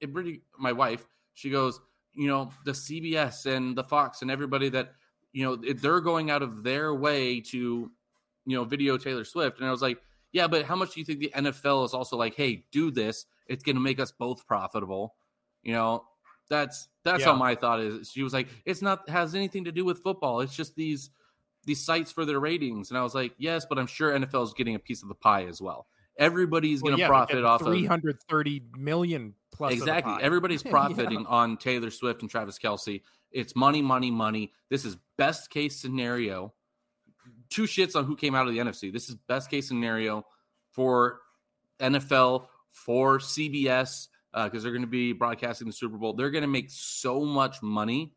It 0.00 0.12
really, 0.14 0.42
my 0.58 0.72
wife, 0.72 1.06
she 1.34 1.50
goes, 1.50 1.80
you 2.14 2.28
know, 2.28 2.50
the 2.64 2.72
CBS 2.72 3.46
and 3.46 3.76
the 3.76 3.84
Fox 3.84 4.22
and 4.22 4.30
everybody 4.30 4.68
that, 4.70 4.94
you 5.32 5.44
know, 5.44 5.56
they're 5.56 6.00
going 6.00 6.30
out 6.30 6.42
of 6.42 6.62
their 6.62 6.94
way 6.94 7.40
to, 7.40 7.90
you 8.46 8.56
know, 8.56 8.64
video 8.64 8.96
Taylor 8.96 9.24
Swift. 9.24 9.58
And 9.58 9.68
I 9.68 9.70
was 9.70 9.82
like, 9.82 10.00
yeah, 10.32 10.46
but 10.46 10.64
how 10.64 10.76
much 10.76 10.94
do 10.94 11.00
you 11.00 11.06
think 11.06 11.20
the 11.20 11.32
NFL 11.34 11.84
is 11.84 11.94
also 11.94 12.16
like, 12.16 12.34
hey, 12.34 12.64
do 12.70 12.90
this? 12.90 13.26
It's 13.46 13.64
going 13.64 13.76
to 13.76 13.82
make 13.82 13.98
us 13.98 14.12
both 14.12 14.46
profitable. 14.46 15.14
You 15.62 15.72
know, 15.72 16.04
that's 16.48 16.88
that's 17.04 17.20
yeah. 17.20 17.26
how 17.26 17.34
my 17.34 17.54
thought 17.54 17.80
is. 17.80 18.10
She 18.10 18.22
was 18.22 18.32
like, 18.32 18.48
it's 18.64 18.82
not 18.82 19.08
has 19.08 19.34
anything 19.34 19.64
to 19.64 19.72
do 19.72 19.84
with 19.84 19.98
football. 19.98 20.40
It's 20.40 20.54
just 20.54 20.74
these 20.76 21.10
these 21.64 21.84
sites 21.84 22.10
for 22.10 22.24
their 22.24 22.40
ratings. 22.40 22.90
And 22.90 22.98
I 22.98 23.02
was 23.02 23.14
like, 23.14 23.32
yes, 23.38 23.66
but 23.68 23.78
I'm 23.78 23.86
sure 23.86 24.12
NFL 24.12 24.44
is 24.44 24.54
getting 24.54 24.74
a 24.74 24.78
piece 24.78 25.02
of 25.02 25.08
the 25.08 25.14
pie 25.14 25.44
as 25.44 25.60
well. 25.60 25.86
Everybody's 26.18 26.82
well, 26.82 26.90
going 26.90 26.98
to 26.98 27.02
yeah, 27.02 27.08
profit 27.08 27.44
off 27.44 27.62
330 27.62 28.56
of, 28.56 28.80
million 28.80 29.34
plus. 29.52 29.72
Exactly. 29.72 30.14
Everybody's 30.20 30.62
profiting 30.64 31.20
yeah. 31.20 31.26
on 31.28 31.56
Taylor 31.56 31.90
Swift 31.90 32.22
and 32.22 32.30
Travis 32.30 32.58
Kelce. 32.58 33.02
It's 33.30 33.54
money, 33.54 33.82
money, 33.82 34.10
money. 34.10 34.52
This 34.70 34.84
is 34.84 34.96
best 35.16 35.50
case 35.50 35.76
scenario. 35.76 36.54
Two 37.50 37.64
shits 37.64 37.94
on 37.94 38.04
who 38.04 38.16
came 38.16 38.34
out 38.34 38.48
of 38.48 38.54
the 38.54 38.58
NFC. 38.58 38.92
This 38.92 39.08
is 39.08 39.14
best 39.28 39.50
case 39.50 39.68
scenario 39.68 40.26
for 40.72 41.20
NFL, 41.80 42.46
for 42.70 43.18
CBS, 43.18 44.08
because 44.44 44.60
uh, 44.60 44.62
they're 44.62 44.72
going 44.72 44.82
to 44.82 44.88
be 44.88 45.12
broadcasting 45.12 45.66
the 45.66 45.72
Super 45.72 45.96
Bowl. 45.96 46.12
They're 46.12 46.30
going 46.30 46.42
to 46.42 46.48
make 46.48 46.70
so 46.70 47.24
much 47.24 47.62
money 47.62 48.12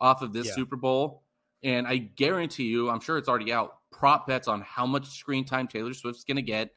off 0.00 0.22
of 0.22 0.32
this 0.32 0.48
yeah. 0.48 0.54
Super 0.54 0.76
Bowl 0.76 1.22
and 1.62 1.86
I 1.86 1.96
guarantee 1.96 2.64
you, 2.64 2.90
I'm 2.90 3.00
sure 3.00 3.18
it's 3.18 3.28
already 3.28 3.52
out, 3.52 3.76
prop 3.90 4.26
bets 4.26 4.48
on 4.48 4.62
how 4.62 4.86
much 4.86 5.06
screen 5.08 5.44
time 5.44 5.68
Taylor 5.68 5.94
Swift's 5.94 6.24
going 6.24 6.36
to 6.36 6.42
get. 6.42 6.70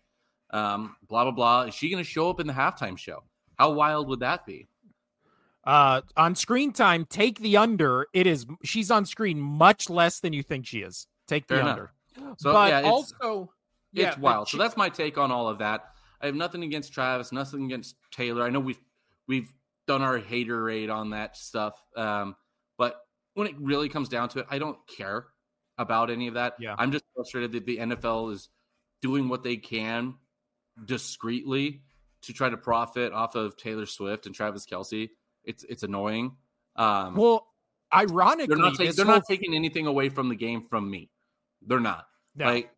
Um, 0.52 0.96
blah, 1.08 1.24
blah, 1.24 1.32
blah. 1.32 1.62
Is 1.64 1.74
she 1.74 1.90
going 1.90 2.04
to 2.04 2.10
show 2.10 2.30
up 2.30 2.40
in 2.40 2.48
the 2.48 2.54
halftime 2.54 2.98
show? 2.98 3.24
How 3.58 3.72
wild 3.72 4.08
would 4.10 4.20
that 4.20 4.46
be? 4.46 4.68
Uh, 5.64 6.02
on 6.16 6.36
screen 6.36 6.72
time, 6.72 7.06
take 7.06 7.40
the 7.40 7.58
under. 7.58 8.06
It 8.14 8.28
is, 8.28 8.46
she's 8.64 8.92
on 8.92 9.06
screen 9.06 9.40
much 9.40 9.90
less 9.90 10.20
than 10.20 10.34
you 10.34 10.44
think 10.44 10.68
she 10.68 10.80
is. 10.80 11.08
Take 11.28 11.48
the 11.48 11.56
Fair 11.56 11.64
under. 11.64 11.92
Enough. 12.18 12.36
So, 12.38 12.54
but 12.54 12.70
yeah, 12.70 12.80
it's, 12.80 12.88
also, 12.88 13.52
yeah, 13.92 14.10
it's 14.10 14.18
wild. 14.20 14.48
She, 14.48 14.58
so 14.58 14.64
that's 14.64 14.78
my 14.78 14.90
take 14.90 15.18
on 15.18 15.32
all 15.32 15.50
of 15.50 15.58
that. 15.58 15.95
I 16.22 16.28
have 16.28 16.36
nothing 16.36 16.64
against 16.64 16.94
Travis, 16.94 17.32
nothing 17.32 17.66
against 17.66 17.96
Taylor. 18.12 18.44
I 18.44 18.50
know 18.50 18.60
we've, 18.60 18.82
we've 19.28 19.54
done 19.88 20.02
our 20.02 20.18
hater 20.18 20.64
rate 20.64 20.90
on 20.90 21.12
that 21.12 21.38
stuff. 21.38 21.74
Um, 21.96 22.36
but 22.78 23.02
when 23.34 23.48
it 23.48 23.56
really 23.60 23.90
comes 23.90 24.10
down 24.10 24.30
to 24.30 24.40
it, 24.40 24.48
I 24.50 24.60
don't 24.60 24.78
care 24.88 25.28
about 25.78 26.10
any 26.10 26.28
of 26.28 26.36
that. 26.36 26.56
Yeah. 26.60 26.76
I'm 26.78 26.92
just 26.92 27.06
frustrated 27.16 27.52
that 27.54 27.66
the 27.66 27.78
NFL 27.78 28.34
is 28.34 28.50
doing 29.02 29.30
what 29.30 29.44
they 29.44 29.58
can 29.58 30.16
discreetly 30.84 31.82
to 32.24 32.34
try 32.34 32.50
to 32.50 32.58
profit 32.58 33.14
off 33.14 33.36
of 33.36 33.56
Taylor 33.58 33.86
Swift 33.86 34.26
and 34.26 34.34
Travis 34.34 34.66
Kelce. 34.66 35.10
It's 35.44 35.64
it's 35.64 35.84
annoying. 35.84 36.36
Um, 36.76 37.16
well, 37.16 37.48
ironically, 37.94 38.48
they're 38.48 38.58
not, 38.58 38.78
they're 38.78 39.06
not 39.06 39.24
taking 39.30 39.54
anything 39.54 39.86
away 39.86 40.10
from 40.10 40.30
the 40.30 40.36
game 40.36 40.64
from 40.64 40.90
me. 40.90 41.10
They're 41.62 41.80
not. 41.80 42.08
No, 42.36 42.46
like 42.46 42.72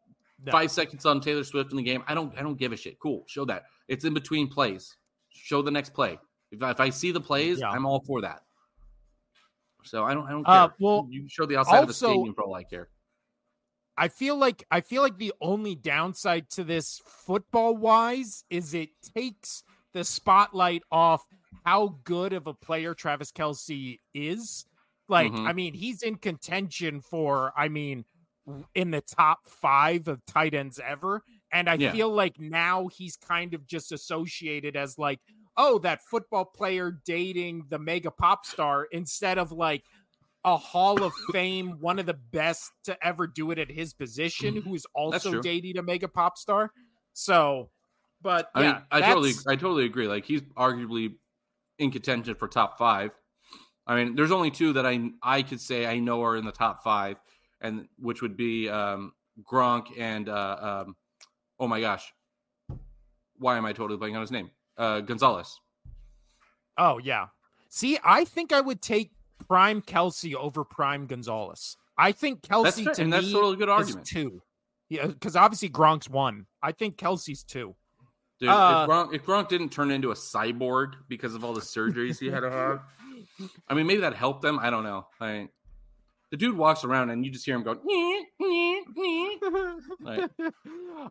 no. 0.43 0.51
five 0.51 0.71
seconds 0.71 1.05
on 1.05 1.21
Taylor 1.21 1.43
Swift 1.43 1.71
in 1.71 1.77
the 1.77 1.83
game, 1.83 2.03
I 2.07 2.13
don't 2.13 2.37
I 2.37 2.41
don't 2.41 2.57
give 2.57 2.71
a 2.71 2.77
shit. 2.77 2.99
Cool, 2.99 3.23
show 3.27 3.45
that. 3.45 3.63
It's 3.87 4.05
in 4.05 4.13
between 4.13 4.47
plays. 4.47 4.95
Show 5.29 5.61
the 5.61 5.71
next 5.71 5.93
play. 5.93 6.19
If, 6.51 6.61
if 6.61 6.79
I 6.79 6.89
see 6.89 7.11
the 7.11 7.21
plays, 7.21 7.59
yeah. 7.59 7.69
I'm 7.69 7.85
all 7.85 8.03
for 8.05 8.21
that. 8.21 8.41
So 9.83 10.03
I 10.03 10.13
don't 10.13 10.27
I 10.27 10.31
don't 10.31 10.47
uh, 10.47 10.51
care. 10.51 10.61
Uh, 10.61 10.69
well, 10.79 11.07
you 11.09 11.25
show 11.27 11.45
the 11.45 11.57
outside 11.57 11.77
also, 11.77 11.81
of 11.83 11.87
the 11.87 11.93
stadium 11.93 12.33
for 12.33 12.43
all 12.43 12.55
I 12.55 12.63
care. 12.63 12.89
I 13.97 14.09
feel 14.09 14.37
like 14.37 14.63
I 14.69 14.81
feel 14.81 15.01
like 15.01 15.17
the 15.17 15.33
only 15.41 15.75
downside 15.75 16.49
to 16.51 16.63
this 16.63 17.01
football 17.05 17.75
wise 17.75 18.43
is 18.49 18.73
it 18.73 18.89
takes 19.15 19.63
the 19.93 20.03
spotlight 20.03 20.83
off 20.91 21.25
how 21.65 21.97
good 22.03 22.33
of 22.33 22.47
a 22.47 22.53
player 22.53 22.93
Travis 22.93 23.31
Kelce 23.31 23.99
is. 24.13 24.65
Like, 25.09 25.31
mm-hmm. 25.31 25.47
I 25.47 25.53
mean, 25.53 25.73
he's 25.73 26.03
in 26.03 26.15
contention 26.15 27.01
for, 27.01 27.53
I 27.57 27.69
mean, 27.69 28.05
in 28.75 28.91
the 28.91 29.01
top 29.01 29.39
five 29.47 30.07
of 30.07 30.25
tight 30.25 30.53
ends 30.53 30.79
ever. 30.79 31.23
And 31.51 31.69
I 31.69 31.75
Yeah. 31.75 31.91
feel 31.91 32.09
like 32.09 32.39
now 32.39 32.87
he's 32.87 33.17
kind 33.17 33.53
of 33.53 33.65
just 33.65 33.91
associated 33.91 34.75
as 34.75 34.97
like, 34.97 35.19
oh, 35.55 35.79
that 35.79 36.01
football 36.01 36.45
player 36.45 36.91
dating 37.05 37.65
the 37.69 37.79
mega 37.79 38.11
pop 38.11 38.45
star 38.45 38.85
instead 38.91 39.37
of 39.37 39.51
like 39.51 39.83
a 40.43 40.55
Hall 40.55 41.03
of 41.03 41.13
Fame, 41.31 41.77
one 41.79 41.99
of 41.99 42.05
the 42.05 42.13
best 42.13 42.71
to 42.85 42.97
ever 43.05 43.27
do 43.27 43.51
it 43.51 43.59
at 43.59 43.69
his 43.69 43.93
position, 43.93 44.55
mm-hmm. 44.55 44.69
who 44.69 44.75
is 44.75 44.85
also 44.93 45.41
dating 45.41 45.77
a 45.77 45.83
mega 45.83 46.07
pop 46.07 46.37
star. 46.37 46.71
So, 47.13 47.69
but 48.21 48.49
I 48.55 48.61
yeah, 48.61 48.71
mean, 48.73 48.81
I 48.91 49.01
totally, 49.01 49.31
I 49.47 49.55
totally 49.55 49.85
agree. 49.85 50.07
Like 50.07 50.25
he's 50.25 50.41
arguably 50.55 51.15
in 51.79 51.91
contention 51.91 52.35
for 52.35 52.47
top 52.47 52.77
five. 52.77 53.11
I 53.85 53.95
mean, 53.95 54.15
there's 54.15 54.31
only 54.31 54.51
two 54.51 54.73
that 54.73 54.85
I 54.85 55.11
I 55.23 55.41
could 55.43 55.61
say 55.61 55.85
I 55.85 55.99
know 55.99 56.23
are 56.23 56.35
in 56.35 56.45
the 56.45 56.51
top 56.51 56.83
five, 56.83 57.17
and 57.61 57.87
which 57.99 58.21
would 58.21 58.37
be 58.37 58.69
um, 58.69 59.13
Gronk 59.43 59.87
and 59.97 60.29
uh, 60.29 60.83
um, 60.85 60.95
oh 61.59 61.67
my 61.67 61.79
gosh, 61.81 62.11
why 63.37 63.57
am 63.57 63.65
I 63.65 63.73
totally 63.73 63.99
blanking 63.99 64.15
on 64.15 64.21
his 64.21 64.31
name? 64.31 64.49
Uh, 64.77 65.01
Gonzalez. 65.01 65.59
Oh 66.77 66.97
yeah. 66.99 67.27
See, 67.69 67.97
I 68.03 68.23
think 68.25 68.53
I 68.53 68.61
would 68.61 68.81
take 68.81 69.11
Prime 69.47 69.81
Kelce 69.81 70.33
over 70.35 70.63
Prime 70.63 71.05
Gonzalez. 71.07 71.75
I 71.97 72.11
think 72.11 72.41
Kelce 72.41 72.83
fair, 72.83 72.93
to 72.93 73.01
and 73.01 73.09
me 73.11 73.17
that's 73.17 73.31
totally 73.31 73.53
a 73.53 73.57
good 73.57 73.69
is 73.69 73.73
argument. 73.73 74.05
two. 74.07 74.41
Yeah, 74.89 75.07
because 75.07 75.35
obviously 75.35 75.69
Gronk's 75.69 76.09
one. 76.09 76.45
I 76.61 76.71
think 76.71 76.95
Kelce's 76.97 77.43
two. 77.43 77.75
Dude, 78.39 78.49
Uh, 78.49 78.85
if, 78.87 78.89
Gronk, 78.89 79.13
if 79.15 79.25
Gronk 79.25 79.49
didn't 79.49 79.69
turn 79.69 79.89
into 79.91 80.11
a 80.11 80.15
cyborg 80.15 80.93
because 81.09 81.33
of 81.33 81.43
all 81.43 81.53
the 81.53 81.61
surgeries 81.61 82.19
he 82.19 82.27
had 82.27 82.41
to 82.41 82.51
have, 82.51 82.81
I 83.67 83.73
mean, 83.73 83.87
maybe 83.87 84.01
that 84.01 84.13
helped 84.13 84.43
them. 84.43 84.59
I 84.59 84.69
don't 84.69 84.83
know. 84.83 85.07
I, 85.19 85.49
the 86.31 86.37
dude 86.37 86.57
walks 86.57 86.83
around 86.83 87.09
and 87.09 87.25
you 87.25 87.31
just 87.31 87.45
hear 87.45 87.55
him 87.55 87.63
go. 87.63 87.77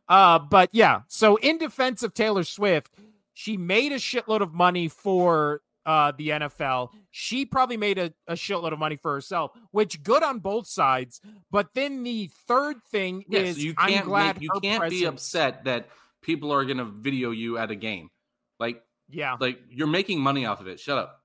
Uh, 0.09 0.39
but 0.39 0.71
yeah. 0.73 1.01
So 1.09 1.37
in 1.37 1.59
defense 1.59 2.03
of 2.03 2.15
Taylor 2.15 2.45
Swift, 2.45 2.93
she 3.35 3.57
made 3.57 3.93
a 3.93 3.97
shitload 3.97 4.41
of 4.41 4.53
money 4.53 4.89
for 4.89 5.63
uh, 5.87 6.13
the 6.17 6.31
NFL. 6.31 6.91
She 7.11 7.47
probably 7.47 7.77
made 7.77 7.99
a, 7.99 8.13
a 8.27 8.35
shitload 8.35 8.73
of 8.73 8.79
money 8.79 8.97
for 8.97 9.15
herself, 9.15 9.53
which 9.71 10.03
good 10.03 10.23
on 10.23 10.41
both 10.41 10.67
sides. 10.67 11.21
But 11.51 11.69
then 11.75 12.03
the 12.03 12.31
third 12.47 12.77
thing 12.91 13.25
yeah, 13.29 13.41
is 13.41 13.57
so 13.57 13.63
you 13.63 13.75
I'm 13.79 13.91
can't 13.91 14.07
glad 14.07 14.37
make, 14.37 14.43
you 14.43 14.51
can't 14.63 14.91
be 14.91 15.05
upset 15.05 15.65
that 15.65 15.89
people 16.23 16.53
are 16.53 16.65
going 16.65 16.79
to 16.79 16.85
video 16.85 17.31
you 17.31 17.59
at 17.59 17.71
a 17.71 17.77
game. 17.77 18.11
Like, 18.59 18.83
Yeah. 19.09 19.37
like 19.41 19.61
you're 19.71 19.87
making 19.87 20.21
money 20.21 20.47
off 20.47 20.61
of 20.61 20.67
it. 20.67 20.81
Shut 20.81 20.99
up. 20.99 21.23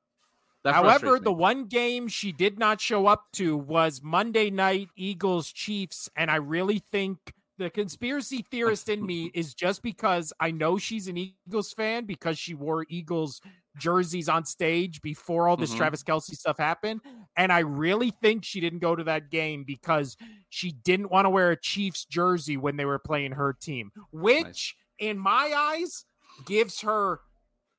That 0.64 0.76
However, 0.76 1.20
the 1.20 1.34
one 1.34 1.66
game 1.66 2.08
she 2.08 2.32
did 2.32 2.60
not 2.60 2.80
show 2.80 3.08
up 3.08 3.32
to 3.34 3.58
was 3.58 4.02
Monday 4.04 4.52
night 4.52 4.90
Eagles 4.96 5.52
Chiefs. 5.52 6.10
And 6.16 6.30
I 6.30 6.36
really 6.36 6.80
think 6.80 7.34
the 7.58 7.70
conspiracy 7.70 8.46
theorist 8.50 8.88
in 8.90 9.06
me 9.06 9.32
is 9.34 9.54
just 9.56 9.82
because 9.82 10.32
I 10.40 10.52
know 10.52 10.78
she's 10.78 11.08
an 11.08 11.18
Eagles 11.18 11.74
fan 11.74 12.06
because 12.06 12.38
she 12.38 12.54
wore 12.54 12.86
Eagles 12.90 13.42
jerseys 13.78 14.28
on 14.28 14.44
stage 14.46 15.02
before 15.02 15.48
all 15.48 15.56
this 15.56 15.74
Mhm. 15.74 15.78
Travis 15.78 16.04
Kelce 16.04 16.36
stuff 16.36 16.58
happened. 16.58 17.02
And 17.38 17.52
I 17.54 17.60
really 17.60 18.12
think 18.12 18.44
she 18.44 18.60
didn't 18.60 18.80
go 18.80 18.96
to 18.96 19.04
that 19.06 19.32
game 19.32 19.64
because 19.64 20.18
she 20.50 20.72
didn't 20.72 21.10
want 21.10 21.26
to 21.26 21.30
wear 21.30 21.52
a 21.52 21.58
Chiefs 21.58 22.06
jersey 22.06 22.58
when 22.58 22.76
they 22.76 22.86
were 22.86 23.00
playing 23.00 23.32
her 23.32 23.54
team, 23.54 23.92
which 24.12 24.76
in 25.00 25.18
my 25.18 25.54
eyes 25.56 26.06
gives 26.46 26.82
her 26.82 27.22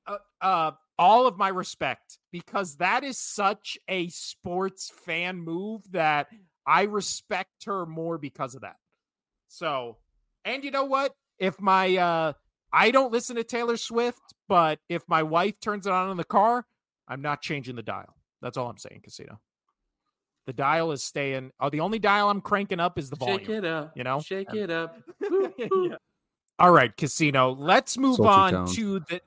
uh, 0.07 0.19
uh, 0.41 0.73
all 0.99 1.27
of 1.27 1.37
my 1.39 1.49
respect 1.49 2.19
because 2.31 2.77
that 2.77 3.03
is 3.05 3.19
such 3.19 3.79
a 3.89 4.09
sports 4.09 4.91
fan 5.05 5.39
move 5.41 5.83
that 5.93 6.29
I 6.67 6.83
respect 6.83 7.65
her 7.67 7.87
more 7.87 8.19
because 8.19 8.55
of 8.55 8.61
that. 8.63 8.77
So, 9.49 9.97
and 10.45 10.63
you 10.65 10.71
know 10.71 10.85
what? 10.85 11.15
If 11.39 11.61
my 11.61 11.97
uh 11.97 12.33
I 12.73 12.91
don't 12.91 13.13
listen 13.13 13.37
to 13.37 13.45
Taylor 13.45 13.77
Swift, 13.77 14.23
but 14.49 14.79
if 14.89 15.03
my 15.09 15.23
wife 15.23 15.61
turns 15.61 15.87
it 15.87 15.93
on 15.93 16.11
in 16.11 16.17
the 16.17 16.25
car, 16.25 16.65
I'm 17.09 17.21
not 17.21 17.43
changing 17.43 17.77
the 17.77 17.83
dial. 17.83 18.15
That's 18.41 18.57
all 18.57 18.69
I'm 18.71 18.79
saying, 18.79 19.01
Casino. 19.05 19.41
The 20.47 20.53
dial 20.53 20.91
is 20.93 21.05
staying. 21.05 21.53
Oh, 21.61 21.69
the 21.71 21.81
only 21.81 21.99
dial 21.99 22.29
I'm 22.29 22.41
cranking 22.41 22.81
up 22.81 22.99
is 22.99 23.11
the 23.11 23.17
volume. 23.17 23.39
Shake 23.39 23.49
it 23.51 23.65
up. 23.65 23.93
you 23.97 24.03
know? 24.05 24.21
Shake 24.21 24.49
And- 24.51 24.59
it 24.59 24.71
up. 24.71 24.97
Yeah. 25.59 25.97
All 26.59 26.71
right, 26.71 26.95
Casino. 26.97 27.55
Let's 27.55 27.97
move 27.99 28.17
Sultry 28.17 28.31
on 28.33 28.53
tones. 28.53 28.77
to 28.77 29.01
the 29.01 29.21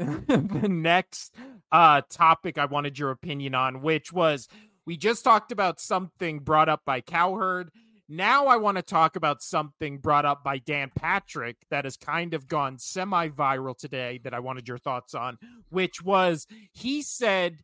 the 0.26 0.68
next 0.68 1.34
uh 1.72 2.02
topic 2.08 2.58
I 2.58 2.64
wanted 2.64 2.98
your 2.98 3.10
opinion 3.10 3.54
on, 3.54 3.82
which 3.82 4.12
was 4.12 4.48
we 4.86 4.96
just 4.96 5.24
talked 5.24 5.52
about 5.52 5.80
something 5.80 6.40
brought 6.40 6.68
up 6.68 6.82
by 6.84 7.00
Cowherd. 7.00 7.70
Now 8.08 8.46
I 8.46 8.56
want 8.56 8.76
to 8.76 8.82
talk 8.82 9.14
about 9.14 9.42
something 9.42 9.98
brought 9.98 10.24
up 10.24 10.42
by 10.42 10.58
Dan 10.58 10.90
Patrick 10.96 11.58
that 11.70 11.84
has 11.84 11.96
kind 11.96 12.34
of 12.34 12.48
gone 12.48 12.78
semi-viral 12.78 13.76
today 13.76 14.18
that 14.24 14.34
I 14.34 14.40
wanted 14.40 14.66
your 14.66 14.78
thoughts 14.78 15.14
on, 15.14 15.38
which 15.68 16.02
was 16.02 16.46
he 16.72 17.02
said 17.02 17.58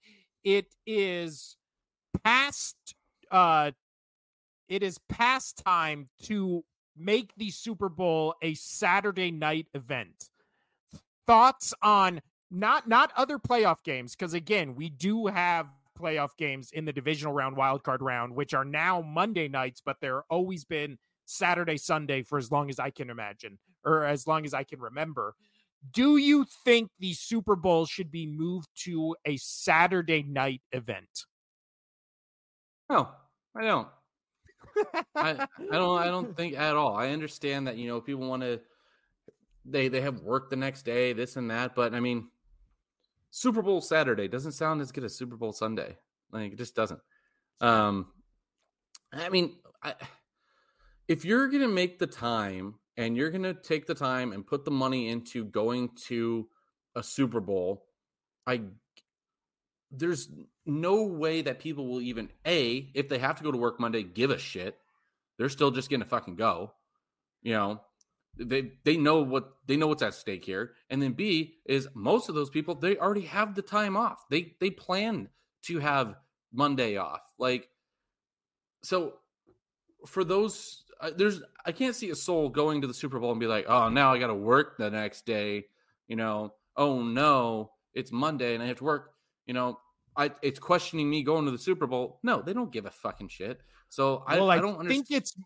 it 0.45 0.67
is 0.87 1.57
past 2.23 2.77
uh 3.31 3.73
it 4.69 4.83
is 4.83 4.99
past 5.09 5.63
time 5.65 6.09
to 6.25 6.65
make 6.97 7.33
the 7.37 7.51
Super 7.51 7.89
Bowl 7.89 8.35
a 8.43 8.55
Saturday 8.55 9.31
night 9.31 9.67
event. 9.75 10.31
Thoughts 11.27 11.75
on 11.83 12.21
not 12.51 12.89
not 12.89 13.13
other 13.17 13.39
playoff 13.39 13.83
games 13.83 14.15
because 14.15 14.35
again, 14.35 14.75
we 14.75 14.89
do 14.89 15.27
have 15.27 15.67
playoff 15.99 16.37
games 16.37 16.71
in 16.73 16.85
the 16.85 16.93
divisional 16.93 17.33
round, 17.33 17.57
wild 17.57 17.83
card 17.83 18.03
round, 18.03 18.35
which 18.35 18.55
are 18.55 18.65
now 18.65 19.01
Monday 19.01 19.49
nights, 19.49 19.83
but 19.85 19.97
they're 20.01 20.23
always 20.31 20.65
been 20.65 20.99
Saturday, 21.25 21.77
Sunday 21.77 22.23
for 22.23 22.39
as 22.39 22.51
long 22.53 22.71
as 22.71 22.79
I 22.79 22.91
can 22.91 23.11
imagine 23.11 23.59
or 23.85 24.05
as 24.05 24.27
long 24.27 24.45
as 24.45 24.55
I 24.55 24.63
can 24.63 24.81
remember. 24.81 25.35
Do 25.93 26.17
you 26.17 26.47
think 26.65 26.91
the 26.99 27.13
Super 27.13 27.57
Bowl 27.57 27.87
should 27.87 28.11
be 28.11 28.27
moved 28.27 28.69
to 28.85 29.15
a 29.25 29.37
Saturday 29.37 30.23
night 30.23 30.63
event? 30.73 31.27
No, 32.91 33.09
I 33.57 33.63
don't. 33.63 33.89
I, 35.15 35.47
I 35.71 35.77
don't 35.77 35.99
I 35.99 36.07
don't 36.07 36.37
think 36.37 36.57
at 36.57 36.77
all. 36.77 36.97
I 36.97 37.11
understand 37.11 37.67
that 37.67 37.77
you 37.77 37.89
know 37.89 38.01
people 38.01 38.29
want 38.29 38.43
to 38.43 38.61
they 39.69 39.89
they 39.89 40.01
have 40.01 40.21
work 40.21 40.51
the 40.51 40.57
next 40.57 40.83
day, 40.83 41.13
this 41.13 41.37
and 41.37 41.51
that, 41.51 41.75
but 41.75 41.95
I 41.95 42.01
mean 42.01 42.29
Super 43.31 43.63
Bowl 43.63 43.81
Saturday 43.81 44.29
doesn't 44.29 44.53
sound 44.53 44.81
as 44.81 44.93
good 44.93 45.05
as 45.05 45.15
Super 45.15 45.37
Bowl 45.37 45.53
Sunday. 45.53 45.97
Like 46.31 46.53
it 46.53 46.59
just 46.59 46.75
doesn't. 46.75 47.01
Um 47.61 48.07
I 49.13 49.29
mean, 49.29 49.57
I, 49.83 49.95
if 51.09 51.25
you're 51.25 51.49
to 51.63 51.69
make 51.69 51.99
the 51.99 52.07
time 52.07 52.75
and 52.97 53.17
you're 53.17 53.31
to 53.45 53.55
take 53.55 53.87
the 53.87 53.95
time 53.95 54.33
and 54.33 54.47
put 54.47 54.65
the 54.65 54.71
money 54.71 55.09
into 55.09 55.45
going 55.45 55.91
to 56.07 56.49
a 56.95 57.03
Super 57.03 57.41
Bowl, 57.41 57.85
I 58.47 58.63
there's 59.91 60.29
no 60.65 61.05
way 61.05 61.43
that 61.43 61.61
people 61.61 61.87
will 61.87 62.01
even 62.01 62.29
a 62.45 62.91
if 62.95 63.09
they 63.09 63.19
have 63.19 63.37
to 63.37 63.45
go 63.45 63.53
to 63.53 63.59
work 63.59 63.79
Monday 63.79 64.03
give 64.03 64.31
a 64.31 64.39
shit. 64.39 64.77
They're 65.39 65.49
still 65.49 65.71
just 65.71 65.91
to 66.01 66.07
fucking 66.07 66.37
go. 66.37 66.73
You 67.43 67.53
know, 67.53 67.81
they 68.39 68.73
they 68.85 68.97
know 68.97 69.23
what 69.23 69.55
they 69.67 69.77
know 69.77 69.87
what's 69.87 70.03
at 70.03 70.15
stake 70.15 70.45
here. 70.45 70.73
And 70.91 71.01
then 71.01 71.13
B 71.13 71.55
is 71.65 71.89
most 71.95 72.29
of 72.29 72.35
those 72.35 72.51
people 72.51 72.75
they 72.75 72.97
already 72.97 73.23
have 73.23 73.55
the 73.55 73.63
time 73.63 73.97
off. 73.97 74.25
They 74.31 74.57
they 74.61 74.71
plan 74.71 75.29
to 75.65 75.79
have 75.79 76.17
Monday 76.53 76.97
off. 76.97 77.21
Like 77.39 77.69
so 78.83 79.15
for 80.07 80.25
those 80.25 80.85
uh, 81.01 81.11
there's 81.17 81.43
I 81.65 81.73
can't 81.73 81.95
see 81.95 82.11
a 82.11 82.15
soul 82.15 82.49
going 82.49 82.81
to 82.81 82.87
the 82.87 82.95
Super 82.95 83.19
Bowl 83.19 83.31
and 83.31 83.41
be 83.41 83.47
like, 83.47 83.67
"Oh, 83.69 83.89
now 83.89 84.13
I 84.13 84.19
got 84.19 84.29
to 84.29 84.35
work 84.35 84.79
the 84.79 84.91
next 84.91 85.27
day." 85.27 85.67
You 86.09 86.17
know, 86.17 86.55
"Oh 86.77 87.03
no, 87.03 87.73
it's 87.93 88.13
Monday 88.13 88.55
and 88.55 88.63
I 88.63 88.67
have 88.67 88.79
to 88.79 88.85
work." 88.85 89.13
You 89.47 89.55
know, 89.55 89.79
I 90.17 90.31
it's 90.43 90.59
questioning 90.59 91.11
me 91.11 91.23
going 91.23 91.45
to 91.45 91.51
the 91.51 91.59
Super 91.59 91.87
Bowl. 91.87 92.21
No, 92.23 92.41
they 92.41 92.53
don't 92.53 92.73
give 92.73 92.87
a 92.87 92.91
fucking 92.91 93.29
shit. 93.29 93.61
So 93.89 94.25
I, 94.27 94.37
well, 94.37 94.51
I, 94.51 94.57
I, 94.57 94.61
don't 94.61 94.87
think 94.87 95.07
understand. 95.11 95.23
it's 95.23 95.37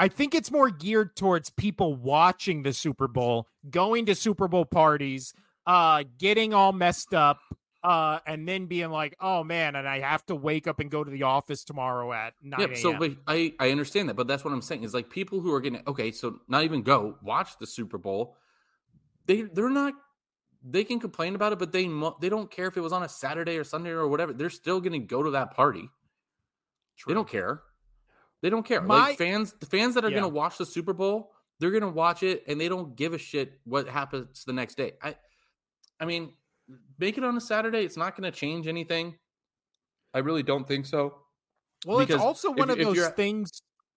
I 0.00 0.08
think 0.08 0.34
it's 0.34 0.50
more 0.50 0.70
geared 0.70 1.14
towards 1.14 1.50
people 1.50 1.94
watching 1.94 2.62
the 2.62 2.72
Super 2.72 3.06
Bowl, 3.06 3.48
going 3.68 4.06
to 4.06 4.14
Super 4.14 4.48
Bowl 4.48 4.64
parties, 4.64 5.34
uh, 5.66 6.04
getting 6.16 6.54
all 6.54 6.72
messed 6.72 7.12
up, 7.12 7.38
uh, 7.82 8.20
and 8.26 8.48
then 8.48 8.64
being 8.64 8.88
like, 8.88 9.14
"Oh 9.20 9.44
man," 9.44 9.76
and 9.76 9.86
I 9.86 10.00
have 10.00 10.24
to 10.26 10.34
wake 10.34 10.66
up 10.66 10.80
and 10.80 10.90
go 10.90 11.04
to 11.04 11.10
the 11.10 11.24
office 11.24 11.64
tomorrow 11.64 12.14
at 12.14 12.32
nine 12.40 12.70
Yeah, 12.70 12.76
so 12.76 12.96
but 12.96 13.12
I 13.26 13.52
I 13.60 13.70
understand 13.72 14.08
that, 14.08 14.14
but 14.16 14.26
that's 14.26 14.42
what 14.42 14.54
I'm 14.54 14.62
saying 14.62 14.84
is 14.84 14.94
like 14.94 15.10
people 15.10 15.40
who 15.40 15.52
are 15.52 15.60
getting 15.60 15.82
okay, 15.86 16.12
so 16.12 16.40
not 16.48 16.64
even 16.64 16.80
go 16.80 17.18
watch 17.22 17.58
the 17.58 17.66
Super 17.66 17.98
Bowl. 17.98 18.38
They 19.26 19.42
they're 19.42 19.68
not 19.68 19.92
they 20.64 20.82
can 20.84 20.98
complain 20.98 21.34
about 21.34 21.52
it, 21.52 21.58
but 21.58 21.72
they 21.72 21.90
they 22.22 22.30
don't 22.30 22.50
care 22.50 22.68
if 22.68 22.78
it 22.78 22.80
was 22.80 22.94
on 22.94 23.02
a 23.02 23.08
Saturday 23.08 23.58
or 23.58 23.64
Sunday 23.64 23.90
or 23.90 24.08
whatever. 24.08 24.32
They're 24.32 24.48
still 24.48 24.80
going 24.80 24.92
to 24.92 24.98
go 24.98 25.22
to 25.22 25.32
that 25.32 25.54
party. 25.54 25.90
They 27.06 27.12
don't 27.12 27.28
care. 27.28 27.62
They 28.42 28.50
don't 28.50 28.64
care. 28.64 28.80
My- 28.80 29.10
like 29.10 29.18
fans, 29.18 29.54
the 29.60 29.66
fans 29.66 29.94
that 29.94 30.04
are 30.04 30.08
Yeah. 30.10 30.20
going 30.20 30.30
to 30.32 30.34
watch 30.36 30.58
the 30.58 30.66
Super 30.66 30.92
Bowl, 30.92 31.32
they're 31.58 31.70
going 31.70 31.82
to 31.82 31.88
watch 31.90 32.22
it 32.22 32.42
and 32.46 32.60
they 32.60 32.68
don't 32.68 32.96
give 32.96 33.12
a 33.12 33.18
shit 33.18 33.60
what 33.64 33.86
happens 33.88 34.44
the 34.44 34.52
next 34.52 34.76
day. 34.76 34.92
I 35.02 35.16
I 36.00 36.06
mean, 36.06 36.32
make 36.98 37.18
it 37.18 37.24
on 37.24 37.36
a 37.36 37.40
Saturday. 37.40 37.84
It's 37.84 37.96
not 37.98 38.16
going 38.16 38.30
to 38.30 38.36
change 38.36 38.66
anything. 38.66 39.18
I 40.14 40.20
really 40.20 40.42
don't 40.42 40.66
think 40.66 40.86
so. 40.86 41.18
well, 41.86 42.00
it's 42.00 42.08
because 42.08 42.22
also 42.22 42.52
if- 42.52 42.58
one 42.58 42.70
of 42.70 42.78
if 42.80 42.86
those 42.86 43.08
things 43.10 43.50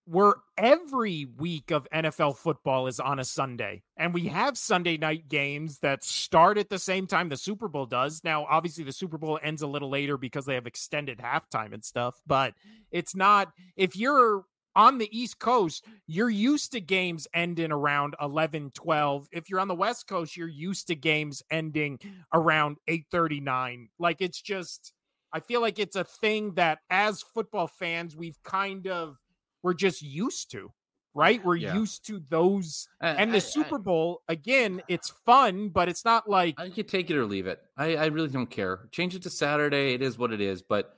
where 0.06 0.36
every 0.58 1.26
week 1.38 1.72
of 1.72 1.88
NFL 1.94 2.36
football 2.38 2.88
is 2.88 3.00
on 3.00 3.20
a 3.20 3.24
Sunday. 3.24 3.84
And 3.98 4.14
we 4.14 4.28
have 4.28 4.58
Sunday 4.58 4.98
night 4.98 5.30
games 5.30 5.80
that 5.80 6.04
start 6.04 6.58
at 6.58 6.70
the 6.70 6.80
same 6.80 7.08
time 7.08 7.30
the 7.30 7.38
Super 7.38 7.68
Bowl 7.68 7.86
does. 7.86 8.22
Now, 8.24 8.46
obviously, 8.50 8.84
the 8.84 8.92
Super 8.92 9.18
Bowl 9.18 9.40
ends 9.42 9.62
a 9.62 9.68
little 9.68 9.90
later 9.90 10.18
because 10.18 10.46
they 10.46 10.56
have 10.56 10.68
extended 10.68 11.20
halftime 11.20 11.74
and 11.74 11.84
stuff, 11.84 12.22
but 12.28 12.54
it's 12.92 13.16
not, 13.16 13.54
if 13.78 13.96
you're 13.96 14.44
on 14.76 14.98
the 14.98 15.18
East 15.18 15.40
Coast, 15.40 15.86
you're 16.08 16.30
used 16.30 16.72
to 16.72 16.82
games 16.82 17.28
ending 17.34 17.72
around 17.72 18.16
11, 18.22 18.72
12. 18.74 19.28
If 19.32 19.50
you're 19.50 19.60
on 19.60 19.68
the 19.68 19.76
West 19.76 20.08
Coast, 20.08 20.36
you're 20.36 20.48
used 20.48 20.88
to 20.88 20.96
games 20.96 21.44
ending 21.52 22.00
around 22.34 22.78
8:39. 22.90 23.90
Like 24.00 24.22
it's 24.22 24.42
just 24.42 24.94
I 25.32 25.40
feel 25.40 25.62
like 25.62 25.80
it's 25.80 25.96
a 25.96 26.04
thing 26.04 26.54
that 26.56 26.80
as 26.90 27.22
football 27.22 27.68
fans 27.68 28.16
we've 28.16 28.42
kind 28.44 28.88
of 28.88 29.18
we're 29.64 29.74
just 29.74 30.02
used 30.02 30.52
to, 30.52 30.72
right? 31.14 31.44
We're 31.44 31.56
yeah. 31.56 31.74
used 31.74 32.06
to 32.08 32.22
those 32.30 32.88
and 33.02 33.32
the 33.32 33.38
I, 33.38 33.40
Super 33.40 33.80
Bowl 33.80 34.22
again, 34.28 34.82
it's 34.88 35.12
fun, 35.26 35.70
but 35.70 35.90
it's 35.90 36.06
not 36.06 36.30
like 36.30 36.60
I 36.60 36.70
could 36.70 36.88
take 36.88 37.10
it 37.10 37.18
or 37.18 37.26
leave 37.26 37.48
it. 37.48 37.60
I, 37.76 37.96
I 37.96 38.06
really 38.08 38.28
don't 38.28 38.50
care. 38.50 38.88
Change 38.92 39.16
it 39.16 39.24
to 39.24 39.30
Saturday, 39.30 39.94
it 39.94 40.02
is 40.02 40.18
what 40.18 40.32
it 40.32 40.42
is, 40.42 40.62
but 40.62 40.98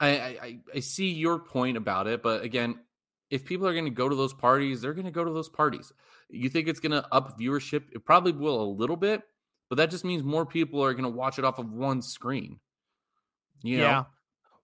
I, 0.00 0.08
I, 0.08 0.58
I 0.74 0.80
see 0.80 1.10
your 1.10 1.38
point 1.38 1.76
about 1.76 2.06
it, 2.06 2.22
but 2.22 2.42
again, 2.42 2.80
if 3.30 3.44
people 3.44 3.66
are 3.66 3.72
going 3.72 3.84
to 3.84 3.90
go 3.90 4.08
to 4.08 4.16
those 4.16 4.34
parties, 4.34 4.80
they're 4.80 4.92
going 4.94 5.04
to 5.04 5.12
go 5.12 5.24
to 5.24 5.30
those 5.30 5.48
parties. 5.48 5.92
You 6.28 6.48
think 6.48 6.66
it's 6.66 6.80
going 6.80 6.92
to 6.92 7.06
up 7.12 7.38
viewership? 7.38 7.84
It 7.92 8.04
probably 8.04 8.32
will 8.32 8.60
a 8.60 8.64
little 8.64 8.96
bit, 8.96 9.22
but 9.68 9.76
that 9.76 9.90
just 9.90 10.04
means 10.04 10.24
more 10.24 10.44
people 10.44 10.84
are 10.84 10.92
going 10.94 11.04
to 11.04 11.16
watch 11.16 11.38
it 11.38 11.44
off 11.44 11.58
of 11.58 11.72
one 11.72 12.02
screen. 12.02 12.58
You 13.62 13.78
know? 13.78 13.84
Yeah. 13.84 14.04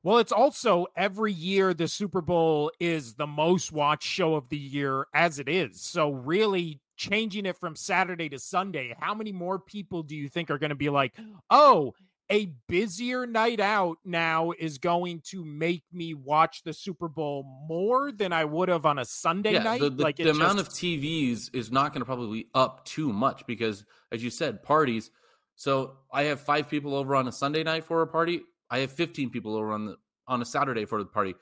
Well, 0.06 0.18
it's 0.18 0.30
also 0.30 0.86
every 0.94 1.32
year 1.32 1.74
the 1.74 1.88
Super 1.88 2.20
Bowl 2.20 2.70
is 2.78 3.14
the 3.14 3.26
most 3.26 3.72
watched 3.72 4.06
show 4.06 4.36
of 4.36 4.48
the 4.50 4.56
year 4.56 5.08
as 5.12 5.40
it 5.40 5.48
is. 5.48 5.80
So, 5.80 6.12
really 6.12 6.80
changing 6.96 7.44
it 7.44 7.56
from 7.56 7.74
Saturday 7.74 8.28
to 8.28 8.38
Sunday, 8.38 8.94
how 9.00 9.16
many 9.16 9.32
more 9.32 9.58
people 9.58 10.04
do 10.04 10.14
you 10.14 10.28
think 10.28 10.48
are 10.48 10.58
going 10.58 10.70
to 10.70 10.76
be 10.76 10.90
like, 10.90 11.12
oh, 11.50 11.92
a 12.30 12.52
busier 12.68 13.26
night 13.26 13.58
out 13.58 13.96
now 14.04 14.52
is 14.56 14.78
going 14.78 15.22
to 15.30 15.44
make 15.44 15.82
me 15.92 16.14
watch 16.14 16.62
the 16.62 16.72
Super 16.72 17.08
Bowl 17.08 17.42
more 17.68 18.12
than 18.12 18.32
I 18.32 18.44
would 18.44 18.68
have 18.68 18.86
on 18.86 19.00
a 19.00 19.04
Sunday 19.04 19.54
yeah, 19.54 19.64
night. 19.64 19.80
The, 19.80 19.90
the, 19.90 20.04
like 20.04 20.18
the 20.18 20.22
just... 20.26 20.38
amount 20.38 20.60
of 20.60 20.68
TVs 20.68 21.50
is 21.52 21.72
not 21.72 21.92
going 21.92 22.02
to 22.02 22.06
probably 22.06 22.46
up 22.54 22.84
too 22.84 23.12
much 23.12 23.44
because, 23.48 23.84
as 24.12 24.22
you 24.22 24.30
said, 24.30 24.62
parties. 24.62 25.10
So 25.56 25.96
I 26.12 26.24
have 26.24 26.38
five 26.38 26.70
people 26.70 26.94
over 26.94 27.16
on 27.16 27.26
a 27.26 27.32
Sunday 27.32 27.64
night 27.64 27.82
for 27.82 28.02
a 28.02 28.06
party. 28.06 28.42
I 28.70 28.78
have 28.78 28.92
fifteen 28.92 29.30
people 29.30 29.56
over 29.56 29.72
on 29.72 29.86
the 29.86 29.96
on 30.26 30.42
a 30.42 30.44
Saturday 30.44 30.84
for 30.84 30.98
the 30.98 31.08
party. 31.08 31.34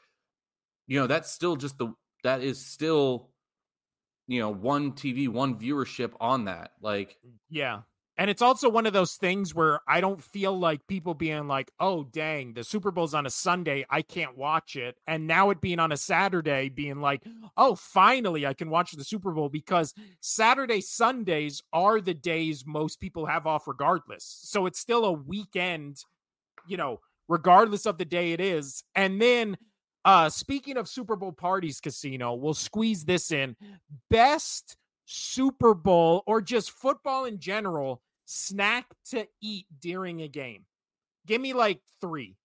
You 0.86 1.00
know, 1.00 1.06
that's 1.06 1.30
still 1.30 1.56
just 1.56 1.78
the 1.78 1.94
that 2.22 2.42
is 2.42 2.64
still 2.64 3.30
you 4.26 4.40
know 4.40 4.50
one 4.50 4.92
TV, 4.92 5.28
one 5.28 5.58
viewership 5.58 6.12
on 6.20 6.46
that. 6.46 6.72
Like, 6.80 7.16
mm, 7.26 7.32
yeah, 7.48 7.80
and 8.16 8.30
it's 8.30 8.42
also 8.42 8.68
one 8.68 8.86
of 8.86 8.92
those 8.92 9.16
things 9.16 9.54
where 9.54 9.80
I 9.88 10.00
don't 10.00 10.22
feel 10.22 10.56
like 10.56 10.86
people 10.86 11.14
being 11.14 11.48
like, 11.48 11.72
oh, 11.80 12.04
dang, 12.04 12.54
the 12.54 12.62
Super 12.62 12.92
Bowl's 12.92 13.14
on 13.14 13.26
a 13.26 13.30
Sunday. 13.30 13.84
I 13.90 14.02
can't 14.02 14.38
watch 14.38 14.76
it. 14.76 14.96
And 15.06 15.26
now 15.26 15.50
it 15.50 15.60
being 15.60 15.80
on 15.80 15.90
a 15.90 15.96
Saturday, 15.96 16.68
being 16.68 17.00
like, 17.00 17.24
oh, 17.56 17.74
finally, 17.74 18.46
I 18.46 18.54
can 18.54 18.70
watch 18.70 18.92
the 18.92 19.02
Super 19.02 19.32
Bowl 19.32 19.48
because 19.48 19.94
Saturday, 20.20 20.80
Sundays 20.80 21.60
are 21.72 22.00
the 22.00 22.14
days 22.14 22.64
most 22.64 23.00
people 23.00 23.26
have 23.26 23.48
off 23.48 23.66
regardless. 23.66 24.24
So 24.24 24.66
it's 24.66 24.78
still 24.78 25.04
a 25.04 25.12
weekend, 25.12 25.96
you 26.68 26.76
know, 26.76 27.00
regardless 27.28 27.86
of 27.86 27.98
the 27.98 28.04
day 28.04 28.32
it 28.32 28.40
is. 28.40 28.84
And 28.94 29.20
then, 29.20 29.56
uh, 30.04 30.28
speaking 30.28 30.76
of 30.76 30.88
Super 30.88 31.16
Bowl 31.16 31.32
parties, 31.32 31.80
Casino, 31.80 32.34
we'll 32.34 32.54
squeeze 32.54 33.04
this 33.04 33.30
in. 33.30 33.56
Best 34.10 34.76
Super 35.06 35.74
Bowl 35.74 36.22
or 36.26 36.40
just 36.40 36.70
football 36.70 37.24
in 37.24 37.38
general 37.38 38.02
snack 38.24 38.86
to 39.10 39.26
eat 39.40 39.66
during 39.80 40.22
a 40.22 40.28
game? 40.28 40.64
Give 41.26 41.40
me 41.40 41.52
like 41.52 41.80
three. 42.00 42.36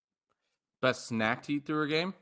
Best 0.81 1.07
snack 1.07 1.43
to 1.43 1.53
eat 1.53 1.65
through 1.65 1.83
a 1.83 1.87
game? 1.87 2.13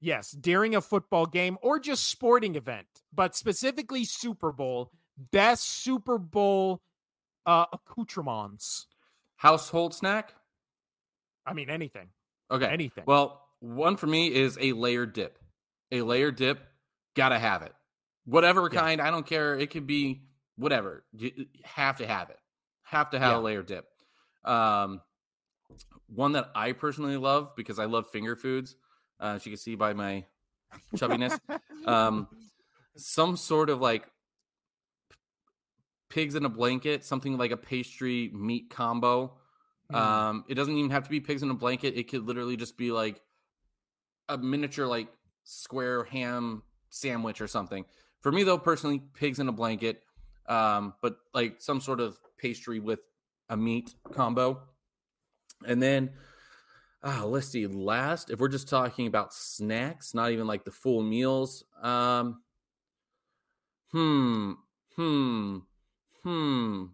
Yes, 0.00 0.32
during 0.32 0.74
a 0.74 0.80
football 0.80 1.26
game 1.26 1.56
or 1.62 1.78
just 1.78 2.08
sporting 2.08 2.56
event, 2.56 2.86
but 3.14 3.36
specifically 3.36 4.04
Super 4.04 4.52
Bowl. 4.52 4.90
Best 5.30 5.62
Super 5.64 6.18
Bowl 6.18 6.82
uh, 7.46 7.66
accoutrements. 7.72 8.86
Household 9.36 9.94
snack? 9.94 10.34
I 11.46 11.52
mean, 11.52 11.70
anything. 11.70 12.08
Okay. 12.50 12.66
Anything. 12.66 13.04
Well, 13.06 13.42
one 13.60 13.96
for 13.96 14.06
me 14.06 14.32
is 14.32 14.58
a 14.60 14.72
layered 14.72 15.12
dip. 15.12 15.38
A 15.90 16.02
layered 16.02 16.36
dip, 16.36 16.60
gotta 17.14 17.38
have 17.38 17.62
it. 17.62 17.72
Whatever 18.24 18.68
yeah. 18.72 18.80
kind, 18.80 19.00
I 19.00 19.10
don't 19.10 19.26
care. 19.26 19.58
It 19.58 19.70
could 19.70 19.86
be 19.86 20.22
whatever. 20.56 21.04
You 21.12 21.46
have 21.64 21.96
to 21.98 22.06
have 22.06 22.30
it. 22.30 22.38
Have 22.84 23.10
to 23.10 23.18
have 23.18 23.32
yeah. 23.32 23.38
a 23.38 23.40
layer 23.40 23.62
dip. 23.62 23.86
Um, 24.44 25.00
one 26.06 26.32
that 26.32 26.50
I 26.54 26.72
personally 26.72 27.16
love 27.16 27.52
because 27.56 27.78
I 27.78 27.86
love 27.86 28.10
finger 28.10 28.36
foods. 28.36 28.76
Uh, 29.20 29.34
as 29.36 29.46
you 29.46 29.52
can 29.52 29.58
see 29.58 29.74
by 29.74 29.92
my 29.92 30.24
chubbiness, 30.96 31.38
um, 31.86 32.28
some 32.96 33.36
sort 33.36 33.70
of 33.70 33.80
like 33.80 34.04
pigs 36.10 36.34
in 36.34 36.44
a 36.44 36.48
blanket, 36.48 37.04
something 37.04 37.38
like 37.38 37.50
a 37.50 37.56
pastry 37.56 38.30
meat 38.34 38.68
combo. 38.70 39.34
Um, 39.94 40.44
it 40.48 40.54
doesn't 40.54 40.76
even 40.76 40.90
have 40.90 41.04
to 41.04 41.10
be 41.10 41.20
pigs 41.20 41.42
in 41.42 41.50
a 41.50 41.54
blanket. 41.54 41.96
It 41.96 42.08
could 42.08 42.26
literally 42.26 42.56
just 42.56 42.76
be 42.76 42.92
like 42.92 43.20
a 44.28 44.38
miniature 44.38 44.86
like 44.86 45.08
square 45.44 46.04
ham 46.04 46.62
sandwich 46.90 47.40
or 47.40 47.48
something. 47.48 47.84
For 48.20 48.30
me 48.30 48.44
though, 48.44 48.58
personally, 48.58 49.02
pigs 49.14 49.38
in 49.38 49.48
a 49.48 49.52
blanket, 49.52 50.02
um, 50.46 50.94
but 51.02 51.16
like 51.34 51.60
some 51.60 51.80
sort 51.80 52.00
of 52.00 52.18
pastry 52.38 52.80
with 52.80 53.00
a 53.48 53.56
meat 53.56 53.94
combo. 54.12 54.62
And 55.66 55.82
then 55.82 56.10
uh, 57.04 57.26
let's 57.26 57.48
see, 57.48 57.66
last, 57.66 58.30
if 58.30 58.38
we're 58.38 58.48
just 58.48 58.68
talking 58.68 59.08
about 59.08 59.34
snacks, 59.34 60.14
not 60.14 60.30
even 60.30 60.46
like 60.46 60.64
the 60.64 60.70
full 60.70 61.02
meals, 61.02 61.64
um, 61.82 62.42
hmm, 63.90 64.52
hmm, 64.94 65.58
hmm. 66.22 66.84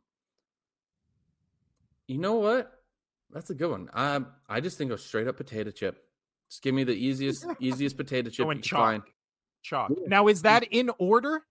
You 2.06 2.18
know 2.18 2.36
what? 2.36 2.77
That's 3.32 3.50
a 3.50 3.54
good 3.54 3.70
one. 3.70 3.90
I 3.92 4.20
I 4.48 4.60
just 4.60 4.78
think 4.78 4.90
of 4.90 5.00
straight 5.00 5.28
up 5.28 5.36
potato 5.36 5.70
chip. 5.70 6.02
Just 6.48 6.62
give 6.62 6.74
me 6.74 6.84
the 6.84 6.94
easiest 6.94 7.46
easiest 7.60 7.96
potato 7.96 8.30
chip 8.30 8.46
you 8.46 8.52
can 8.52 8.62
find. 8.62 9.02
Chalk. 9.62 9.92
Now, 10.06 10.28
is 10.28 10.42
that 10.42 10.64
in 10.64 10.90
order? 10.98 11.42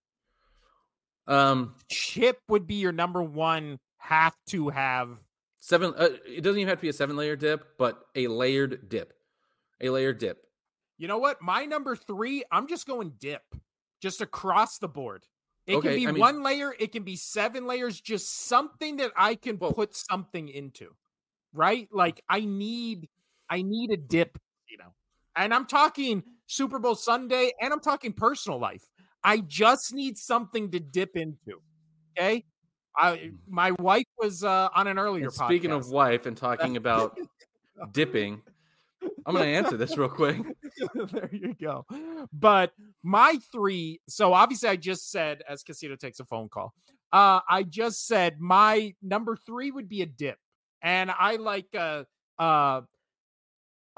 Um, 1.28 1.75
chip 1.89 2.39
would 2.47 2.65
be 2.65 2.75
your 2.75 2.91
number 2.91 3.21
one. 3.21 3.80
Have 3.97 4.36
to 4.47 4.69
have 4.69 5.19
seven. 5.59 5.93
Uh, 5.95 6.09
it 6.25 6.41
doesn't 6.41 6.59
even 6.59 6.69
have 6.69 6.80
to 6.80 6.84
be 6.84 6.89
a 6.89 6.93
seven 6.93 7.15
layer 7.15 7.36
dip, 7.36 7.78
but 7.78 7.99
a 8.15 8.28
layered 8.28 8.89
dip. 8.89 9.13
A 9.82 9.89
layered 9.89 10.17
dip. 10.17 10.43
You 10.97 11.07
know 11.07 11.17
what? 11.19 11.41
My 11.41 11.65
number 11.65 11.95
three. 11.95 12.43
I'm 12.51 12.67
just 12.67 12.88
going 12.88 13.13
dip, 13.19 13.43
just 14.01 14.21
across 14.21 14.80
the 14.80 14.88
board. 14.88 15.25
It 15.67 15.75
okay, 15.75 15.89
can 15.89 15.97
be 15.97 16.07
I 16.07 16.11
mean, 16.13 16.21
one 16.21 16.43
layer. 16.43 16.73
It 16.80 16.93
can 16.93 17.03
be 17.03 17.17
seven 17.17 17.67
layers. 17.67 17.99
Just 17.99 18.47
something 18.47 18.97
that 18.97 19.11
I 19.15 19.36
can 19.36 19.59
well, 19.59 19.73
put 19.73 19.95
something 19.95 20.47
into. 20.47 20.95
Right? 21.58 21.89
Like 21.91 22.24
I 22.30 22.41
need. 22.41 23.10
I 23.49 23.62
need 23.62 23.91
a 23.91 23.97
dip. 23.97 24.38
You 24.70 24.78
know, 24.78 24.93
and 25.36 25.53
I'm 25.53 25.66
talking 25.66 26.24
Super 26.47 26.80
Bowl 26.80 26.95
Sunday, 26.95 27.53
and 27.62 27.74
I'm 27.74 27.80
talking 27.80 28.14
personal 28.14 28.60
life. 28.60 28.84
I 29.24 29.39
just 29.39 29.93
need 29.93 30.18
something 30.18 30.72
to 30.72 30.80
dip 30.80 31.16
into. 31.16 31.62
Okay. 32.18 32.45
I 32.95 33.12
mm. 33.12 33.36
my 33.47 33.72
wife 33.72 34.08
was 34.18 34.43
uh, 34.43 34.70
on 34.74 34.88
an 34.88 34.97
earlier. 34.97 35.30
Speaking 35.30 35.72
of 35.72 35.89
wife 35.89 36.26
and 36.26 36.36
talking 36.36 36.78
about 36.78 37.18
dipping, 37.91 38.41
I'm 39.26 39.36
going 39.36 39.45
to 39.45 39.51
answer 39.51 39.78
this 39.78 39.97
real 39.97 40.10
quick. 40.10 40.38
there 41.12 41.30
you 41.32 41.53
go. 41.53 41.86
But 42.34 42.72
my 43.03 43.38
three. 43.51 44.01
So 44.08 44.34
obviously, 44.34 44.70
I 44.70 44.76
just 44.76 45.12
said 45.12 45.43
as 45.47 45.64
Casino 45.64 45.95
takes 45.95 46.20
a 46.20 46.26
phone 46.26 46.49
call. 46.49 46.74
Uh, 47.14 47.39
I 47.49 47.64
just 47.64 48.08
said 48.08 48.39
my 48.39 48.93
number 49.01 49.38
three 49.38 49.72
would 49.72 49.88
be 49.88 50.01
a 50.01 50.05
dip, 50.05 50.38
and 50.82 51.11
I 51.11 51.36
like 51.36 51.75
uh 51.75 52.03
uh 52.39 52.82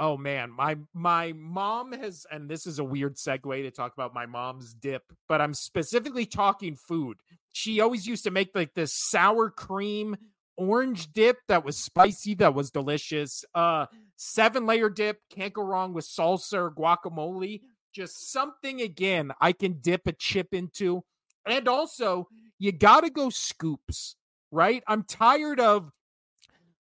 Oh 0.02 0.16
man, 0.16 0.50
my 0.50 0.78
my 0.94 1.34
mom 1.34 1.92
has, 1.92 2.26
and 2.32 2.50
this 2.50 2.66
is 2.66 2.80
a 2.80 2.86
weird 2.86 3.18
segue 3.18 3.64
to 3.64 3.70
talk 3.70 3.92
about 3.94 4.14
my 4.14 4.26
mom's 4.26 4.74
dip, 4.74 5.04
but 5.28 5.42
I'm 5.42 5.54
specifically 5.54 6.26
talking 6.26 6.78
food. 6.78 7.18
She 7.52 7.82
always 7.82 8.08
used 8.08 8.24
to 8.24 8.32
make 8.32 8.52
like 8.56 8.74
this 8.74 8.94
sour 8.94 9.50
cream 9.50 10.16
orange 10.56 11.12
dip 11.12 11.40
that 11.50 11.66
was 11.66 11.78
spicy, 11.78 12.36
that 12.36 12.54
was 12.54 12.72
delicious. 12.72 13.44
Uh, 13.54 13.88
seven 14.16 14.66
layer 14.66 14.90
dip, 14.90 15.20
can't 15.30 15.54
go 15.54 15.64
wrong 15.64 15.94
with 15.94 16.08
salsa 16.08 16.54
or 16.54 16.72
guacamole. 16.72 17.60
Just 17.94 18.32
something 18.32 18.80
again 18.82 19.34
I 19.42 19.52
can 19.52 19.80
dip 19.82 20.08
a 20.08 20.14
chip 20.14 20.54
into, 20.54 21.04
and 21.46 21.68
also 21.68 22.30
you 22.58 22.72
got 22.72 23.02
to 23.02 23.10
go 23.10 23.30
scoops, 23.30 24.16
right? 24.50 24.82
I'm 24.88 25.04
tired 25.04 25.60
of 25.60 25.92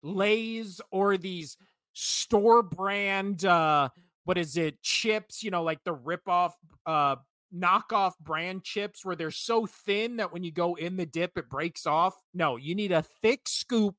Lay's 0.03 0.81
or 0.91 1.17
these 1.17 1.57
store 1.93 2.61
brand 2.63 3.43
uh 3.45 3.89
what 4.23 4.37
is 4.37 4.55
it 4.57 4.81
chips 4.81 5.43
you 5.43 5.51
know 5.51 5.63
like 5.63 5.83
the 5.83 5.91
rip 5.91 6.27
off 6.27 6.55
uh 6.85 7.15
knockoff 7.53 8.13
brand 8.21 8.63
chips 8.63 9.03
where 9.03 9.15
they're 9.15 9.31
so 9.31 9.65
thin 9.65 10.17
that 10.17 10.31
when 10.31 10.43
you 10.43 10.51
go 10.51 10.75
in 10.75 10.95
the 10.97 11.05
dip, 11.05 11.35
it 11.35 11.49
breaks 11.49 11.87
off. 11.87 12.13
No, 12.31 12.57
you 12.57 12.75
need 12.75 12.91
a 12.91 13.01
thick 13.23 13.49
scoop 13.49 13.95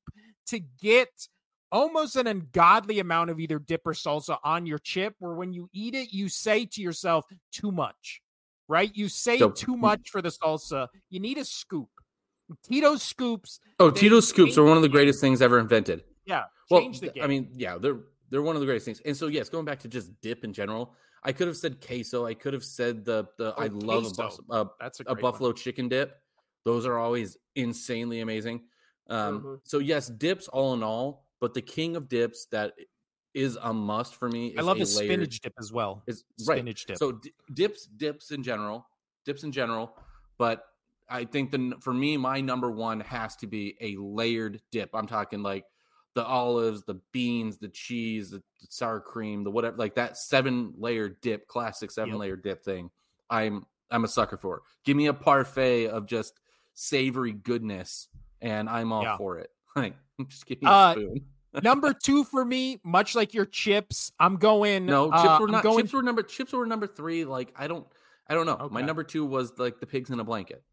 to 0.47 0.59
get 0.81 1.09
almost 1.69 2.15
an 2.15 2.27
ungodly 2.27 2.99
amount 2.99 3.29
of 3.29 3.41
either 3.41 3.59
dip 3.59 3.81
or 3.85 3.91
salsa 3.91 4.37
on 4.45 4.65
your 4.65 4.79
chip, 4.79 5.15
where 5.19 5.33
when 5.33 5.51
you 5.51 5.69
eat 5.73 5.93
it, 5.95 6.13
you 6.13 6.29
say 6.29 6.65
to 6.65 6.81
yourself, 6.81 7.25
too 7.51 7.73
much, 7.73 8.21
right? 8.69 8.95
You 8.95 9.09
say 9.09 9.37
So- 9.39 9.51
too 9.51 9.75
much 9.75 10.09
for 10.09 10.21
the 10.21 10.29
salsa. 10.29 10.87
You 11.09 11.19
need 11.19 11.37
a 11.37 11.43
scoop. 11.43 11.89
Tito's 12.63 13.01
scoops, 13.03 13.59
Oh, 13.79 13.89
Tito's 13.91 14.27
scoops 14.27 14.57
are 14.57 14.63
one 14.63 14.75
of 14.77 14.83
the 14.83 14.89
greatest 14.89 15.19
things 15.21 15.41
ever 15.41 15.59
invented. 15.59 16.03
yeah, 16.25 16.45
Well. 16.69 16.91
I 17.21 17.27
mean, 17.27 17.49
yeah, 17.55 17.77
they're 17.77 17.99
they're 18.29 18.41
one 18.41 18.55
of 18.55 18.61
the 18.61 18.65
greatest 18.65 18.85
things. 18.85 19.01
And 19.05 19.15
so, 19.15 19.27
yes, 19.27 19.49
going 19.49 19.65
back 19.65 19.79
to 19.81 19.87
just 19.89 20.09
dip 20.21 20.43
in 20.45 20.53
general, 20.53 20.95
I 21.23 21.33
could 21.33 21.47
have 21.47 21.57
said 21.57 21.85
queso. 21.85 22.25
I 22.25 22.33
could 22.33 22.53
have 22.53 22.63
said 22.63 23.03
the 23.05 23.27
the 23.37 23.53
I 23.57 23.65
Oh, 23.67 23.71
love 23.73 24.05
a, 24.05 24.09
bus, 24.15 24.39
a, 24.49 24.65
that's 24.79 24.99
a, 25.01 25.03
a 25.07 25.13
one. 25.13 25.21
buffalo 25.21 25.51
chicken 25.51 25.89
dip. 25.89 26.15
Those 26.63 26.85
are 26.85 26.97
always 26.97 27.37
insanely 27.55 28.21
amazing. 28.21 28.61
Um, 29.09 29.41
Mhm. 29.41 29.59
So 29.65 29.79
yes, 29.79 30.07
dips 30.07 30.47
all 30.47 30.73
in 30.73 30.83
all, 30.83 31.25
but 31.41 31.53
the 31.53 31.61
king 31.61 31.95
of 31.95 32.07
dips 32.07 32.45
that 32.51 32.73
is 33.33 33.57
a 33.61 33.73
must 33.73 34.15
for 34.15 34.29
me. 34.29 34.47
Is 34.49 34.59
I 34.59 34.61
love 34.61 34.77
a 34.79 34.85
the 34.85 34.95
layered- 34.97 35.09
spinach 35.09 35.39
dip 35.41 35.53
as 35.59 35.71
well. 35.73 36.03
Is 36.07 36.23
right. 36.47 36.57
Spinach 36.57 36.85
dip. 36.85 36.97
So 36.97 37.13
d- 37.13 37.33
dips, 37.53 37.85
dips 37.87 38.31
in 38.31 38.43
general, 38.43 38.87
dips 39.25 39.43
in 39.43 39.51
general, 39.51 39.97
but 40.37 40.63
I 41.11 41.25
think 41.25 41.51
the 41.51 41.73
for 41.81 41.93
me, 41.93 42.17
my 42.17 42.41
number 42.41 42.71
one 42.71 43.01
has 43.01 43.35
to 43.37 43.47
be 43.47 43.75
a 43.81 43.97
layered 43.97 44.61
dip. 44.71 44.91
I'm 44.93 45.07
talking 45.07 45.43
like 45.43 45.65
the 46.13 46.25
olives, 46.25 46.83
the 46.83 46.99
beans, 47.11 47.57
the 47.57 47.67
cheese, 47.69 48.31
the, 48.31 48.41
sour 48.69 48.99
cream, 48.99 49.43
the 49.43 49.51
whatever, 49.51 49.77
like 49.77 49.95
that 49.95 50.17
seven 50.17 50.73
layer 50.77 51.09
dip, 51.09 51.47
classic 51.47 51.91
seven 51.91 52.11
Yep. 52.13 52.19
layer 52.19 52.35
dip 52.37 52.63
thing. 52.63 52.89
I'm 53.29 53.65
I'm 53.91 54.05
a 54.05 54.07
sucker 54.07 54.37
for. 54.37 54.57
it. 54.57 54.63
Give 54.85 54.95
me 54.95 55.07
a 55.07 55.13
parfait 55.13 55.87
of 55.87 56.05
just 56.05 56.39
savory 56.73 57.33
goodness, 57.33 58.07
and 58.41 58.69
I'm 58.69 58.91
all 58.93 59.03
Yeah. 59.03 59.17
for 59.17 59.39
it. 59.39 59.49
Like, 59.75 59.95
just 60.27 60.45
give 60.45 60.61
me 60.61 60.67
a 60.67 60.71
Uh, 60.71 60.91
spoon. 60.93 61.21
number 61.63 61.93
two 62.03 62.23
for 62.25 62.43
me, 62.43 62.79
much 62.83 63.15
like 63.15 63.33
your 63.33 63.45
chips, 63.45 64.11
I'm 64.19 64.35
going. 64.37 64.85
No, 64.85 65.09
uh, 65.11 65.21
chips 65.21 65.39
were 65.41 65.47
not. 65.47 65.63
going. 65.63 65.77
Chips 65.85 65.93
were 65.93 66.03
number. 66.03 66.23
Chips 66.23 66.51
were 66.53 66.65
number 66.65 66.87
three. 66.87 67.23
Like 67.25 67.53
I 67.57 67.67
don't. 67.67 67.85
I 68.27 68.33
don't 68.33 68.45
know. 68.45 68.67
My 68.71 68.81
number 68.81 69.03
two 69.03 69.25
was 69.25 69.57
like 69.59 69.79
the 69.81 69.85
pigs 69.85 70.09
in 70.09 70.19
a 70.19 70.23
blanket. 70.23 70.63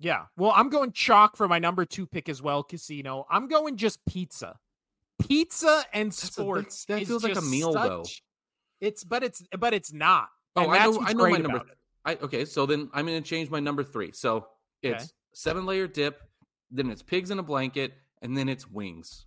Yeah. 0.00 0.24
Well, 0.36 0.52
I'm 0.56 0.70
going 0.70 0.92
chalk 0.92 1.36
for 1.36 1.46
my 1.46 1.58
number 1.58 1.84
two 1.84 2.06
pick 2.06 2.28
as 2.28 2.40
well, 2.42 2.62
Casino. 2.62 3.26
I'm 3.30 3.46
going 3.48 3.76
just 3.76 4.04
pizza. 4.06 4.58
Pizza 5.20 5.84
and 5.92 6.08
a- 6.08 6.10
that- 6.10 6.16
sports. 6.16 6.84
feels 6.86 7.22
like 7.22 7.36
a 7.36 7.42
meal, 7.42 7.72
though. 7.74 8.04
It's 8.80 9.04
but 9.04 9.22
it's 9.22 9.42
but 9.58 9.74
it's 9.74 9.92
not. 9.92 10.30
Oh, 10.56 10.62
And 10.62 10.72
I 10.72 10.84
know. 10.86 11.00
I 11.02 11.12
know 11.12 11.28
my 11.30 11.36
number. 11.36 11.62
I 12.06 12.14
okay. 12.16 12.46
So 12.46 12.64
then 12.64 12.88
I'm 12.94 13.04
going 13.06 13.22
to 13.22 13.28
change 13.28 13.50
my 13.50 13.60
number 13.60 13.84
three. 13.84 14.12
So 14.12 14.48
it's 14.82 15.04
Okay. 15.04 15.12
seven 15.34 15.66
layer 15.66 15.86
dip. 15.86 16.22
Then 16.70 16.88
it's 16.90 17.02
pigs 17.02 17.30
in 17.30 17.38
a 17.38 17.42
blanket, 17.42 17.92
and 18.22 18.36
then 18.38 18.48
it's 18.48 18.66
wings. 18.66 19.26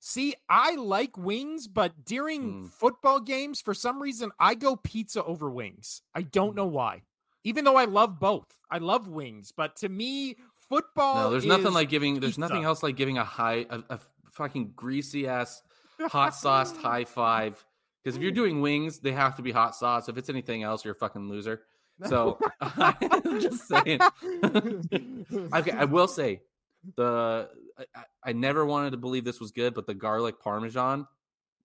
See, 0.00 0.34
I 0.50 0.74
like 0.74 1.16
wings, 1.16 1.66
but 1.68 2.04
during 2.04 2.64
Mm. 2.64 2.70
football 2.70 3.20
games, 3.20 3.62
for 3.62 3.72
some 3.72 4.02
reason, 4.02 4.30
I 4.38 4.54
go 4.54 4.76
pizza 4.76 5.24
over 5.24 5.50
wings. 5.50 6.02
I 6.14 6.20
don't 6.22 6.52
Mm. 6.52 6.56
know 6.56 6.66
why. 6.66 7.04
Even 7.44 7.64
though 7.64 7.76
I 7.76 7.84
love 7.84 8.18
both, 8.18 8.46
I 8.70 8.78
love 8.78 9.06
wings, 9.06 9.52
but 9.54 9.76
to 9.76 9.88
me, 9.88 10.36
football. 10.68 11.24
No, 11.24 11.30
there's 11.30 11.44
nothing 11.44 11.72
like 11.72 11.88
giving. 11.88 12.20
There's 12.20 12.38
nothing 12.38 12.64
else 12.64 12.82
like 12.82 12.96
giving 12.96 13.18
a 13.18 13.24
high, 13.24 13.66
a, 13.70 13.82
a 13.90 14.00
fucking 14.32 14.72
greasy 14.74 15.28
ass 15.28 15.62
hot 16.00 16.34
sauced 16.34 16.76
high 16.78 17.04
five. 17.04 17.62
Because 18.02 18.16
if 18.16 18.22
you're 18.22 18.32
doing 18.32 18.60
wings, 18.60 18.98
they 18.98 19.12
have 19.12 19.36
to 19.36 19.42
be 19.42 19.52
hot 19.52 19.74
sauce. 19.74 20.08
If 20.08 20.18
it's 20.18 20.28
anything 20.28 20.62
else, 20.62 20.84
you're 20.84 20.94
a 20.94 20.98
fucking 20.98 21.28
loser. 21.28 21.62
So 22.06 22.38
I'm 22.60 23.40
just 23.40 23.68
saying. 23.68 24.00
Okay, 25.54 25.70
I 25.70 25.84
will 25.84 26.08
say 26.08 26.42
the 26.96 27.48
I, 27.78 28.04
I- 28.24 28.32
never 28.32 28.64
wanted 28.64 28.90
to 28.90 28.96
believe 28.96 29.24
this 29.24 29.40
was 29.40 29.50
good, 29.52 29.74
but 29.74 29.86
the 29.86 29.94
garlic 29.94 30.40
parmesan. 30.40 31.06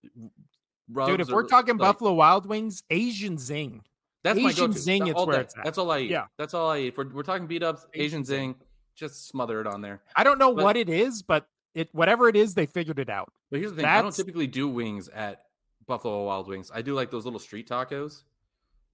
Dude, 0.03 1.21
if 1.21 1.29
are, 1.29 1.35
we're 1.35 1.47
talking 1.47 1.77
like, 1.77 1.93
Buffalo 1.93 2.13
Wild 2.13 2.45
Wings, 2.45 2.83
Asian 2.89 3.37
zing. 3.37 3.83
That's 4.23 4.39
my 4.39 4.49
Asian 4.49 4.67
go-to. 4.67 4.79
zing, 4.79 5.03
That- 5.05 5.11
it's 5.11 5.25
where 5.25 5.41
it's 5.41 5.57
at. 5.57 5.63
That's 5.65 5.77
all 5.77 5.91
I 5.91 5.99
eat. 5.99 6.11
Yeah. 6.11 6.25
that's 6.37 6.53
all 6.53 6.69
I 6.69 6.79
eat. 6.79 6.97
We're, 6.97 7.07
we're 7.09 7.23
talking 7.23 7.47
beat 7.47 7.63
ups, 7.63 7.85
Asian 7.93 8.05
Asian 8.05 8.23
zing. 8.25 8.55
just 8.95 9.27
smother 9.27 9.61
it 9.61 9.67
on 9.67 9.81
there. 9.81 10.01
I 10.15 10.23
don't 10.23 10.37
know 10.39 10.53
But- 10.53 10.63
what 10.65 10.77
it 10.77 10.89
is, 10.89 11.21
but 11.23 11.47
it 11.75 11.89
whatever 11.93 12.27
it 12.29 12.35
is, 12.35 12.53
they 12.55 12.65
figured 12.65 12.99
it 12.99 13.09
out. 13.09 13.31
But 13.51 13.59
here's 13.59 13.71
the 13.71 13.77
thing: 13.77 13.85
I 13.85 14.01
don't 14.01 14.13
typically 14.13 14.47
do 14.47 14.67
wings 14.67 15.07
at 15.09 15.43
Buffalo 15.87 16.25
Wild 16.25 16.47
Wings. 16.47 16.71
I 16.73 16.81
do 16.81 16.93
like 16.95 17.11
those 17.11 17.25
little 17.25 17.39
street 17.39 17.67
tacos. 17.69 18.23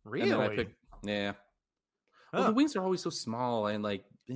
Really? 0.03 0.30
And 0.32 0.39
then 0.41 0.51
I 0.51 0.55
pick, 0.55 0.69
yeah. 1.03 1.32
Well, 2.32 2.45
the 2.45 2.53
wings 2.53 2.76
are 2.76 2.84
always 2.84 3.01
so 3.01 3.09
small 3.09 3.67
and 3.67 3.84
like. 3.84 4.03
eh. 4.30 4.34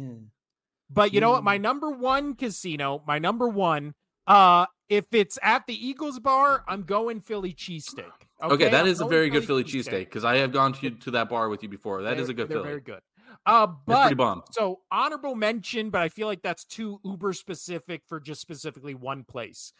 But 0.89 1.13
you 1.13 1.21
know 1.21 1.31
what? 1.31 1.43
My 1.43 1.59
Mm. 1.59 1.61
number 1.61 1.89
one 1.91 2.33
casino, 2.35 3.03
my 3.05 3.19
number 3.19 3.47
one, 3.47 3.93
uh, 4.29 4.65
if 4.87 5.05
it's 5.11 5.37
at 5.41 5.67
the 5.67 5.73
Eagles 5.87 6.19
bar, 6.19 6.63
I'm 6.67 6.83
going 6.83 7.19
Philly 7.19 7.53
cheesesteak. 7.53 8.05
Okay, 8.41 8.69
that 8.69 8.81
I'm 8.81 8.87
is 8.87 9.01
a 9.01 9.07
very 9.07 9.29
good 9.29 9.45
Philly 9.45 9.63
cheesesteak 9.65 10.05
because 10.05 10.23
I 10.23 10.37
have 10.37 10.53
gone 10.53 10.71
to 10.73 10.91
to 10.91 11.11
that 11.11 11.29
bar 11.29 11.49
with 11.49 11.61
you 11.63 11.69
before. 11.69 12.03
That 12.03 12.17
is 12.17 12.27
They're- 12.27 12.31
a 12.31 12.33
good 12.35 12.49
they're 12.49 12.57
Philly. 12.57 12.67
Very 12.69 12.81
good. 12.81 13.01
Uh, 13.45 13.67
but 13.85 14.13
so 14.51 14.81
honorable 14.91 15.33
mention, 15.35 15.89
but 15.89 16.01
I 16.01 16.09
feel 16.09 16.27
like 16.27 16.41
that's 16.41 16.65
too 16.65 16.99
uber 17.03 17.33
specific 17.33 18.03
for 18.07 18.19
just 18.19 18.41
specifically 18.41 18.93
one 18.95 19.23
place. 19.23 19.73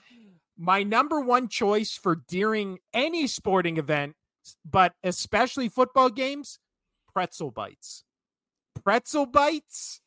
My 0.57 0.83
number 0.83 1.19
one 1.19 1.47
choice 1.47 1.95
for 1.95 2.15
during 2.27 2.79
any 2.93 3.27
sporting 3.27 3.77
event, 3.77 4.15
but 4.69 4.93
especially 5.03 5.67
football 5.69 6.09
games, 6.09 6.59
pretzel 7.13 7.51
bites. 7.51 8.03
Pretzel 8.83 9.25
bites. 9.25 10.01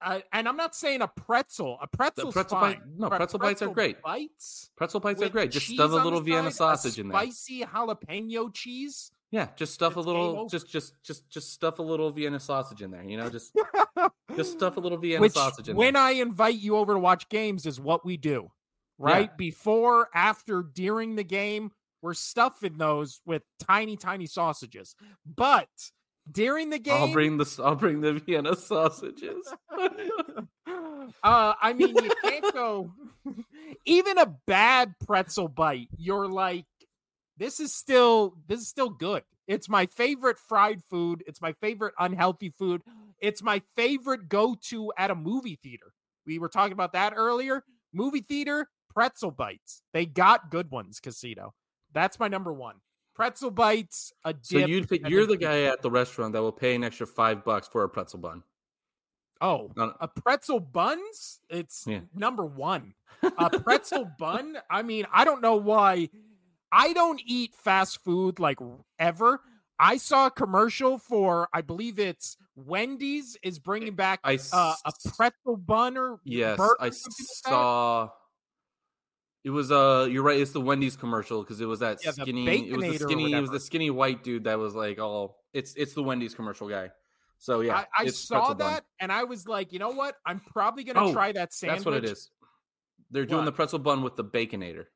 Uh, 0.00 0.20
and 0.32 0.48
I'm 0.48 0.56
not 0.56 0.74
saying 0.74 1.02
a 1.02 1.08
pretzel. 1.08 1.78
A 1.82 1.86
pretzel's 1.86 2.34
pretzel 2.34 2.58
fine. 2.58 2.74
bite- 2.74 2.82
no, 2.96 3.08
but 3.10 3.16
pretzel 3.16 3.38
bites 3.38 3.62
are 3.62 3.68
great. 3.68 4.00
Bites. 4.02 4.70
Pretzel 4.76 5.00
bites 5.00 5.22
are 5.22 5.28
great. 5.28 5.50
Just 5.50 5.66
stuff 5.66 5.90
a 5.90 5.94
little 5.94 6.20
Vienna 6.20 6.50
side, 6.50 6.78
sausage 6.78 6.98
in 6.98 7.08
there. 7.08 7.20
Spicy 7.20 7.62
jalapeno 7.62 8.52
cheese. 8.54 9.10
Yeah, 9.30 9.48
just 9.56 9.74
stuff 9.74 9.96
a 9.96 10.00
little. 10.00 10.48
Just 10.48 10.68
just 10.68 10.94
just 11.02 11.28
just 11.28 11.52
stuff 11.52 11.80
a 11.80 11.82
little 11.82 12.10
Vienna 12.10 12.40
sausage 12.40 12.80
in 12.80 12.90
there. 12.90 13.02
You 13.02 13.16
know, 13.18 13.28
just 13.28 13.54
just 14.36 14.52
stuff 14.52 14.76
a 14.76 14.80
little 14.80 14.98
Vienna 14.98 15.20
Which, 15.20 15.32
sausage 15.32 15.68
in 15.68 15.76
when 15.76 15.94
there. 15.94 16.02
When 16.02 16.10
I 16.10 16.20
invite 16.20 16.54
you 16.54 16.76
over 16.76 16.94
to 16.94 16.98
watch 16.98 17.28
games, 17.28 17.66
is 17.66 17.78
what 17.80 18.06
we 18.06 18.16
do, 18.16 18.50
right? 18.98 19.36
Before, 19.36 20.08
after, 20.14 20.62
during 20.62 21.16
the 21.16 21.24
game, 21.24 21.72
we're 22.00 22.14
stuffing 22.14 22.78
those 22.78 23.20
with 23.26 23.42
tiny, 23.60 23.96
tiny 23.96 24.26
sausages. 24.26 24.94
But 25.26 25.68
during 26.30 26.70
the 26.70 26.78
game, 26.78 26.94
I'll 26.94 27.12
bring 27.12 27.38
the 27.38 27.60
I'll 27.64 27.74
bring 27.74 28.00
the 28.00 28.14
Vienna 28.14 28.56
sausages. 28.56 29.46
uh, 29.78 30.44
I 31.22 31.72
mean, 31.74 31.94
you 31.96 32.10
can't 32.22 32.52
go. 32.52 32.92
Even 33.84 34.18
a 34.18 34.26
bad 34.46 34.94
pretzel 35.06 35.48
bite, 35.48 35.88
you're 35.96 36.28
like, 36.28 36.66
this 37.36 37.60
is 37.60 37.74
still 37.74 38.36
this 38.46 38.60
is 38.60 38.68
still 38.68 38.90
good. 38.90 39.22
It's 39.46 39.68
my 39.68 39.86
favorite 39.86 40.38
fried 40.38 40.82
food. 40.90 41.24
It's 41.26 41.40
my 41.40 41.52
favorite 41.54 41.94
unhealthy 41.98 42.50
food. 42.50 42.82
It's 43.20 43.42
my 43.42 43.62
favorite 43.76 44.28
go 44.28 44.56
to 44.68 44.92
at 44.98 45.10
a 45.10 45.14
movie 45.14 45.58
theater. 45.62 45.92
We 46.26 46.38
were 46.38 46.48
talking 46.50 46.74
about 46.74 46.92
that 46.92 47.14
earlier. 47.16 47.64
Movie 47.92 48.20
theater 48.20 48.68
pretzel 48.92 49.30
bites. 49.30 49.82
They 49.92 50.04
got 50.04 50.50
good 50.50 50.70
ones. 50.70 51.00
Casino. 51.00 51.54
That's 51.92 52.18
my 52.18 52.28
number 52.28 52.52
one. 52.52 52.76
Pretzel 53.18 53.50
bites. 53.50 54.12
A 54.24 54.32
dip. 54.32 54.44
so 54.44 54.58
you'd 54.58 54.88
pick, 54.88 55.08
you're 55.08 55.26
the 55.26 55.36
guy 55.36 55.62
at 55.64 55.82
the 55.82 55.90
restaurant 55.90 56.32
that 56.34 56.40
will 56.40 56.52
pay 56.52 56.76
an 56.76 56.84
extra 56.84 57.04
five 57.06 57.44
bucks 57.44 57.66
for 57.66 57.82
a 57.82 57.88
pretzel 57.88 58.20
bun. 58.20 58.44
Oh, 59.40 59.72
No, 59.76 59.86
no. 59.86 59.94
a 60.00 60.06
pretzel 60.06 60.60
buns? 60.60 61.40
It's 61.50 61.84
Yeah. 61.86 62.00
number 62.14 62.44
one. 62.46 62.94
A 63.22 63.50
pretzel 63.60 64.04
bun? 64.18 64.58
I 64.70 64.82
mean, 64.82 65.04
I 65.12 65.24
don't 65.24 65.42
know 65.42 65.56
why. 65.56 66.10
I 66.70 66.92
don't 66.92 67.20
eat 67.26 67.54
fast 67.56 68.04
food 68.04 68.38
like 68.38 68.58
ever. 69.00 69.40
I 69.80 69.96
saw 69.96 70.26
a 70.26 70.30
commercial 70.30 70.98
for, 70.98 71.48
I 71.52 71.60
believe 71.62 71.98
it's 71.98 72.36
Wendy's 72.56 73.36
is 73.42 73.58
bringing 73.58 73.94
back 73.94 74.20
I 74.24 74.38
uh, 74.52 74.74
a 74.84 74.92
pretzel 75.16 75.56
bun 75.56 75.96
or 75.96 76.20
Yes, 76.24 76.60
I 76.80 76.90
saw. 76.90 78.10
It 79.44 79.50
was 79.50 79.70
uh, 79.70 80.08
you're 80.10 80.22
right. 80.22 80.38
It's 80.40 80.50
the 80.52 80.60
Wendy's 80.60 80.96
commercial 80.96 81.42
because 81.42 81.60
it 81.60 81.66
was 81.66 81.80
that 81.80 81.98
Yeah, 82.04 82.10
skinny. 82.10 82.68
It 82.70 82.76
was 82.76 82.84
the 82.86 82.98
skinny. 82.98 83.32
It 83.32 83.40
was 83.40 83.50
the 83.50 83.60
skinny 83.60 83.90
white 83.90 84.22
dude 84.24 84.44
that 84.44 84.58
was 84.58 84.74
like, 84.74 84.98
oh, 84.98 85.36
it's 85.52 85.74
it's 85.76 85.94
the 85.94 86.02
Wendy's 86.02 86.34
commercial 86.34 86.68
guy. 86.68 86.90
So 87.38 87.60
yeah, 87.60 87.84
I, 87.96 88.02
I 88.02 88.06
saw 88.08 88.38
pretzel 88.40 88.54
bun. 88.56 88.72
that 88.72 88.84
and 88.98 89.12
I 89.12 89.24
was 89.24 89.46
like, 89.46 89.72
you 89.72 89.78
know 89.78 89.90
what? 89.90 90.16
I'm 90.26 90.40
probably 90.40 90.82
gonna 90.84 91.06
Oh, 91.06 91.12
try 91.12 91.30
that 91.32 91.54
sandwich. 91.54 91.78
That's 91.78 91.86
what 91.86 91.94
it 91.94 92.04
is. 92.04 92.30
They're 93.10 93.24
doing 93.24 93.40
What? 93.40 93.44
the 93.46 93.52
pretzel 93.52 93.78
bun 93.78 94.02
with 94.02 94.16
the 94.16 94.24
baconator. 94.24 94.86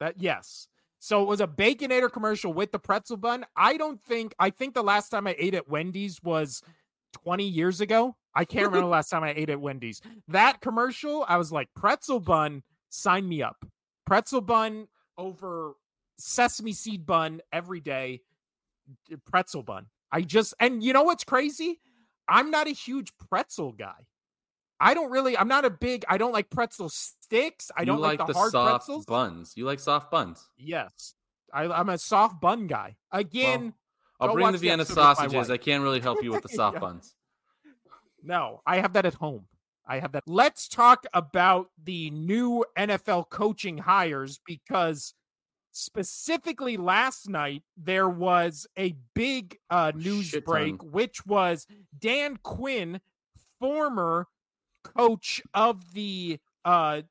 That 0.00 0.14
yes. 0.20 0.68
So 1.00 1.22
it 1.22 1.26
was 1.28 1.40
a 1.40 1.46
Baconator 1.46 2.10
commercial 2.10 2.52
with 2.52 2.72
the 2.72 2.78
pretzel 2.78 3.16
bun. 3.16 3.44
I 3.56 3.76
don't 3.76 4.00
think 4.02 4.34
I 4.38 4.50
think 4.50 4.74
the 4.74 4.82
last 4.82 5.10
time 5.10 5.26
I 5.26 5.34
ate 5.38 5.54
at 5.54 5.68
Wendy's 5.68 6.22
was 6.22 6.62
20 7.24 7.44
years 7.44 7.80
ago. 7.80 8.16
I 8.34 8.44
can't 8.44 8.66
remember 8.66 8.86
the 8.86 8.90
last 8.90 9.08
time 9.08 9.24
I 9.24 9.32
ate 9.36 9.50
at 9.50 9.60
Wendy's. 9.60 10.00
That 10.28 10.60
commercial, 10.60 11.24
I 11.28 11.36
was 11.36 11.50
like, 11.52 11.68
pretzel 11.74 12.20
bun, 12.20 12.62
sign 12.90 13.28
me 13.28 13.42
up. 13.42 13.56
Pretzel 14.08 14.40
bun 14.40 14.88
over 15.16 15.74
sesame 16.16 16.72
seed 16.72 17.04
bun 17.06 17.40
every 17.52 17.80
day. 17.80 18.22
Pretzel 19.30 19.62
bun. 19.62 19.86
I 20.10 20.22
just 20.22 20.54
and 20.58 20.82
you 20.82 20.92
know 20.92 21.02
what's 21.02 21.24
crazy? 21.24 21.80
I'm 22.28 22.50
not 22.50 22.66
a 22.66 22.70
huge 22.70 23.12
pretzel 23.28 23.72
guy. 23.72 24.06
I 24.80 24.94
don't 24.94 25.10
really. 25.10 25.36
I'm 25.36 25.48
not 25.48 25.64
a 25.64 25.70
big. 25.70 26.04
I 26.08 26.18
don't 26.18 26.32
like 26.32 26.50
pretzel 26.50 26.88
sticks. 26.88 27.70
I 27.76 27.82
You 27.82 27.86
don't 27.86 28.00
like, 28.00 28.24
the, 28.24 28.32
hard 28.32 28.52
soft 28.52 28.86
pretzels. 28.86 29.04
buns. 29.06 29.52
You 29.56 29.64
like 29.64 29.80
soft 29.80 30.10
buns. 30.10 30.48
Yes, 30.56 31.14
I, 31.52 31.64
I'm 31.64 31.88
a 31.88 31.98
soft 31.98 32.40
bun 32.40 32.66
guy. 32.68 32.96
Again, 33.10 33.74
I'll 34.20 34.32
bring 34.34 34.52
the 34.52 34.58
Vienna 34.58 34.82
episode 34.82 34.96
with 34.96 35.04
my 35.04 35.14
sausages. 35.14 35.50
I 35.50 35.56
can't 35.56 35.82
really 35.82 36.00
help 36.00 36.22
you 36.22 36.30
with 36.30 36.42
the 36.42 36.48
soft 36.60 36.76
Yeah. 36.76 36.80
buns. 36.80 37.14
no, 38.22 38.62
I 38.66 38.76
have 38.78 38.92
that 38.94 39.04
at 39.04 39.14
home. 39.14 39.46
I 39.88 40.00
have 40.00 40.12
that. 40.12 40.24
Let's 40.26 40.68
talk 40.68 41.06
about 41.14 41.70
the 41.82 42.10
new 42.10 42.64
NFL 42.78 43.30
coaching 43.30 43.78
hires 43.78 44.38
because 44.46 45.14
specifically 45.72 46.76
last 46.76 47.28
night 47.28 47.62
there 47.76 48.08
was 48.08 48.66
a 48.78 48.94
big 49.14 49.56
uh, 49.70 49.92
news 49.94 50.26
Shit 50.26 50.44
break, 50.44 50.82
which 50.82 51.24
was 51.24 51.66
Dan 51.98 52.38
Quinn, 52.42 53.00
former 53.58 54.26
coach 54.84 55.40
of 55.54 55.94
the 55.94 56.38
uh, 56.66 57.02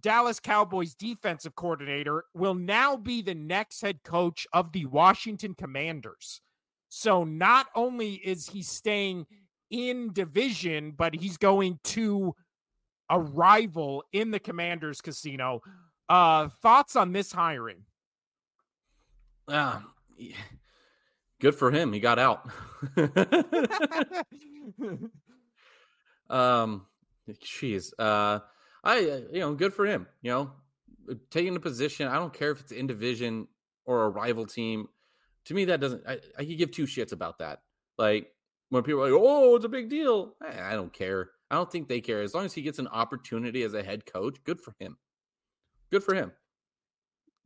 Dallas 0.00 0.38
Cowboys 0.38 0.94
defensive 0.94 1.54
coordinator, 1.54 2.24
will 2.34 2.54
now 2.54 2.96
be 2.96 3.22
the 3.22 3.34
next 3.34 3.80
head 3.80 4.02
coach 4.02 4.46
of 4.52 4.72
the 4.72 4.84
Washington 4.84 5.54
Commanders. 5.54 6.42
So 6.90 7.24
not 7.24 7.68
only 7.74 8.14
is 8.16 8.50
he 8.50 8.62
staying 8.62 9.26
in 9.72 10.12
division, 10.12 10.92
but 10.92 11.16
he's 11.16 11.36
going 11.36 11.80
to 11.82 12.36
a 13.10 13.18
rival 13.18 14.04
in 14.12 14.30
the 14.30 14.38
Commanders 14.38 15.00
casino. 15.00 15.60
Uh 16.08 16.48
thoughts 16.62 16.94
on 16.94 17.12
this 17.12 17.32
hiring? 17.32 17.82
Yeah. 19.48 19.80
good 21.42 21.54
for 21.56 21.70
him. 21.70 21.92
He 21.92 22.00
got 22.00 22.18
out. 22.18 22.48
um, 26.30 26.86
jeez. 27.28 27.92
Uh, 27.98 28.38
I 28.84 28.98
uh, 28.98 29.20
you 29.32 29.40
know, 29.40 29.54
good 29.54 29.74
for 29.74 29.84
him. 29.84 30.06
You 30.22 30.30
know, 30.30 30.52
taking 31.30 31.56
a 31.56 31.60
position. 31.60 32.08
I 32.08 32.14
don't 32.14 32.32
care 32.32 32.52
if 32.52 32.60
it's 32.60 32.72
in 32.72 32.86
division 32.86 33.48
or 33.84 34.04
a 34.04 34.08
rival 34.08 34.46
team. 34.46 34.88
To 35.46 35.54
me, 35.54 35.64
that 35.66 35.80
doesn't. 35.80 36.06
I, 36.06 36.20
I 36.38 36.44
could 36.44 36.58
give 36.58 36.70
two 36.70 36.86
shits 36.86 37.12
about 37.12 37.40
that. 37.40 37.62
Like 37.98 38.32
when 38.72 38.82
people 38.82 39.02
are 39.02 39.10
like, 39.10 39.20
"Oh, 39.22 39.54
it's 39.54 39.66
a 39.66 39.68
big 39.68 39.90
deal." 39.90 40.34
I, 40.40 40.72
don't 40.72 40.92
care. 40.92 41.28
I 41.50 41.56
don't 41.56 41.70
think 41.70 41.88
they 41.88 42.00
care. 42.00 42.22
As 42.22 42.32
long 42.34 42.46
as 42.46 42.54
he 42.54 42.62
gets 42.62 42.78
an 42.78 42.88
opportunity 42.88 43.62
as 43.64 43.74
a 43.74 43.82
head 43.82 44.06
coach, 44.06 44.38
good 44.44 44.62
for 44.62 44.74
him. 44.78 44.96
Good 45.90 46.02
for 46.02 46.14
him. 46.14 46.32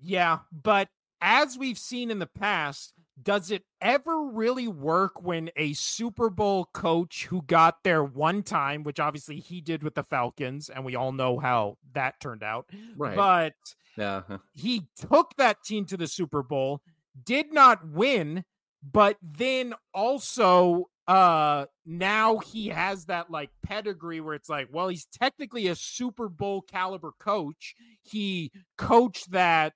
Yeah, 0.00 0.38
but 0.52 0.88
as 1.20 1.58
we've 1.58 1.78
seen 1.78 2.12
in 2.12 2.20
the 2.20 2.28
past, 2.28 2.92
does 3.20 3.50
it 3.50 3.64
ever 3.80 4.24
really 4.26 4.68
work 4.68 5.20
when 5.20 5.50
a 5.56 5.72
Super 5.72 6.30
Bowl 6.30 6.68
coach 6.72 7.26
who 7.26 7.42
got 7.42 7.82
there 7.82 8.04
one 8.04 8.44
time, 8.44 8.84
which 8.84 9.00
obviously 9.00 9.40
he 9.40 9.60
did 9.60 9.82
with 9.82 9.96
the 9.96 10.04
Falcons, 10.04 10.68
and 10.68 10.84
we 10.84 10.94
all 10.94 11.10
know 11.10 11.40
how 11.40 11.76
that 11.94 12.20
turned 12.20 12.44
out, 12.44 12.66
Right. 12.96 13.16
but 13.16 13.54
yeah. 13.96 14.22
he 14.52 14.86
took 14.96 15.34
that 15.38 15.64
team 15.64 15.86
to 15.86 15.96
the 15.96 16.06
Super 16.06 16.44
Bowl, 16.44 16.82
did 17.24 17.52
not 17.52 17.88
win, 17.88 18.44
but 18.82 19.16
then 19.22 19.74
also 19.92 20.88
uh 21.06 21.66
now 21.84 22.38
he 22.38 22.68
has 22.68 23.06
that 23.06 23.30
like 23.30 23.50
pedigree 23.62 24.20
where 24.20 24.34
it's 24.34 24.48
like, 24.48 24.68
well, 24.72 24.88
he's 24.88 25.06
technically 25.06 25.68
a 25.68 25.74
Super 25.74 26.28
Bowl 26.28 26.62
caliber 26.62 27.12
coach. 27.18 27.74
He 28.02 28.50
coached 28.76 29.30
that 29.30 29.74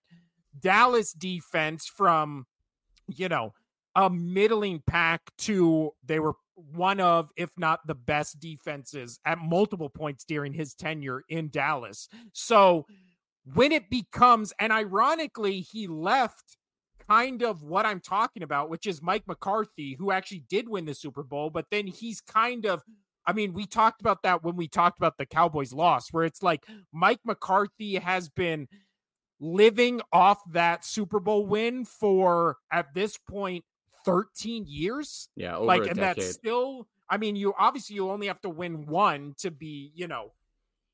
Dallas 0.58 1.12
defense 1.12 1.86
from 1.86 2.46
you 3.08 3.28
know 3.28 3.52
a 3.94 4.10
middling 4.10 4.82
pack 4.86 5.20
to 5.38 5.92
they 6.04 6.18
were 6.18 6.34
one 6.54 7.00
of 7.00 7.30
if 7.36 7.50
not 7.56 7.86
the 7.86 7.94
best 7.94 8.38
defenses 8.38 9.18
at 9.24 9.38
multiple 9.38 9.88
points 9.88 10.24
during 10.24 10.52
his 10.52 10.74
tenure 10.74 11.22
in 11.28 11.48
Dallas. 11.48 12.08
So 12.32 12.86
when 13.54 13.72
it 13.72 13.88
becomes 13.90 14.52
and 14.58 14.72
ironically 14.72 15.60
he 15.60 15.86
left 15.86 16.56
kind 17.10 17.42
of 17.42 17.62
what 17.62 17.84
I'm 17.86 18.00
talking 18.00 18.42
about 18.42 18.70
which 18.70 18.86
is 18.86 19.02
Mike 19.02 19.24
McCarthy 19.26 19.96
who 19.98 20.12
actually 20.12 20.44
did 20.48 20.68
win 20.68 20.84
the 20.84 20.94
Super 20.94 21.22
Bowl 21.24 21.50
but 21.50 21.66
then 21.70 21.86
he's 21.88 22.20
kind 22.20 22.64
of 22.66 22.82
I 23.26 23.32
mean 23.32 23.52
we 23.52 23.66
talked 23.66 24.00
about 24.00 24.22
that 24.22 24.44
when 24.44 24.56
we 24.56 24.68
talked 24.68 24.98
about 24.98 25.18
the 25.18 25.26
Cowboys 25.26 25.72
loss 25.72 26.12
where 26.12 26.24
it's 26.24 26.42
like 26.42 26.64
Mike 26.92 27.20
McCarthy 27.24 27.96
has 27.96 28.28
been 28.28 28.68
living 29.40 30.00
off 30.12 30.38
that 30.52 30.84
Super 30.84 31.18
Bowl 31.18 31.46
win 31.46 31.84
for 31.84 32.56
at 32.72 32.94
this 32.94 33.16
point 33.28 33.64
13 34.04 34.64
years 34.68 35.28
Yeah. 35.36 35.56
Over 35.56 35.66
like 35.66 35.86
and 35.86 35.96
decade. 35.96 36.16
that's 36.22 36.32
still 36.32 36.86
i 37.10 37.16
mean 37.16 37.36
you 37.36 37.52
obviously 37.58 37.96
you 37.96 38.08
only 38.10 38.28
have 38.28 38.40
to 38.42 38.48
win 38.48 38.86
one 38.86 39.34
to 39.38 39.50
be 39.50 39.90
you 39.94 40.06
know 40.06 40.32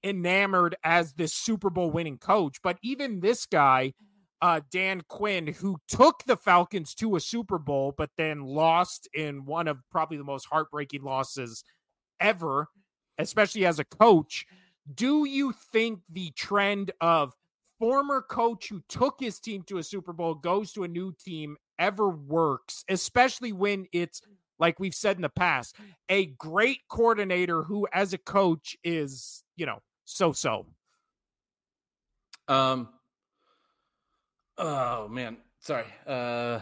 enamored 0.03 0.77
as 0.85 1.13
this 1.15 1.33
super 1.35 1.69
bowl 1.71 1.91
winning 1.91 2.19
coach 2.19 2.57
but 2.63 2.79
even 2.83 3.21
this 3.21 3.45
guy 3.47 3.93
uh 4.43 4.61
dan 4.71 5.03
quinn 5.09 5.47
who 5.47 5.77
took 5.89 6.23
the 6.27 6.37
falcons 6.37 6.95
to 6.95 7.17
a 7.17 7.21
super 7.21 7.59
bowl 7.59 7.95
but 7.97 8.11
then 8.17 8.43
lost 8.43 9.09
in 9.15 9.45
one 9.45 9.69
of 9.69 9.79
probably 9.91 10.17
the 10.17 10.25
most 10.25 10.47
heartbreaking 10.47 11.03
losses 11.03 11.65
ever 12.21 12.69
especially 13.19 13.65
as 13.65 13.79
a 13.79 13.85
coach 13.85 14.45
do 14.95 15.25
you 15.25 15.53
think 15.73 16.01
the 16.11 16.31
trend 16.33 16.91
of 17.01 17.33
former 17.79 18.23
coach 18.23 18.69
who 18.69 18.81
took 18.89 19.17
his 19.21 19.39
team 19.41 19.63
to 19.63 19.79
a 19.79 19.83
super 19.83 20.13
bowl 20.13 20.35
goes 20.35 20.73
to 20.73 20.85
a 20.85 20.89
new 20.89 21.13
team 21.19 21.57
ever 21.79 22.09
works 22.09 22.85
especially 22.89 23.53
when 23.53 23.87
it's 23.93 24.21
like 24.59 24.81
we've 24.81 24.95
said 24.95 25.17
in 25.17 25.23
the 25.23 25.29
past, 25.29 25.77
a 26.09 26.27
great 26.27 26.81
coordinator 26.89 27.63
who, 27.63 27.87
as 27.93 28.13
a 28.13 28.19
coach, 28.19 28.77
is 28.85 29.45
you 29.57 29.67
know 29.67 29.81
so 30.05 30.33
so. 30.33 30.67
Um. 32.49 32.89
Oh 34.59 35.09
man, 35.09 35.37
sorry. 35.61 35.85
Uh, 36.07 36.61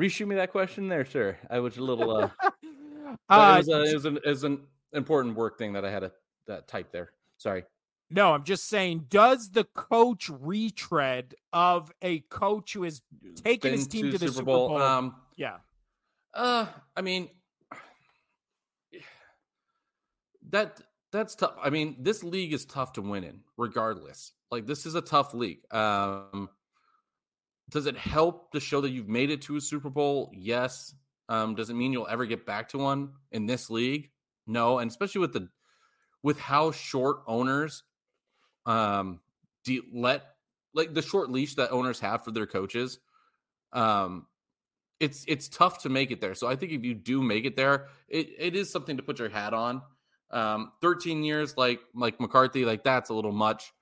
reshoot 0.00 0.26
me 0.26 0.36
that 0.36 0.52
question 0.52 0.88
there, 0.88 1.04
sir. 1.04 1.36
I 1.48 1.60
was 1.60 1.76
a 1.76 1.82
little. 1.82 2.10
Uh, 2.16 2.30
but 2.42 3.14
Uh, 3.28 3.54
it 3.54 3.58
was, 3.58 3.68
a, 3.68 3.82
it 3.82 3.94
was 3.94 4.04
an 4.04 4.16
it 4.24 4.28
was 4.28 4.44
an 4.44 4.60
important 4.92 5.36
work 5.36 5.58
thing 5.58 5.72
that 5.74 5.84
I 5.84 5.90
had 5.90 6.00
to 6.00 6.12
that 6.46 6.68
type 6.68 6.92
there. 6.92 7.10
Sorry. 7.38 7.64
no, 8.10 8.32
I'm 8.34 8.44
just 8.44 8.68
saying, 8.68 9.06
does 9.08 9.50
the 9.50 9.64
coach 9.64 10.28
retread 10.28 11.34
of 11.52 11.92
a 12.02 12.20
coach 12.20 12.72
who 12.74 12.82
has 12.84 13.02
taken 13.44 13.72
his 13.72 13.86
team 13.88 14.10
to 14.10 14.18
the 14.18 14.28
Super 14.28 14.44
Bowl? 14.44 14.76
Um. 14.80 15.14
yeah, 15.36 15.56
Uh. 16.34 16.66
I 16.96 17.02
mean. 17.02 17.28
That 20.50 20.80
that's 21.12 21.34
tough. 21.36 21.54
I 21.62 21.70
mean, 21.70 21.96
this 22.00 22.22
league 22.24 22.52
is 22.52 22.64
tough 22.64 22.94
to 22.94 23.02
win 23.02 23.24
in, 23.24 23.40
regardless. 23.56 24.32
Like 24.50 24.66
this 24.66 24.84
is 24.86 24.94
a 24.96 25.00
tough 25.00 25.32
league. 25.34 25.60
Um, 25.72 26.48
does 27.70 27.86
it 27.86 27.96
help 27.96 28.52
to 28.52 28.60
show 28.60 28.80
that 28.80 28.90
you've 28.90 29.08
made 29.08 29.30
it 29.30 29.42
to 29.42 29.56
a 29.56 29.60
Super 29.60 29.90
Bowl? 29.90 30.30
Yes. 30.34 30.94
Um, 31.28 31.54
does 31.54 31.70
it 31.70 31.74
mean 31.74 31.92
you'll 31.92 32.08
ever 32.08 32.26
get 32.26 32.44
back 32.44 32.68
to 32.70 32.78
one 32.78 33.12
in 33.30 33.46
this 33.46 33.70
league? 33.70 34.10
No. 34.46 34.78
And 34.78 34.90
especially 34.90 35.20
with 35.20 35.32
the 35.32 35.48
with 36.22 36.38
how 36.38 36.70
short 36.72 37.22
owners 37.26 37.82
um 38.66 39.20
de- 39.64 39.80
let 39.92 40.24
like 40.74 40.94
the 40.94 41.02
short 41.02 41.30
leash 41.30 41.54
that 41.54 41.70
owners 41.70 42.00
have 42.00 42.24
for 42.24 42.30
their 42.30 42.46
coaches. 42.46 42.98
Um, 43.72 44.26
it's 44.98 45.24
it's 45.26 45.48
tough 45.48 45.82
to 45.82 45.88
make 45.88 46.10
it 46.10 46.20
there. 46.20 46.34
So 46.34 46.46
I 46.46 46.56
think 46.56 46.72
if 46.72 46.84
you 46.84 46.94
do 46.94 47.22
make 47.22 47.44
it 47.44 47.56
there, 47.56 47.86
it, 48.08 48.28
it 48.38 48.56
is 48.56 48.70
something 48.70 48.96
to 48.98 49.02
put 49.02 49.18
your 49.18 49.30
hat 49.30 49.54
on. 49.54 49.82
Um, 50.30 50.72
13 50.80 51.24
years 51.24 51.56
like 51.56 51.80
like 51.94 52.20
McCarthy, 52.20 52.64
like 52.64 52.84
that's 52.84 53.10
a 53.10 53.14
little 53.14 53.32
much. 53.32 53.72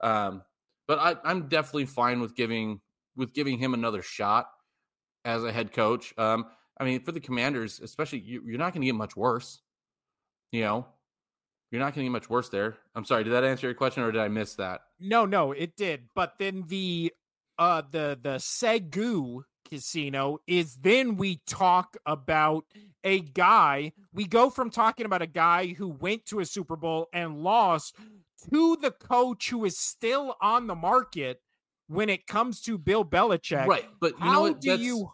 Um, 0.00 0.42
but 0.86 0.98
I, 0.98 1.16
I'm 1.24 1.48
definitely 1.48 1.86
fine 1.86 2.20
with 2.20 2.34
giving 2.34 2.80
with 3.18 3.34
giving 3.34 3.58
him 3.58 3.74
another 3.74 4.00
shot 4.00 4.48
as 5.24 5.44
a 5.44 5.52
head 5.52 5.72
coach. 5.72 6.14
Um, 6.16 6.46
I 6.80 6.84
mean, 6.84 7.02
for 7.02 7.12
the 7.12 7.20
Commanders, 7.20 7.80
especially, 7.80 8.20
you, 8.20 8.42
you're 8.46 8.58
not 8.58 8.72
going 8.72 8.82
to 8.82 8.86
get 8.86 8.94
much 8.94 9.16
worse. 9.16 9.60
You 10.52 10.62
know, 10.62 10.86
you're 11.70 11.80
not 11.80 11.94
going 11.94 12.06
to 12.06 12.10
get 12.10 12.12
much 12.12 12.30
worse 12.30 12.48
there. 12.48 12.78
I'm 12.94 13.04
sorry. 13.04 13.24
Did 13.24 13.34
that 13.34 13.44
answer 13.44 13.66
your 13.66 13.74
question, 13.74 14.02
or 14.04 14.12
did 14.12 14.22
I 14.22 14.28
miss 14.28 14.54
that? 14.54 14.80
no, 15.00 15.26
no, 15.26 15.52
it 15.52 15.76
did. 15.76 16.08
But 16.14 16.34
then 16.38 16.64
the 16.68 17.12
uh 17.58 17.82
the 17.90 18.18
the 18.20 18.38
Segu 18.38 19.42
casino 19.68 20.38
is 20.46 20.76
then 20.76 21.16
we 21.16 21.40
talk 21.46 21.96
about 22.06 22.64
a 23.04 23.20
guy. 23.20 23.92
We 24.14 24.26
go 24.26 24.48
from 24.48 24.70
talking 24.70 25.06
about 25.06 25.22
a 25.22 25.26
guy 25.26 25.68
who 25.68 25.88
went 25.88 26.24
to 26.26 26.40
a 26.40 26.46
Super 26.46 26.76
Bowl 26.76 27.08
and 27.12 27.42
lost 27.42 27.94
to 28.50 28.76
the 28.76 28.92
coach 28.92 29.50
who 29.50 29.64
is 29.64 29.78
still 29.78 30.36
on 30.40 30.68
the 30.68 30.74
market 30.74 31.40
when 31.88 32.08
it 32.08 32.26
comes 32.26 32.60
to 32.62 32.78
Bill 32.78 33.04
Belichick. 33.04 33.66
Right, 33.66 33.86
but 34.00 34.12
you 34.12 34.18
How 34.18 34.48
do 34.48 34.54
That's- 34.70 34.80
you 34.86 35.10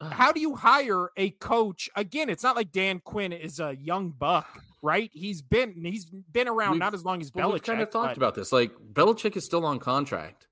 how 0.10 0.32
do 0.32 0.40
you 0.40 0.54
hire 0.56 1.10
a 1.16 1.30
coach 1.30 1.88
again 1.96 2.28
it's 2.28 2.42
not 2.42 2.56
like 2.56 2.72
dan 2.72 3.00
quinn 3.04 3.32
is 3.32 3.58
a 3.60 3.74
young 3.76 4.10
buck 4.10 4.62
right 4.82 5.08
he's 5.14 5.40
been 5.40 5.72
he's 5.84 6.04
been 6.32 6.48
around 6.48 6.72
We've- 6.72 6.80
not 6.80 6.94
as 6.94 7.04
long 7.04 7.22
as 7.22 7.30
Well, 7.34 7.48
Belichick. 7.48 7.52
we've 7.52 7.62
kind 7.62 7.80
of 7.80 7.90
talked 7.90 8.08
but- 8.08 8.16
about 8.16 8.34
this. 8.34 8.52
Like 8.52 8.72
Belichick 8.92 9.36
is 9.36 9.44
still 9.44 9.64
on 9.64 9.78
contract. 9.78 10.48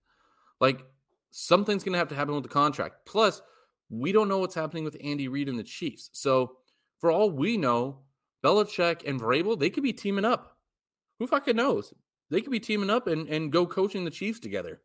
Like 0.61 0.85
something's 1.33 1.83
going 1.83 1.93
to 1.95 1.99
have 1.99 2.09
to 2.09 2.15
happen 2.15 2.35
with 2.35 2.45
the 2.45 2.49
contract. 2.49 3.05
Plus, 3.05 3.43
we 3.91 4.13
don't 4.13 4.29
know 4.29 4.39
what's 4.39 4.55
happening 4.55 4.85
with 4.85 4.97
Andy 5.03 5.29
Reid 5.29 5.49
and 5.49 5.59
the 5.59 5.65
Chiefs. 5.65 6.09
So 6.13 6.57
for 7.01 7.11
all 7.11 7.31
we 7.31 7.57
know, 7.57 7.99
Belichick 8.45 9.07
and 9.07 9.21
Vrabel, 9.21 9.59
they 9.59 9.71
could 9.71 9.83
be 9.83 9.93
teaming 9.93 10.25
up. 10.25 10.57
Who 11.19 11.27
fucking 11.27 11.57
knows? 11.57 11.93
They 12.31 12.41
could 12.41 12.53
be 12.53 12.61
teaming 12.61 12.91
up 12.91 13.07
and, 13.07 13.29
and 13.29 13.51
go 13.53 13.67
coaching 13.67 14.05
the 14.05 14.11
Chiefs 14.11 14.41
together. 14.41 14.81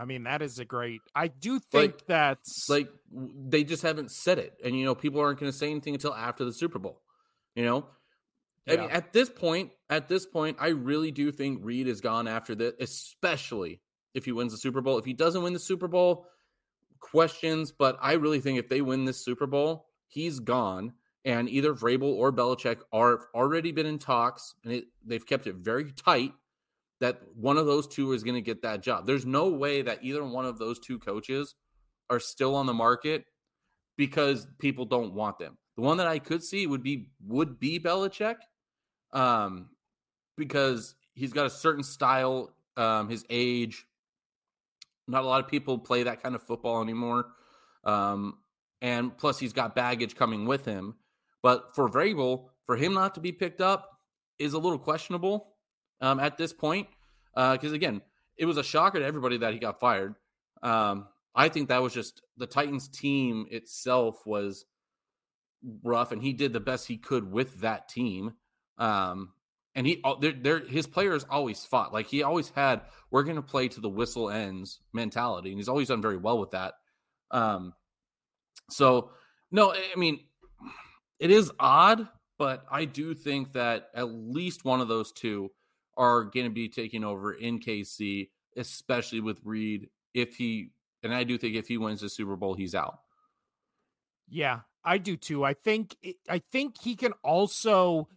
I 0.00 0.06
mean, 0.06 0.22
that 0.24 0.40
is 0.40 0.58
a 0.58 0.64
great. 0.64 1.02
I 1.14 1.28
do 1.28 1.58
think 1.58 1.92
Like- 1.92 2.06
that's 2.06 2.68
Like 2.70 2.88
they 3.12 3.64
just 3.64 3.82
haven't 3.82 4.10
said 4.10 4.38
it. 4.38 4.54
And 4.64 4.76
you 4.76 4.86
know, 4.86 4.94
people 4.94 5.20
aren't 5.20 5.38
going 5.38 5.52
to 5.52 5.56
say 5.56 5.70
anything 5.70 5.92
until 5.92 6.14
after 6.14 6.44
the 6.44 6.54
Super 6.54 6.78
Bowl. 6.78 7.02
You 7.54 7.64
know? 7.64 7.86
I 8.66 8.76
mean, 8.76 8.90
at 8.90 9.12
this 9.12 9.28
point, 9.28 9.72
at 9.90 10.08
this 10.08 10.26
point, 10.26 10.56
I 10.60 10.68
really 10.68 11.10
do 11.10 11.32
think 11.32 11.60
Reid 11.62 11.86
is 11.86 12.00
gone 12.00 12.28
after 12.28 12.54
this, 12.54 12.74
especially 12.78 13.80
if 14.14 14.24
he 14.24 14.32
wins 14.32 14.52
the 14.52 14.58
Super 14.58 14.80
Bowl. 14.80 14.96
If 14.98 15.04
he 15.04 15.12
doesn't 15.12 15.42
win 15.42 15.52
the 15.52 15.58
Super 15.58 15.88
Bowl, 15.88 16.26
questions. 17.00 17.72
But 17.72 17.98
I 18.00 18.12
really 18.14 18.40
think 18.40 18.58
if 18.58 18.68
they 18.68 18.80
win 18.80 19.04
this 19.04 19.22
Super 19.24 19.46
Bowl, 19.46 19.86
he's 20.06 20.38
gone. 20.38 20.94
And 21.24 21.48
either 21.50 21.74
Vrabel 21.74 22.14
or 22.14 22.32
Belichick 22.32 22.78
are 22.92 23.26
already 23.34 23.72
been 23.72 23.84
in 23.84 23.98
talks, 23.98 24.54
and 24.64 24.72
it, 24.72 24.84
they've 25.04 25.26
kept 25.26 25.46
it 25.46 25.56
very 25.56 25.92
tight 25.92 26.32
that 27.00 27.20
one 27.34 27.56
of 27.56 27.66
those 27.66 27.86
two 27.86 28.12
is 28.12 28.22
going 28.22 28.34
to 28.34 28.40
get 28.40 28.62
that 28.62 28.82
job. 28.82 29.06
There's 29.06 29.26
no 29.26 29.48
way 29.48 29.82
that 29.82 29.98
either 30.02 30.22
one 30.24 30.44
of 30.44 30.58
those 30.58 30.78
two 30.78 30.98
coaches 30.98 31.54
are 32.10 32.20
still 32.20 32.54
on 32.54 32.66
the 32.66 32.74
market 32.74 33.24
because 33.96 34.46
people 34.58 34.84
don't 34.84 35.14
want 35.14 35.38
them. 35.38 35.56
The 35.76 35.82
one 35.82 35.96
that 35.96 36.06
I 36.06 36.18
could 36.18 36.42
see 36.42 36.66
would 36.66 36.82
be 36.82 37.08
would 37.26 37.58
be 37.58 37.78
Belichick, 37.78 38.36
um, 39.12 39.70
because 40.36 40.94
he's 41.14 41.32
got 41.32 41.46
a 41.46 41.50
certain 41.50 41.82
style, 41.82 42.54
um, 42.76 43.08
his 43.08 43.24
age. 43.30 43.86
Not 45.08 45.24
a 45.24 45.26
lot 45.26 45.42
of 45.42 45.50
people 45.50 45.78
play 45.78 46.02
that 46.02 46.22
kind 46.22 46.34
of 46.34 46.42
football 46.42 46.82
anymore, 46.82 47.26
um, 47.84 48.38
and 48.82 49.16
plus 49.16 49.38
he's 49.38 49.52
got 49.52 49.74
baggage 49.74 50.14
coming 50.16 50.46
with 50.46 50.64
him. 50.64 50.94
But 51.42 51.74
for 51.74 51.88
Vrabel, 51.88 52.48
for 52.66 52.76
him 52.76 52.92
not 52.92 53.14
to 53.14 53.20
be 53.20 53.32
picked 53.32 53.60
up 53.60 53.98
is 54.38 54.52
a 54.52 54.58
little 54.58 54.78
questionable 54.78 55.49
um, 56.00 56.20
at 56.20 56.36
this 56.36 56.52
point, 56.52 56.88
because 57.34 57.72
again, 57.72 58.02
it 58.36 58.46
was 58.46 58.56
a 58.56 58.62
shocker 58.62 58.98
to 58.98 59.04
everybody 59.04 59.38
that 59.38 59.52
he 59.52 59.58
got 59.58 59.80
fired. 59.80 60.14
Um, 60.62 61.06
I 61.34 61.48
think 61.48 61.68
that 61.68 61.82
was 61.82 61.94
just 61.94 62.22
the 62.36 62.46
Titans 62.46 62.88
team 62.88 63.46
itself 63.50 64.26
was 64.26 64.64
rough, 65.82 66.12
and 66.12 66.22
he 66.22 66.32
did 66.32 66.52
the 66.52 66.60
best 66.60 66.86
he 66.86 66.96
could 66.96 67.30
with 67.30 67.60
that 67.60 67.88
team. 67.88 68.32
Um, 68.78 69.32
and 69.74 69.86
he, 69.86 70.02
they're, 70.20 70.32
they're, 70.32 70.66
his 70.66 70.86
players 70.86 71.24
always 71.30 71.64
fought. 71.64 71.92
Like 71.92 72.06
he 72.06 72.22
always 72.22 72.50
had, 72.50 72.80
we're 73.10 73.22
going 73.22 73.36
to 73.36 73.42
play 73.42 73.68
to 73.68 73.80
the 73.80 73.88
whistle 73.88 74.30
ends 74.30 74.80
mentality, 74.92 75.50
and 75.50 75.58
he's 75.58 75.68
always 75.68 75.88
done 75.88 76.02
very 76.02 76.16
well 76.16 76.38
with 76.38 76.50
that. 76.50 76.74
Um, 77.30 77.74
so 78.70 79.10
no, 79.50 79.72
I 79.72 79.96
mean, 79.96 80.20
it 81.18 81.30
is 81.30 81.52
odd, 81.60 82.08
but 82.38 82.64
I 82.70 82.84
do 82.84 83.14
think 83.14 83.52
that 83.52 83.90
at 83.94 84.04
least 84.04 84.64
one 84.64 84.80
of 84.80 84.88
those 84.88 85.12
two 85.12 85.50
are 86.00 86.24
going 86.24 86.46
to 86.46 86.50
be 86.50 86.68
taking 86.68 87.04
over 87.04 87.34
in 87.34 87.60
KC, 87.60 88.30
especially 88.56 89.20
with 89.20 89.38
Reid. 89.44 89.90
If 90.14 90.34
he, 90.36 90.70
and 91.02 91.14
I 91.14 91.24
do 91.24 91.36
think 91.36 91.54
if 91.54 91.68
he 91.68 91.76
wins 91.76 92.00
the 92.00 92.08
Super 92.08 92.36
Bowl, 92.36 92.54
he's 92.54 92.74
out. 92.74 93.00
Yeah, 94.26 94.60
I 94.82 94.96
do 94.96 95.16
too. 95.16 95.44
I 95.44 95.52
think 95.52 95.94
I 96.28 96.38
think 96.38 96.80
he 96.80 96.96
can 96.96 97.12
also 97.22 98.08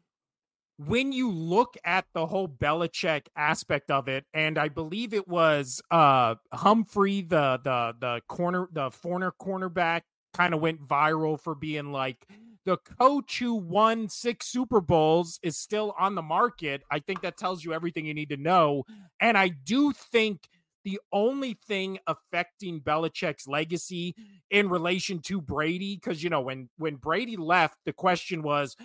when 0.77 1.11
you 1.11 1.29
look 1.29 1.75
at 1.84 2.05
the 2.13 2.25
whole 2.25 2.47
Belichick 2.47 3.27
aspect 3.36 3.91
of 3.91 4.07
it, 4.07 4.25
and 4.34 4.57
I 4.57 4.69
believe 4.69 5.13
it 5.13 5.27
was 5.27 5.81
uh 5.91 6.36
Humphrey, 6.53 7.21
the 7.21 7.59
the 7.63 7.95
the 7.99 8.21
corner 8.27 8.69
the 8.71 8.91
foreigner 8.91 9.34
cornerback, 9.39 10.03
kind 10.34 10.53
of 10.53 10.61
went 10.61 10.88
viral 10.88 11.39
for 11.39 11.53
being 11.53 11.91
like 11.91 12.25
the 12.66 12.78
coach 12.99 13.39
who 13.39 13.55
won 13.55 14.07
six 14.09 14.47
Super 14.47 14.82
Bowls 14.82 15.39
is 15.43 15.57
still 15.57 15.93
on 15.99 16.16
the 16.16 16.22
market. 16.22 16.84
I 16.89 16.99
think 16.99 17.22
that 17.22 17.38
tells 17.38 17.64
you 17.64 17.74
everything 17.74 18.05
you 18.05 18.14
need 18.14 18.30
to 18.30 18.38
know. 18.38 18.84
And 19.20 19.38
I 19.38 19.49
do 19.49 19.91
think 19.91 20.47
the 20.84 20.99
only 21.11 21.57
thing 21.66 21.97
affecting 22.07 22.82
Belichick's 22.82 23.47
legacy 23.47 24.16
in 24.51 24.68
relation 24.70 25.20
to 25.20 25.39
Brady, 25.41 25.95
because 25.95 26.22
you 26.22 26.30
know 26.30 26.41
when 26.41 26.70
when 26.78 26.95
Brady 26.95 27.38
left, 27.38 27.78
the 27.86 27.93
question 27.93 28.43
was, 28.43 28.76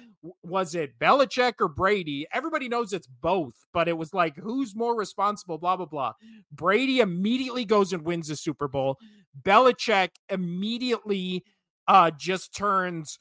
was 0.42 0.74
it 0.74 0.98
Belichick 0.98 1.54
or 1.60 1.68
Brady? 1.68 2.26
Everybody 2.32 2.68
knows 2.68 2.92
it's 2.92 3.08
both, 3.08 3.54
but 3.72 3.88
it 3.88 3.96
was 3.96 4.14
like 4.14 4.36
who's 4.36 4.76
more 4.76 4.96
responsible? 4.96 5.58
Blah 5.58 5.76
blah 5.76 5.86
blah. 5.86 6.12
Brady 6.52 7.00
immediately 7.00 7.64
goes 7.64 7.92
and 7.92 8.04
wins 8.04 8.28
the 8.28 8.36
Super 8.36 8.68
Bowl. 8.68 8.98
Belichick 9.42 10.10
immediately 10.28 11.44
uh 11.88 12.10
just 12.12 12.54
turns 12.54 13.18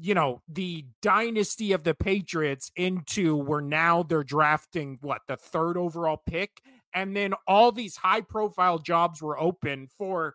you 0.00 0.14
know 0.14 0.42
the 0.48 0.84
dynasty 1.02 1.72
of 1.72 1.84
the 1.84 1.94
patriots 1.94 2.70
into 2.76 3.36
where 3.36 3.60
now 3.60 4.02
they're 4.02 4.24
drafting 4.24 4.98
what 5.00 5.22
the 5.28 5.36
third 5.36 5.76
overall 5.76 6.20
pick? 6.26 6.60
And 6.94 7.16
then 7.16 7.34
all 7.46 7.72
these 7.72 7.96
high 7.96 8.20
profile 8.20 8.78
jobs 8.78 9.22
were 9.22 9.40
open 9.40 9.88
for 9.98 10.34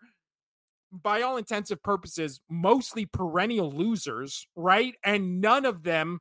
by 0.91 1.22
all 1.22 1.38
intensive 1.38 1.84
purposes 1.84 2.39
mostly 2.49 3.05
perennial 3.05 3.72
losers 3.72 4.47
right? 4.55 4.95
And 5.03 5.41
none 5.41 5.66
of 5.66 5.84
them 5.84 6.20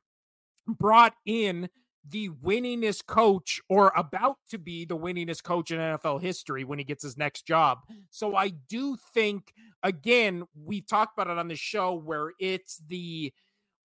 brought 0.67 1.13
in 1.25 1.69
the 2.09 2.29
winningest 2.43 3.05
coach 3.05 3.61
or 3.69 3.91
about 3.95 4.37
to 4.49 4.57
be 4.57 4.85
the 4.85 4.97
winningest 4.97 5.43
coach 5.43 5.71
in 5.71 5.79
NFL 5.79 6.21
history 6.21 6.63
when 6.63 6.79
he 6.79 6.85
gets 6.85 7.03
his 7.03 7.17
next 7.17 7.45
job. 7.45 7.79
So 8.09 8.35
I 8.35 8.49
do 8.49 8.97
think 9.13 9.53
again, 9.83 10.43
we 10.55 10.81
talked 10.81 11.17
about 11.17 11.31
it 11.31 11.37
on 11.37 11.47
the 11.47 11.55
show 11.55 11.93
where 11.93 12.31
it's 12.39 12.81
the 12.87 13.33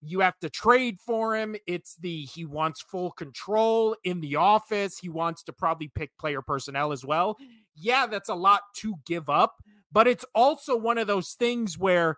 you 0.04 0.20
have 0.20 0.38
to 0.40 0.50
trade 0.50 0.98
for 0.98 1.36
him. 1.36 1.54
It's 1.66 1.94
the 1.96 2.22
he 2.22 2.44
wants 2.44 2.82
full 2.82 3.12
control 3.12 3.96
in 4.04 4.20
the 4.20 4.36
office. 4.36 4.98
He 4.98 5.08
wants 5.08 5.42
to 5.44 5.52
probably 5.52 5.88
pick 5.94 6.10
player 6.18 6.42
personnel 6.42 6.92
as 6.92 7.04
well. 7.04 7.38
Yeah, 7.76 8.06
that's 8.06 8.28
a 8.28 8.34
lot 8.34 8.62
to 8.78 8.96
give 9.06 9.30
up, 9.30 9.56
but 9.92 10.08
it's 10.08 10.24
also 10.34 10.76
one 10.76 10.98
of 10.98 11.06
those 11.06 11.32
things 11.32 11.78
where 11.78 12.16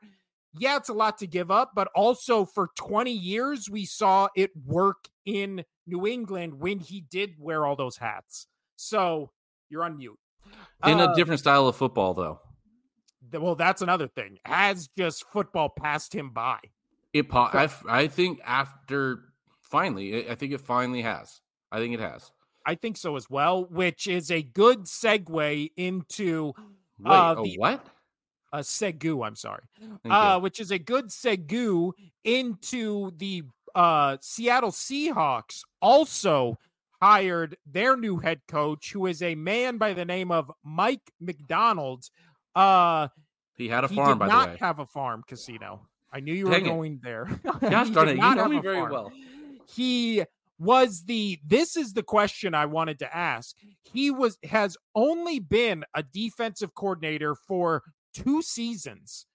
yeah, 0.57 0.77
it's 0.77 0.89
a 0.89 0.95
lot 0.95 1.19
to 1.19 1.27
give 1.27 1.51
up, 1.51 1.73
but 1.75 1.89
also 1.97 2.45
for 2.45 2.71
20 2.77 3.11
years 3.11 3.69
we 3.69 3.85
saw 3.85 4.29
it 4.37 4.51
work 4.65 5.09
in 5.27 5.65
New 5.87 6.07
England 6.07 6.61
when 6.61 6.79
he 6.79 7.01
did 7.01 7.35
wear 7.39 7.67
all 7.67 7.77
those 7.77 7.97
hats. 7.99 8.47
So, 8.77 9.31
you're 9.69 9.85
on 9.85 9.97
mute. 9.99 10.19
In 10.87 11.01
Uh, 11.01 11.13
a 11.13 11.15
different 11.15 11.41
style 11.41 11.67
of 11.69 11.77
football, 11.77 12.15
though. 12.15 12.41
th- 13.31 13.43
well, 13.43 13.55
that's 13.55 13.83
another 13.83 14.09
thing. 14.09 14.39
Has 14.45 14.89
just 14.97 15.25
football 15.33 15.69
passed 15.71 16.15
him 16.15 16.31
by? 16.31 16.59
It, 17.13 17.29
po- 17.29 17.49
I, 17.53 17.69
I 17.89 18.07
think 18.09 18.41
after 18.45 19.33
finally, 19.63 20.29
I- 20.29 20.35
think 20.35 20.53
it 20.53 20.61
finally 20.61 21.03
has. 21.03 21.41
I 21.73 21.79
think 21.79 21.95
it 21.95 22.01
has. 22.01 22.31
I 22.67 22.75
think 22.75 22.97
so 22.97 23.17
as 23.17 23.29
well, 23.31 23.65
which 23.67 24.07
is 24.07 24.31
a 24.31 24.43
good 24.43 24.85
segue 24.85 25.71
into 25.77 26.53
Wait, 26.99 27.11
Uh, 27.11 27.35
a 27.39 27.43
the- 27.43 27.57
what? 27.59 27.87
a 28.53 28.63
segu. 28.63 29.23
I'm 29.23 29.35
sorry, 29.37 29.65
uh, 30.05 30.39
which 30.41 30.61
is 30.61 30.71
a 30.71 30.79
good 30.79 31.11
segu 31.13 31.93
into 32.23 33.11
the 33.17 33.43
uh, 33.75 34.17
Seattle 34.21 34.71
Seahawks. 34.71 35.63
Also 35.81 36.59
hired 37.03 37.57
their 37.67 37.97
new 37.97 38.19
head 38.19 38.41
coach, 38.49 38.93
who 38.93 39.07
is 39.07 39.21
a 39.23 39.35
man 39.35 39.77
by 39.79 39.93
the 39.93 40.05
name 40.05 40.31
of 40.31 40.51
Mike 40.63 41.13
Macdonald. 41.21 42.05
Uh, 42.55 43.09
He 43.57 43.69
had 43.69 43.85
a 43.85 43.89
he 43.89 43.97
farm, 43.97 44.19
by 44.19 44.27
the 44.29 44.51
way. 44.51 44.57
have 44.61 44.79
a 44.79 44.87
farm 44.87 45.23
casino. 45.27 45.87
I 46.13 46.21
knew 46.21 46.33
you 46.33 46.45
Dang 46.45 46.63
were 46.63 46.69
it. 46.69 46.71
going 46.71 47.01
there. 47.03 47.25
Gosh 47.61 47.89
He 47.89 47.95
darn 47.95 48.09
it, 48.09 48.15
you 48.15 48.21
not 48.21 48.37
know 48.37 48.49
me 48.49 48.61
very 48.61 48.77
farm. 48.79 48.93
well. 48.93 49.13
he 49.69 50.25
was 50.61 51.03
the 51.05 51.41
this 51.45 51.77
is 51.77 51.93
the 51.93 52.03
question 52.05 52.55
I 52.55 52.67
wanted 52.67 53.01
to 53.01 53.15
ask. 53.17 53.57
He 53.83 54.11
was 54.13 54.39
has 54.45 54.77
only 54.95 55.41
been 55.41 55.85
a 55.95 56.03
defensive 56.05 56.75
coordinator 56.75 57.35
for 57.35 57.83
two 58.15 58.41
seasons. 58.43 59.27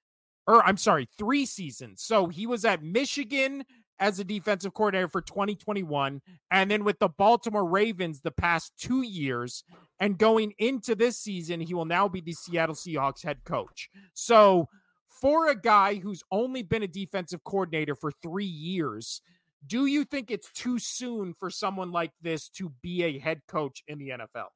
Or 0.48 0.64
I'm 0.66 0.78
sorry, 0.78 1.08
3 1.20 1.46
seasons. 1.46 2.02
So 2.02 2.26
he 2.28 2.48
was 2.48 2.66
at 2.66 2.82
Michigan 2.82 3.66
as 4.00 4.20
a 4.20 4.24
defensive 4.24 4.74
coordinator 4.74 5.08
for 5.08 5.22
2021 5.22 6.22
and 6.52 6.72
then 6.72 6.84
with 6.84 7.00
the 7.00 7.10
Baltimore 7.10 7.68
Ravens 7.68 8.22
the 8.22 8.32
past 8.32 8.74
2 8.80 9.02
years 9.02 9.64
and 10.00 10.18
going 10.18 10.54
into 10.58 10.96
this 10.96 11.18
season 11.18 11.60
he 11.60 11.74
will 11.74 11.86
now 11.86 12.08
be 12.08 12.22
the 12.22 12.34
Seattle 12.34 12.76
Seahawks 12.76 13.24
head 13.24 13.44
coach. 13.44 13.90
So 14.14 14.68
for 15.08 15.50
a 15.50 15.56
guy 15.60 15.96
who's 15.96 16.24
only 16.32 16.64
been 16.64 16.84
a 16.84 16.88
defensive 16.88 17.44
coordinator 17.44 17.96
for 17.96 18.12
3 18.22 18.46
years, 18.46 19.22
do 19.68 19.86
you 19.86 20.06
think 20.06 20.32
it's 20.32 20.52
too 20.54 20.80
soon 20.80 21.34
for 21.34 21.50
someone 21.50 21.92
like 21.92 22.12
this 22.22 22.48
to 22.50 22.72
be 22.82 23.04
a 23.04 23.20
head 23.20 23.42
coach 23.48 23.84
in 23.88 23.98
the 24.00 24.10
NFL? 24.10 24.48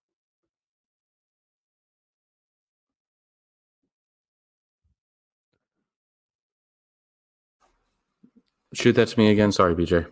Shoot 8.73 8.93
that 8.93 9.09
to 9.09 9.19
me 9.19 9.29
again. 9.29 9.51
Sorry, 9.51 9.75
BJ. 9.75 10.07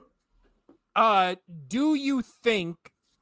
Uh, 0.96 1.36
do 1.68 1.96
you 1.96 2.22
think 2.22 2.78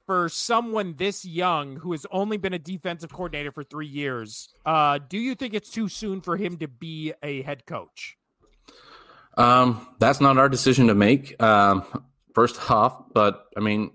for 0.05 0.27
someone 0.27 0.95
this 0.97 1.23
young 1.23 1.75
who 1.77 1.91
has 1.91 2.05
only 2.11 2.37
been 2.37 2.53
a 2.53 2.59
defensive 2.59 3.11
coordinator 3.11 3.51
for 3.51 3.63
three 3.63 3.87
years, 3.87 4.49
uh, 4.65 4.99
do 5.07 5.17
you 5.17 5.35
think 5.35 5.53
it's 5.53 5.69
too 5.69 5.87
soon 5.87 6.21
for 6.21 6.35
him 6.35 6.57
to 6.57 6.67
be 6.67 7.13
a 7.21 7.43
head 7.43 7.65
coach? 7.65 8.17
Um, 9.37 9.87
that's 9.99 10.19
not 10.19 10.37
our 10.37 10.49
decision 10.49 10.87
to 10.87 10.95
make. 10.95 11.41
Um, 11.41 11.85
first 12.33 12.71
off, 12.71 13.01
but 13.13 13.45
I 13.55 13.59
mean, 13.59 13.91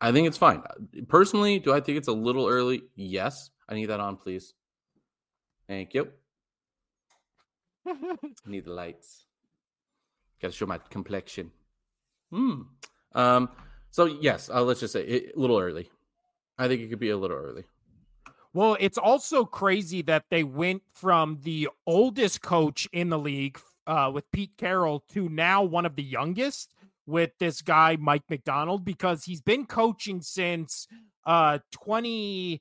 I 0.00 0.12
think 0.12 0.26
it's 0.28 0.38
fine. 0.38 0.62
Personally, 1.08 1.58
do 1.58 1.72
I 1.72 1.80
think 1.80 1.98
it's 1.98 2.08
a 2.08 2.12
little 2.12 2.48
early? 2.48 2.82
Yes. 2.94 3.50
I 3.68 3.74
need 3.74 3.86
that 3.86 4.00
on, 4.00 4.16
please. 4.16 4.54
Thank 5.68 5.94
you. 5.94 6.08
need 8.46 8.64
the 8.64 8.72
lights. 8.72 9.25
Got 10.40 10.48
to 10.48 10.56
show 10.56 10.66
my 10.66 10.78
complexion. 10.90 11.52
Hmm. 12.30 12.62
Um. 13.14 13.48
So 13.90 14.04
yes, 14.04 14.50
uh, 14.52 14.62
let's 14.62 14.80
just 14.80 14.92
say 14.92 15.02
it, 15.02 15.36
a 15.36 15.38
little 15.38 15.58
early. 15.58 15.90
I 16.58 16.68
think 16.68 16.82
it 16.82 16.88
could 16.88 16.98
be 16.98 17.10
a 17.10 17.16
little 17.16 17.36
early. 17.36 17.64
Well, 18.52 18.76
it's 18.80 18.98
also 18.98 19.44
crazy 19.44 20.02
that 20.02 20.24
they 20.30 20.42
went 20.42 20.82
from 20.94 21.40
the 21.42 21.68
oldest 21.86 22.40
coach 22.40 22.88
in 22.92 23.10
the 23.10 23.18
league 23.18 23.58
uh, 23.86 24.10
with 24.12 24.30
Pete 24.32 24.52
Carroll 24.56 25.04
to 25.12 25.28
now 25.28 25.62
one 25.62 25.84
of 25.84 25.96
the 25.96 26.02
youngest 26.02 26.74
with 27.06 27.30
this 27.38 27.62
guy 27.62 27.96
Mike 28.00 28.24
Macdonald 28.28 28.84
because 28.84 29.24
he's 29.24 29.40
been 29.40 29.64
coaching 29.66 30.20
since 30.20 30.88
uh 31.24 31.58
20 31.72 32.60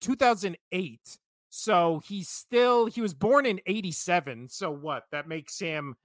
2008 0.00 1.18
so 1.50 2.00
he's 2.06 2.28
still 2.28 2.86
he 2.86 3.00
was 3.00 3.14
born 3.14 3.46
in 3.46 3.60
87 3.66 4.48
so 4.48 4.70
what 4.70 5.04
that 5.12 5.28
makes 5.28 5.58
him 5.58 5.96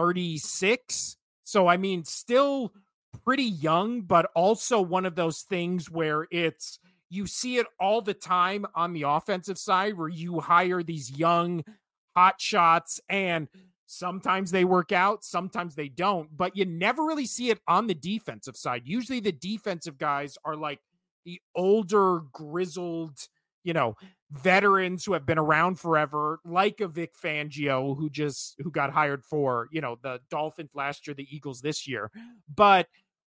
36 0.00 1.16
so 1.44 1.66
i 1.66 1.76
mean 1.76 2.04
still 2.04 2.72
pretty 3.24 3.44
young 3.44 4.00
but 4.00 4.30
also 4.34 4.80
one 4.80 5.04
of 5.04 5.14
those 5.14 5.42
things 5.42 5.90
where 5.90 6.26
it's 6.30 6.78
you 7.10 7.26
see 7.26 7.58
it 7.58 7.66
all 7.78 8.00
the 8.00 8.14
time 8.14 8.64
on 8.74 8.92
the 8.92 9.02
offensive 9.02 9.58
side 9.58 9.98
where 9.98 10.08
you 10.08 10.40
hire 10.40 10.82
these 10.82 11.10
young 11.10 11.62
hot 12.14 12.40
shots 12.40 13.00
and 13.08 13.48
Sometimes 13.92 14.52
they 14.52 14.64
work 14.64 14.92
out, 14.92 15.24
sometimes 15.24 15.74
they 15.74 15.88
don't, 15.88 16.36
but 16.36 16.56
you 16.56 16.64
never 16.64 17.04
really 17.04 17.26
see 17.26 17.50
it 17.50 17.58
on 17.66 17.88
the 17.88 17.94
defensive 17.94 18.56
side. 18.56 18.82
Usually 18.84 19.18
the 19.18 19.32
defensive 19.32 19.98
guys 19.98 20.38
are 20.44 20.54
like 20.54 20.78
the 21.24 21.40
older, 21.56 22.20
grizzled, 22.30 23.18
you 23.62 23.72
know, 23.72 23.96
veterans 24.30 25.04
who 25.04 25.12
have 25.12 25.26
been 25.26 25.38
around 25.38 25.78
forever, 25.78 26.40
like 26.44 26.80
a 26.80 26.88
Vic 26.88 27.12
Fangio 27.20 27.96
who 27.96 28.08
just 28.08 28.56
who 28.60 28.70
got 28.70 28.90
hired 28.90 29.24
for, 29.24 29.68
you 29.70 29.80
know, 29.80 29.96
the 30.02 30.20
Dolphins 30.30 30.74
last 30.74 31.06
year, 31.06 31.14
the 31.14 31.28
Eagles 31.34 31.60
this 31.60 31.86
year. 31.86 32.10
But 32.54 32.86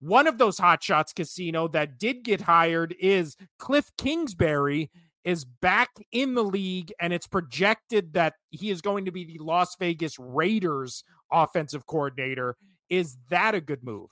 one 0.01 0.27
of 0.27 0.39
those 0.39 0.59
hot 0.59 0.83
shots 0.83 1.13
casino 1.13 1.69
that 1.69 1.99
did 1.99 2.25
get 2.25 2.41
hired 2.41 2.95
is 2.99 3.37
Cliff 3.59 3.91
Kingsbury 3.97 4.91
is 5.25 5.45
back 5.45 5.91
in 6.11 6.35
the 6.35 6.43
league, 6.43 6.93
and 7.01 7.13
it's 7.13 7.29
projected 7.29 8.13
that 8.15 8.35
he 8.51 8.71
is 8.71 8.81
going 8.81 9.05
to 9.05 9.13
be 9.13 9.25
the 9.25 9.39
Las 9.39 9.77
Vegas 9.77 10.19
Raiders 10.19 11.05
offensive 11.31 11.87
coordinator. 11.87 12.57
Is 12.89 13.17
that 13.31 13.55
a 13.55 13.61
good 13.61 13.85
move? 13.85 14.11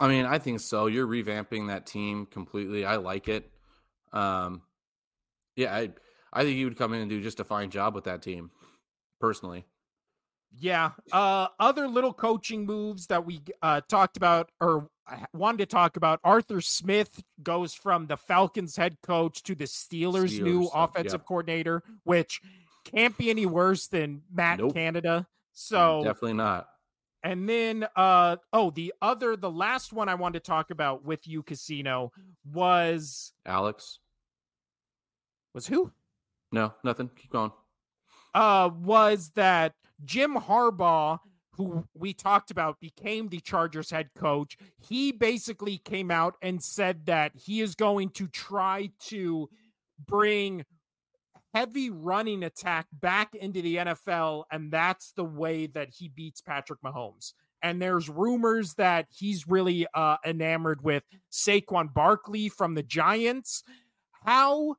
I 0.00 0.08
mean, 0.08 0.26
I 0.26 0.38
think 0.38 0.60
so. 0.60 0.86
You're 0.86 1.06
revamping 1.06 1.68
that 1.68 1.86
team 1.86 2.26
completely. 2.26 2.84
I 2.84 2.96
like 2.96 3.28
it. 3.28 3.50
Um, 4.16 4.62
yeah, 5.56 5.74
I 5.74 5.90
I 6.32 6.42
think 6.42 6.56
he 6.56 6.64
would 6.64 6.76
come 6.76 6.92
in 6.92 7.00
and 7.00 7.10
do 7.10 7.22
just 7.22 7.40
a 7.40 7.44
fine 7.44 7.70
job 7.70 7.94
with 7.94 8.04
that 8.04 8.22
team, 8.22 8.50
personally. 9.20 9.64
Yeah. 10.58 10.92
Uh, 11.12 11.48
other 11.58 11.86
little 11.88 12.12
coaching 12.12 12.64
moves 12.64 13.06
that 13.08 13.24
we 13.24 13.40
uh, 13.62 13.82
talked 13.88 14.16
about 14.16 14.50
or 14.60 14.88
wanted 15.34 15.58
to 15.58 15.66
talk 15.66 15.96
about. 15.96 16.20
Arthur 16.24 16.60
Smith 16.60 17.22
goes 17.42 17.74
from 17.74 18.06
the 18.06 18.16
Falcons 18.16 18.76
head 18.76 18.96
coach 19.02 19.42
to 19.44 19.54
the 19.54 19.64
Steelers, 19.64 20.38
Steelers 20.38 20.42
new 20.42 20.70
offensive 20.74 21.20
yeah. 21.22 21.28
coordinator, 21.28 21.82
which 22.04 22.40
can't 22.84 23.16
be 23.18 23.30
any 23.30 23.46
worse 23.46 23.88
than 23.88 24.22
Matt 24.32 24.58
nope. 24.58 24.74
Canada. 24.74 25.26
So 25.52 26.02
definitely 26.04 26.34
not. 26.34 26.68
And 27.22 27.48
then, 27.48 27.86
uh, 27.96 28.36
oh, 28.52 28.70
the 28.70 28.94
other, 29.02 29.36
the 29.36 29.50
last 29.50 29.92
one 29.92 30.08
I 30.08 30.14
wanted 30.14 30.44
to 30.44 30.46
talk 30.46 30.70
about 30.70 31.04
with 31.04 31.26
you, 31.26 31.42
Casino, 31.42 32.12
was 32.44 33.32
Alex. 33.44 33.98
Was 35.56 35.66
who? 35.66 35.90
No, 36.52 36.74
nothing. 36.84 37.08
Keep 37.16 37.30
going. 37.30 37.50
Uh, 38.34 38.68
was 38.78 39.30
that 39.36 39.72
Jim 40.04 40.34
Harbaugh, 40.34 41.18
who 41.52 41.82
we 41.94 42.12
talked 42.12 42.50
about, 42.50 42.78
became 42.78 43.28
the 43.28 43.40
Chargers 43.40 43.88
head 43.88 44.10
coach. 44.14 44.58
He 44.86 45.12
basically 45.12 45.78
came 45.78 46.10
out 46.10 46.36
and 46.42 46.62
said 46.62 47.06
that 47.06 47.32
he 47.34 47.62
is 47.62 47.74
going 47.74 48.10
to 48.10 48.28
try 48.28 48.90
to 49.06 49.48
bring 50.06 50.62
heavy 51.54 51.88
running 51.88 52.42
attack 52.42 52.86
back 52.92 53.34
into 53.34 53.62
the 53.62 53.76
NFL, 53.76 54.44
and 54.52 54.70
that's 54.70 55.12
the 55.12 55.24
way 55.24 55.68
that 55.68 55.88
he 55.88 56.08
beats 56.08 56.42
Patrick 56.42 56.82
Mahomes. 56.82 57.32
And 57.62 57.80
there's 57.80 58.10
rumors 58.10 58.74
that 58.74 59.06
he's 59.08 59.48
really 59.48 59.86
uh, 59.94 60.18
enamored 60.22 60.84
with 60.84 61.04
Saquon 61.32 61.94
Barkley 61.94 62.50
from 62.50 62.74
the 62.74 62.82
Giants. 62.82 63.62
How 64.26 64.76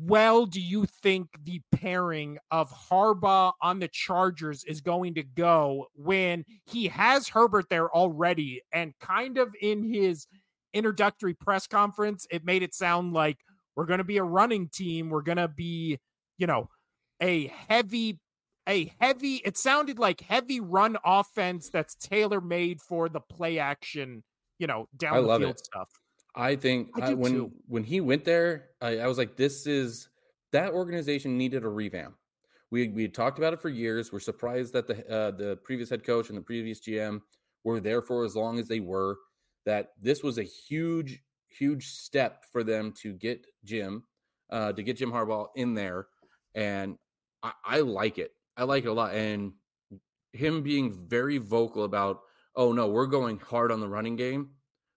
well 0.00 0.46
do 0.46 0.60
you 0.60 0.86
think 0.86 1.28
the 1.44 1.60
pairing 1.70 2.38
of 2.50 2.72
Harbaugh 2.72 3.52
on 3.60 3.78
the 3.78 3.88
Chargers 3.88 4.64
is 4.64 4.80
going 4.80 5.14
to 5.14 5.22
go 5.22 5.88
when 5.94 6.44
he 6.64 6.88
has 6.88 7.28
Herbert 7.28 7.68
there 7.68 7.90
already? 7.90 8.62
And 8.72 8.94
kind 9.00 9.36
of 9.36 9.54
in 9.60 9.92
his 9.92 10.26
introductory 10.72 11.34
press 11.34 11.66
conference, 11.66 12.26
it 12.30 12.44
made 12.44 12.62
it 12.62 12.74
sound 12.74 13.12
like 13.12 13.38
we're 13.76 13.84
going 13.84 13.98
to 13.98 14.04
be 14.04 14.16
a 14.16 14.24
running 14.24 14.68
team. 14.68 15.10
We're 15.10 15.22
going 15.22 15.36
to 15.36 15.48
be, 15.48 15.98
you 16.38 16.46
know, 16.46 16.70
a 17.20 17.48
heavy, 17.68 18.18
a 18.66 18.92
heavy, 18.98 19.42
it 19.44 19.58
sounded 19.58 19.98
like 19.98 20.22
heavy 20.22 20.60
run 20.60 20.96
offense 21.04 21.68
that's 21.68 21.94
tailor 21.96 22.40
made 22.40 22.80
for 22.80 23.10
the 23.10 23.20
play 23.20 23.58
action, 23.58 24.24
you 24.58 24.66
know, 24.66 24.88
down 24.96 25.18
I 25.18 25.20
the 25.20 25.38
field 25.38 25.50
it. 25.50 25.64
stuff. 25.66 25.88
I 26.34 26.56
think 26.56 26.88
I 27.00 27.14
when 27.14 27.32
too. 27.32 27.52
when 27.66 27.84
he 27.84 28.00
went 28.00 28.24
there, 28.24 28.70
I, 28.80 28.98
I, 28.98 29.06
was 29.06 29.18
like, 29.18 29.36
this 29.36 29.66
is 29.66 30.08
that 30.52 30.72
organization 30.72 31.36
needed 31.36 31.64
a 31.64 31.68
revamp. 31.68 32.14
We 32.70 32.88
we 32.88 33.08
talked 33.08 33.38
about 33.38 33.52
it 33.52 33.60
for 33.60 33.68
years. 33.68 34.12
We're 34.12 34.20
surprised 34.20 34.72
that 34.72 34.86
the 34.86 35.10
uh, 35.10 35.30
the 35.32 35.58
previous 35.62 35.90
head 35.90 36.04
coach 36.04 36.30
and 36.30 36.38
the 36.38 36.42
previous 36.42 36.80
GM 36.80 37.20
were 37.64 37.80
there 37.80 38.00
for 38.00 38.24
as 38.24 38.34
long 38.34 38.58
as 38.58 38.66
they 38.66 38.80
were. 38.80 39.18
That 39.66 39.90
this 40.00 40.22
was 40.22 40.38
a 40.38 40.42
huge 40.42 41.20
huge 41.48 41.88
step 41.88 42.44
for 42.50 42.64
them 42.64 42.92
to 43.02 43.12
get 43.12 43.46
Jim 43.64 44.04
uh, 44.50 44.72
to 44.72 44.82
get 44.82 44.96
Jim 44.96 45.12
Harbaugh 45.12 45.48
in 45.54 45.74
there, 45.74 46.06
and 46.54 46.96
I, 47.42 47.52
I 47.64 47.80
like 47.80 48.16
it. 48.16 48.32
I 48.56 48.64
like 48.64 48.84
it 48.84 48.88
a 48.88 48.92
lot, 48.92 49.14
and 49.14 49.52
him 50.32 50.62
being 50.62 50.92
very 51.08 51.36
vocal 51.36 51.84
about, 51.84 52.20
oh 52.56 52.72
no, 52.72 52.88
we're 52.88 53.06
going 53.06 53.38
hard 53.38 53.70
on 53.70 53.80
the 53.80 53.88
running 53.88 54.16
game 54.16 54.48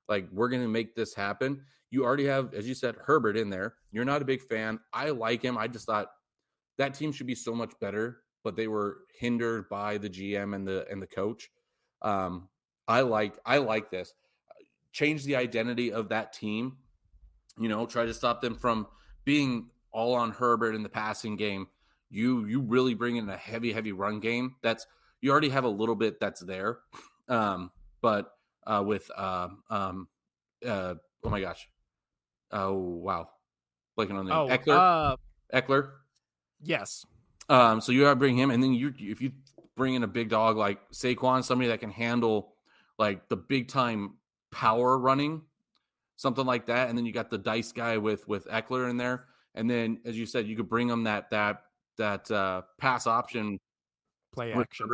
like, 0.08 0.28
we're 0.32 0.50
going 0.50 0.62
to 0.62 0.68
make 0.68 0.96
this 0.96 1.14
happen. 1.14 1.62
You 1.90 2.04
already 2.04 2.26
have, 2.26 2.54
as 2.54 2.68
you 2.68 2.74
said, 2.74 2.96
Herbert 3.06 3.38
in 3.38 3.50
there. 3.50 3.76
You're 3.92 4.06
not 4.06 4.22
a 4.22 4.26
big 4.26 4.42
fan. 4.42 4.80
I 4.94 5.12
like 5.12 5.42
him. 5.42 5.58
I 5.58 5.68
just 5.68 5.86
thought 5.86 6.08
that 6.78 6.94
team 6.94 7.12
should 7.12 7.28
be 7.28 7.36
so 7.36 7.54
much 7.54 7.72
better, 7.80 8.22
but 8.44 8.56
they 8.56 8.68
were 8.68 9.00
hindered 9.18 9.70
by 9.70 9.98
the 9.98 10.10
GM 10.10 10.56
and 10.56 10.68
the 10.68 10.86
and 10.90 11.02
the 11.02 11.08
coach. 11.08 11.50
Um, 12.02 12.50
I 12.88 13.02
like 13.02 13.38
I 13.46 13.58
like 13.58 13.92
this. 13.92 14.14
Change 14.92 15.24
the 15.24 15.36
identity 15.36 15.92
of 15.92 16.10
that 16.10 16.34
team. 16.34 16.78
You 17.58 17.70
know, 17.70 17.86
try 17.86 18.06
to 18.06 18.14
stop 18.14 18.42
them 18.42 18.56
from 18.56 18.88
being 19.24 19.70
all 19.92 20.14
on 20.16 20.32
Herbert 20.32 20.76
in 20.76 20.84
the 20.84 20.90
passing 20.90 21.38
game. 21.38 21.68
You 22.10 22.46
you 22.46 22.62
really 22.62 22.94
bring 22.94 23.16
in 23.16 23.30
a 23.30 23.38
heavy 23.38 23.72
heavy 23.72 23.92
run 23.92 24.20
game. 24.20 24.56
That's 24.62 24.86
you 25.22 25.32
already 25.32 25.50
have 25.50 25.64
a 25.64 25.70
little 25.70 25.96
bit 25.96 26.20
that's 26.20 26.42
there. 26.42 26.80
Um, 27.28 27.72
but 28.02 28.32
uh, 28.66 28.84
with 28.86 29.10
um, 29.18 29.64
um, 29.70 30.08
uh, 30.66 30.96
oh 31.24 31.30
my 31.30 31.42
gosh, 31.42 31.68
oh 32.52 32.74
wow, 32.74 33.30
blanking 33.98 34.18
on 34.18 34.26
the 34.26 34.34
oh, 34.34 34.48
Ekeler. 34.48 35.14
Uh, 35.14 35.16
Ekeler. 35.54 35.92
Yes. 36.62 37.06
Um, 37.48 37.82
so 37.82 37.92
you 37.92 38.02
gotta 38.02 38.16
bring 38.16 38.38
him, 38.38 38.52
and 38.52 38.62
then 38.62 38.74
you 38.74 38.94
if 38.98 39.22
you 39.22 39.32
bring 39.76 39.94
in 39.94 40.04
a 40.04 40.08
big 40.08 40.30
dog 40.30 40.58
like 40.58 40.80
Saquon, 40.92 41.44
somebody 41.44 41.70
that 41.70 41.80
can 41.80 41.92
handle 41.92 42.54
like 42.98 43.28
the 43.30 43.38
big 43.38 43.68
time 43.68 44.16
power 44.52 44.98
running, 44.98 45.42
something 46.16 46.46
like 46.46 46.66
that, 46.68 46.90
and 46.90 46.98
then 46.98 47.06
you 47.06 47.12
got 47.12 47.30
the 47.30 47.38
dice 47.38 47.72
guy 47.72 47.98
with 47.98 48.28
with 48.28 48.48
Ekeler 48.48 48.90
in 48.90 48.98
there, 48.98 49.26
and 49.54 49.70
then 49.70 50.00
as 50.06 50.18
you 50.18 50.26
said, 50.26 50.48
you 50.48 50.56
could 50.56 50.70
bring 50.70 50.90
him 50.90 51.04
that 51.04 51.30
that 51.30 51.64
that 51.98 52.30
uh, 52.32 52.64
pass 52.80 53.06
option 53.06 53.60
play 54.34 54.54
action. 54.54 54.88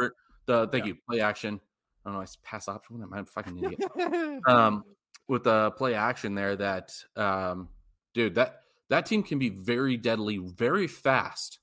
The 0.46 0.68
thank 0.68 0.86
yeah. 0.86 0.90
you 0.90 0.98
play 1.08 1.22
action 1.22 1.62
I 2.06 2.10
don't 2.10 2.18
know. 2.18 2.22
I 2.22 2.28
pass 2.44 2.68
option. 2.68 3.04
I'm 3.04 3.14
a 3.14 3.26
fucking 3.26 3.58
idiot. 3.64 4.42
um, 4.48 4.84
with 5.28 5.44
the 5.44 5.72
play 5.72 5.94
action 5.94 6.36
there, 6.36 6.56
that 6.56 6.92
um, 7.16 7.70
dude, 8.14 8.36
that 8.36 8.62
that 8.90 9.06
team 9.06 9.24
can 9.24 9.40
be 9.40 9.50
very 9.50 9.98
deadly, 9.98 10.38
very 10.38 10.88
fast, 10.88 11.60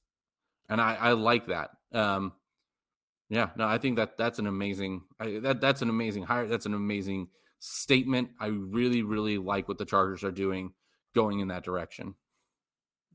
and 0.69 0.81
I, 0.81 0.95
I 0.95 1.13
like 1.13 1.49
that. 1.49 1.71
Um, 1.93 2.33
yeah, 3.29 3.51
no, 3.57 3.67
I 3.67 3.79
think 3.79 3.97
that 3.97 4.17
that's 4.17 4.39
an 4.39 4.47
amazing. 4.47 5.03
I, 5.21 5.39
that 5.41 5.61
that's 5.61 5.83
an 5.83 5.91
amazing 5.91 6.23
hire. 6.23 6.47
That's 6.47 6.67
an 6.67 6.75
amazing 6.75 7.29
statement. 7.59 8.31
I 8.41 8.47
really, 8.47 9.03
really 9.03 9.39
like 9.39 9.69
what 9.69 9.79
the 9.79 9.85
Chargers 9.85 10.25
are 10.25 10.31
doing 10.31 10.73
going 11.15 11.41
in 11.41 11.49
that 11.49 11.65
direction. 11.65 12.15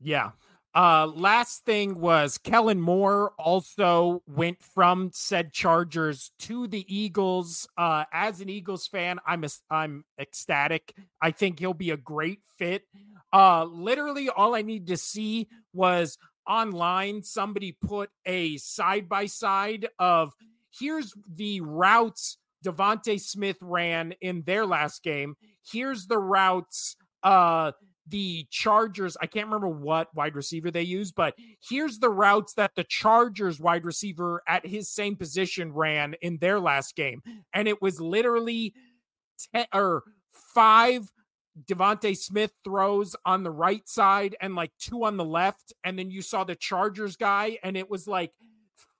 Yeah. 0.00 0.30
Uh, 0.74 1.06
last 1.14 1.64
thing 1.64 2.00
was 2.00 2.36
Kellen 2.36 2.80
Moore 2.80 3.32
also 3.38 4.22
went 4.26 4.60
from 4.60 5.10
said 5.12 5.52
Chargers 5.52 6.32
to 6.40 6.66
the 6.66 6.84
Eagles. 6.92 7.68
Uh, 7.78 8.04
as 8.12 8.40
an 8.40 8.48
Eagles 8.48 8.88
fan, 8.88 9.20
I'm 9.24 9.44
a, 9.44 9.48
I'm 9.70 10.04
ecstatic. 10.18 10.92
I 11.22 11.30
think 11.30 11.60
he'll 11.60 11.74
be 11.74 11.90
a 11.90 11.96
great 11.96 12.40
fit. 12.58 12.82
Uh, 13.32 13.64
literally, 13.64 14.28
all 14.28 14.56
I 14.56 14.62
need 14.62 14.88
to 14.88 14.96
see 14.96 15.48
was 15.72 16.18
online 16.48 17.22
somebody 17.22 17.72
put 17.72 18.10
a 18.26 18.56
side 18.56 19.08
by 19.08 19.26
side 19.26 19.88
of 19.98 20.32
here's 20.78 21.14
the 21.34 21.60
routes 21.60 22.38
DeVonta 22.64 23.20
Smith 23.20 23.56
ran 23.60 24.12
in 24.20 24.42
their 24.42 24.66
last 24.66 25.02
game. 25.02 25.36
Here's 25.70 26.06
the 26.06 26.18
routes 26.18 26.96
uh 27.22 27.72
the 28.06 28.46
Chargers, 28.50 29.16
I 29.20 29.26
can't 29.26 29.46
remember 29.46 29.68
what 29.68 30.14
wide 30.14 30.34
receiver 30.34 30.70
they 30.70 30.82
use, 30.82 31.12
but 31.12 31.34
here's 31.66 31.98
the 31.98 32.10
routes 32.10 32.54
that 32.54 32.74
the 32.74 32.84
Chargers 32.84 33.58
wide 33.58 33.84
receiver 33.84 34.42
at 34.46 34.66
his 34.66 34.88
same 34.90 35.16
position 35.16 35.72
ran 35.72 36.14
in 36.20 36.38
their 36.38 36.60
last 36.60 36.96
game. 36.96 37.22
And 37.52 37.66
it 37.66 37.80
was 37.80 38.00
literally 38.00 38.74
10 39.54 39.66
or 39.72 40.04
five 40.54 41.10
DeVonta 41.66 42.16
Smith 42.16 42.52
throws 42.64 43.14
on 43.24 43.42
the 43.42 43.50
right 43.50 43.88
side 43.88 44.36
and 44.40 44.54
like 44.54 44.72
two 44.78 45.04
on 45.04 45.16
the 45.16 45.24
left. 45.24 45.72
And 45.84 45.98
then 45.98 46.10
you 46.10 46.20
saw 46.20 46.44
the 46.44 46.56
Chargers 46.56 47.16
guy, 47.16 47.58
and 47.62 47.76
it 47.76 47.88
was 47.88 48.06
like 48.06 48.32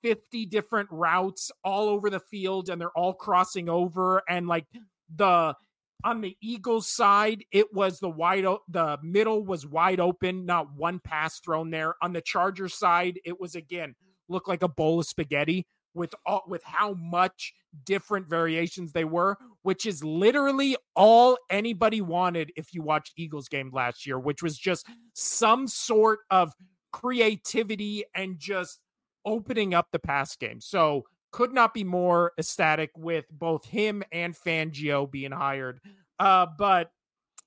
50 0.03 0.47
different 0.47 0.89
routes 0.91 1.51
all 1.63 1.89
over 1.89 2.11
the 2.11 2.21
field, 2.21 2.69
and 2.69 2.81
they're 2.81 2.91
all 2.91 3.15
crossing 3.15 3.69
over. 3.69 4.23
And 4.29 4.47
like 4.47 4.67
the 5.15 5.57
on 6.05 6.21
the 6.21 6.37
Eagles 6.41 6.87
side, 6.87 7.45
it 7.51 7.73
was 7.73 7.99
the 7.99 8.11
wide 8.11 8.45
o- 8.45 8.63
the 8.69 8.99
middle 9.03 9.43
was 9.45 9.67
wide 9.67 10.01
open, 10.01 10.45
not 10.45 10.73
one 10.75 11.01
pass 11.01 11.41
thrown 11.41 11.71
there. 11.71 11.95
On 12.03 12.13
the 12.13 12.21
Chargers 12.21 12.75
side, 12.75 13.19
it 13.25 13.41
was 13.41 13.55
again 13.55 13.95
looked 14.29 14.49
like 14.49 14.63
a 14.63 14.69
bowl 14.69 15.01
of 15.01 15.07
spaghetti 15.07 15.67
with 15.95 16.15
all, 16.27 16.43
with 16.47 16.63
how 16.65 16.95
much 16.95 17.55
different 17.85 18.29
variations 18.29 18.93
they 18.93 19.05
were, 19.05 19.37
which 19.63 19.87
is 19.87 20.05
literally 20.05 20.77
all 20.95 21.39
anybody 21.51 22.01
wanted 22.01 22.53
if 22.57 22.75
you 22.75 22.83
watched 22.83 23.13
Eagles 23.17 23.49
game 23.49 23.71
last 23.73 24.07
year, 24.07 24.19
which 24.19 24.43
was 24.43 24.59
just 24.59 24.87
some 25.15 25.67
sort 25.67 26.21
of 26.31 26.53
creativity 26.93 28.05
and 28.15 28.39
just 28.39 28.81
opening 29.25 29.73
up 29.75 29.89
the 29.91 29.99
pass 29.99 30.37
game. 30.37 30.61
So 30.61 31.05
could 31.35 31.53
not 31.53 31.75
be 31.75 31.83
more 31.83 32.31
ecstatic 32.39 32.93
with 32.97 33.25
both 33.29 33.65
him 33.65 34.05
and 34.13 34.37
Fangio 34.37 35.11
being 35.11 35.33
hired. 35.33 35.81
Uh, 36.21 36.47
but 36.57 36.93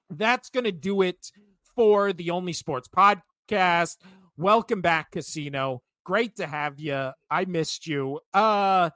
that's 0.09 0.49
going 0.49 0.65
to 0.65 0.73
do 0.73 1.01
it 1.03 1.31
for 1.73 2.11
the 2.11 2.31
Only 2.31 2.51
Sports 2.51 2.89
podcast. 2.89 3.95
Welcome 4.35 4.81
back, 4.81 5.11
Casino. 5.11 5.83
Great 6.03 6.35
to 6.35 6.47
have 6.47 6.81
you. 6.81 7.11
I 7.31 7.45
missed 7.45 7.87
you. 7.87 8.19
Uh, 8.33 8.89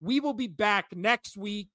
we 0.00 0.18
will 0.18 0.32
be 0.32 0.46
back 0.46 0.86
next 0.96 1.36
week, 1.36 1.68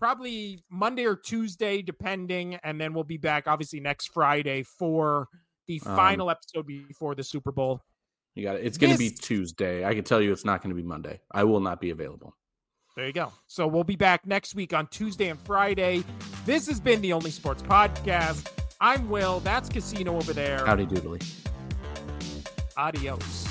probably 0.00 0.64
Monday 0.68 1.04
or 1.04 1.14
Tuesday, 1.14 1.80
depending, 1.80 2.56
and 2.56 2.80
then 2.80 2.92
we'll 2.92 3.04
be 3.04 3.18
back 3.18 3.46
obviously 3.46 3.78
next 3.78 4.12
Friday 4.12 4.64
for 4.64 5.28
the 5.68 5.80
Um, 5.86 5.94
final 5.94 6.28
episode 6.28 6.66
before 6.66 7.14
the 7.14 7.22
Super 7.22 7.52
Bowl. 7.52 7.82
You 8.36 8.42
got 8.44 8.56
it. 8.56 8.66
It's 8.66 8.78
going 8.78 8.92
to 8.92 8.98
be 8.98 9.10
Tuesday. 9.10 9.84
I 9.84 9.94
can 9.94 10.04
tell 10.04 10.20
you 10.20 10.30
it's 10.30 10.44
not 10.44 10.62
going 10.62 10.68
to 10.68 10.80
be 10.80 10.86
Monday. 10.86 11.20
I 11.32 11.44
will 11.44 11.60
not 11.60 11.80
be 11.80 11.90
available. 11.90 12.36
There 12.94 13.06
you 13.06 13.12
go. 13.12 13.32
So 13.46 13.66
we'll 13.66 13.84
be 13.84 13.96
back 13.96 14.26
next 14.26 14.54
week 14.54 14.72
on 14.72 14.86
Tuesday 14.88 15.28
and 15.28 15.40
Friday. 15.40 16.04
This 16.44 16.66
has 16.68 16.78
been 16.78 17.00
the 17.00 17.12
Only 17.12 17.30
Sports 17.30 17.62
Podcast. 17.62 18.50
I'm 18.80 19.08
Will. 19.08 19.40
That's 19.40 19.68
Casino 19.70 20.16
over 20.16 20.32
there. 20.32 20.64
Howdy 20.64 20.86
doodly. 20.86 21.22
Adios. 22.76 23.45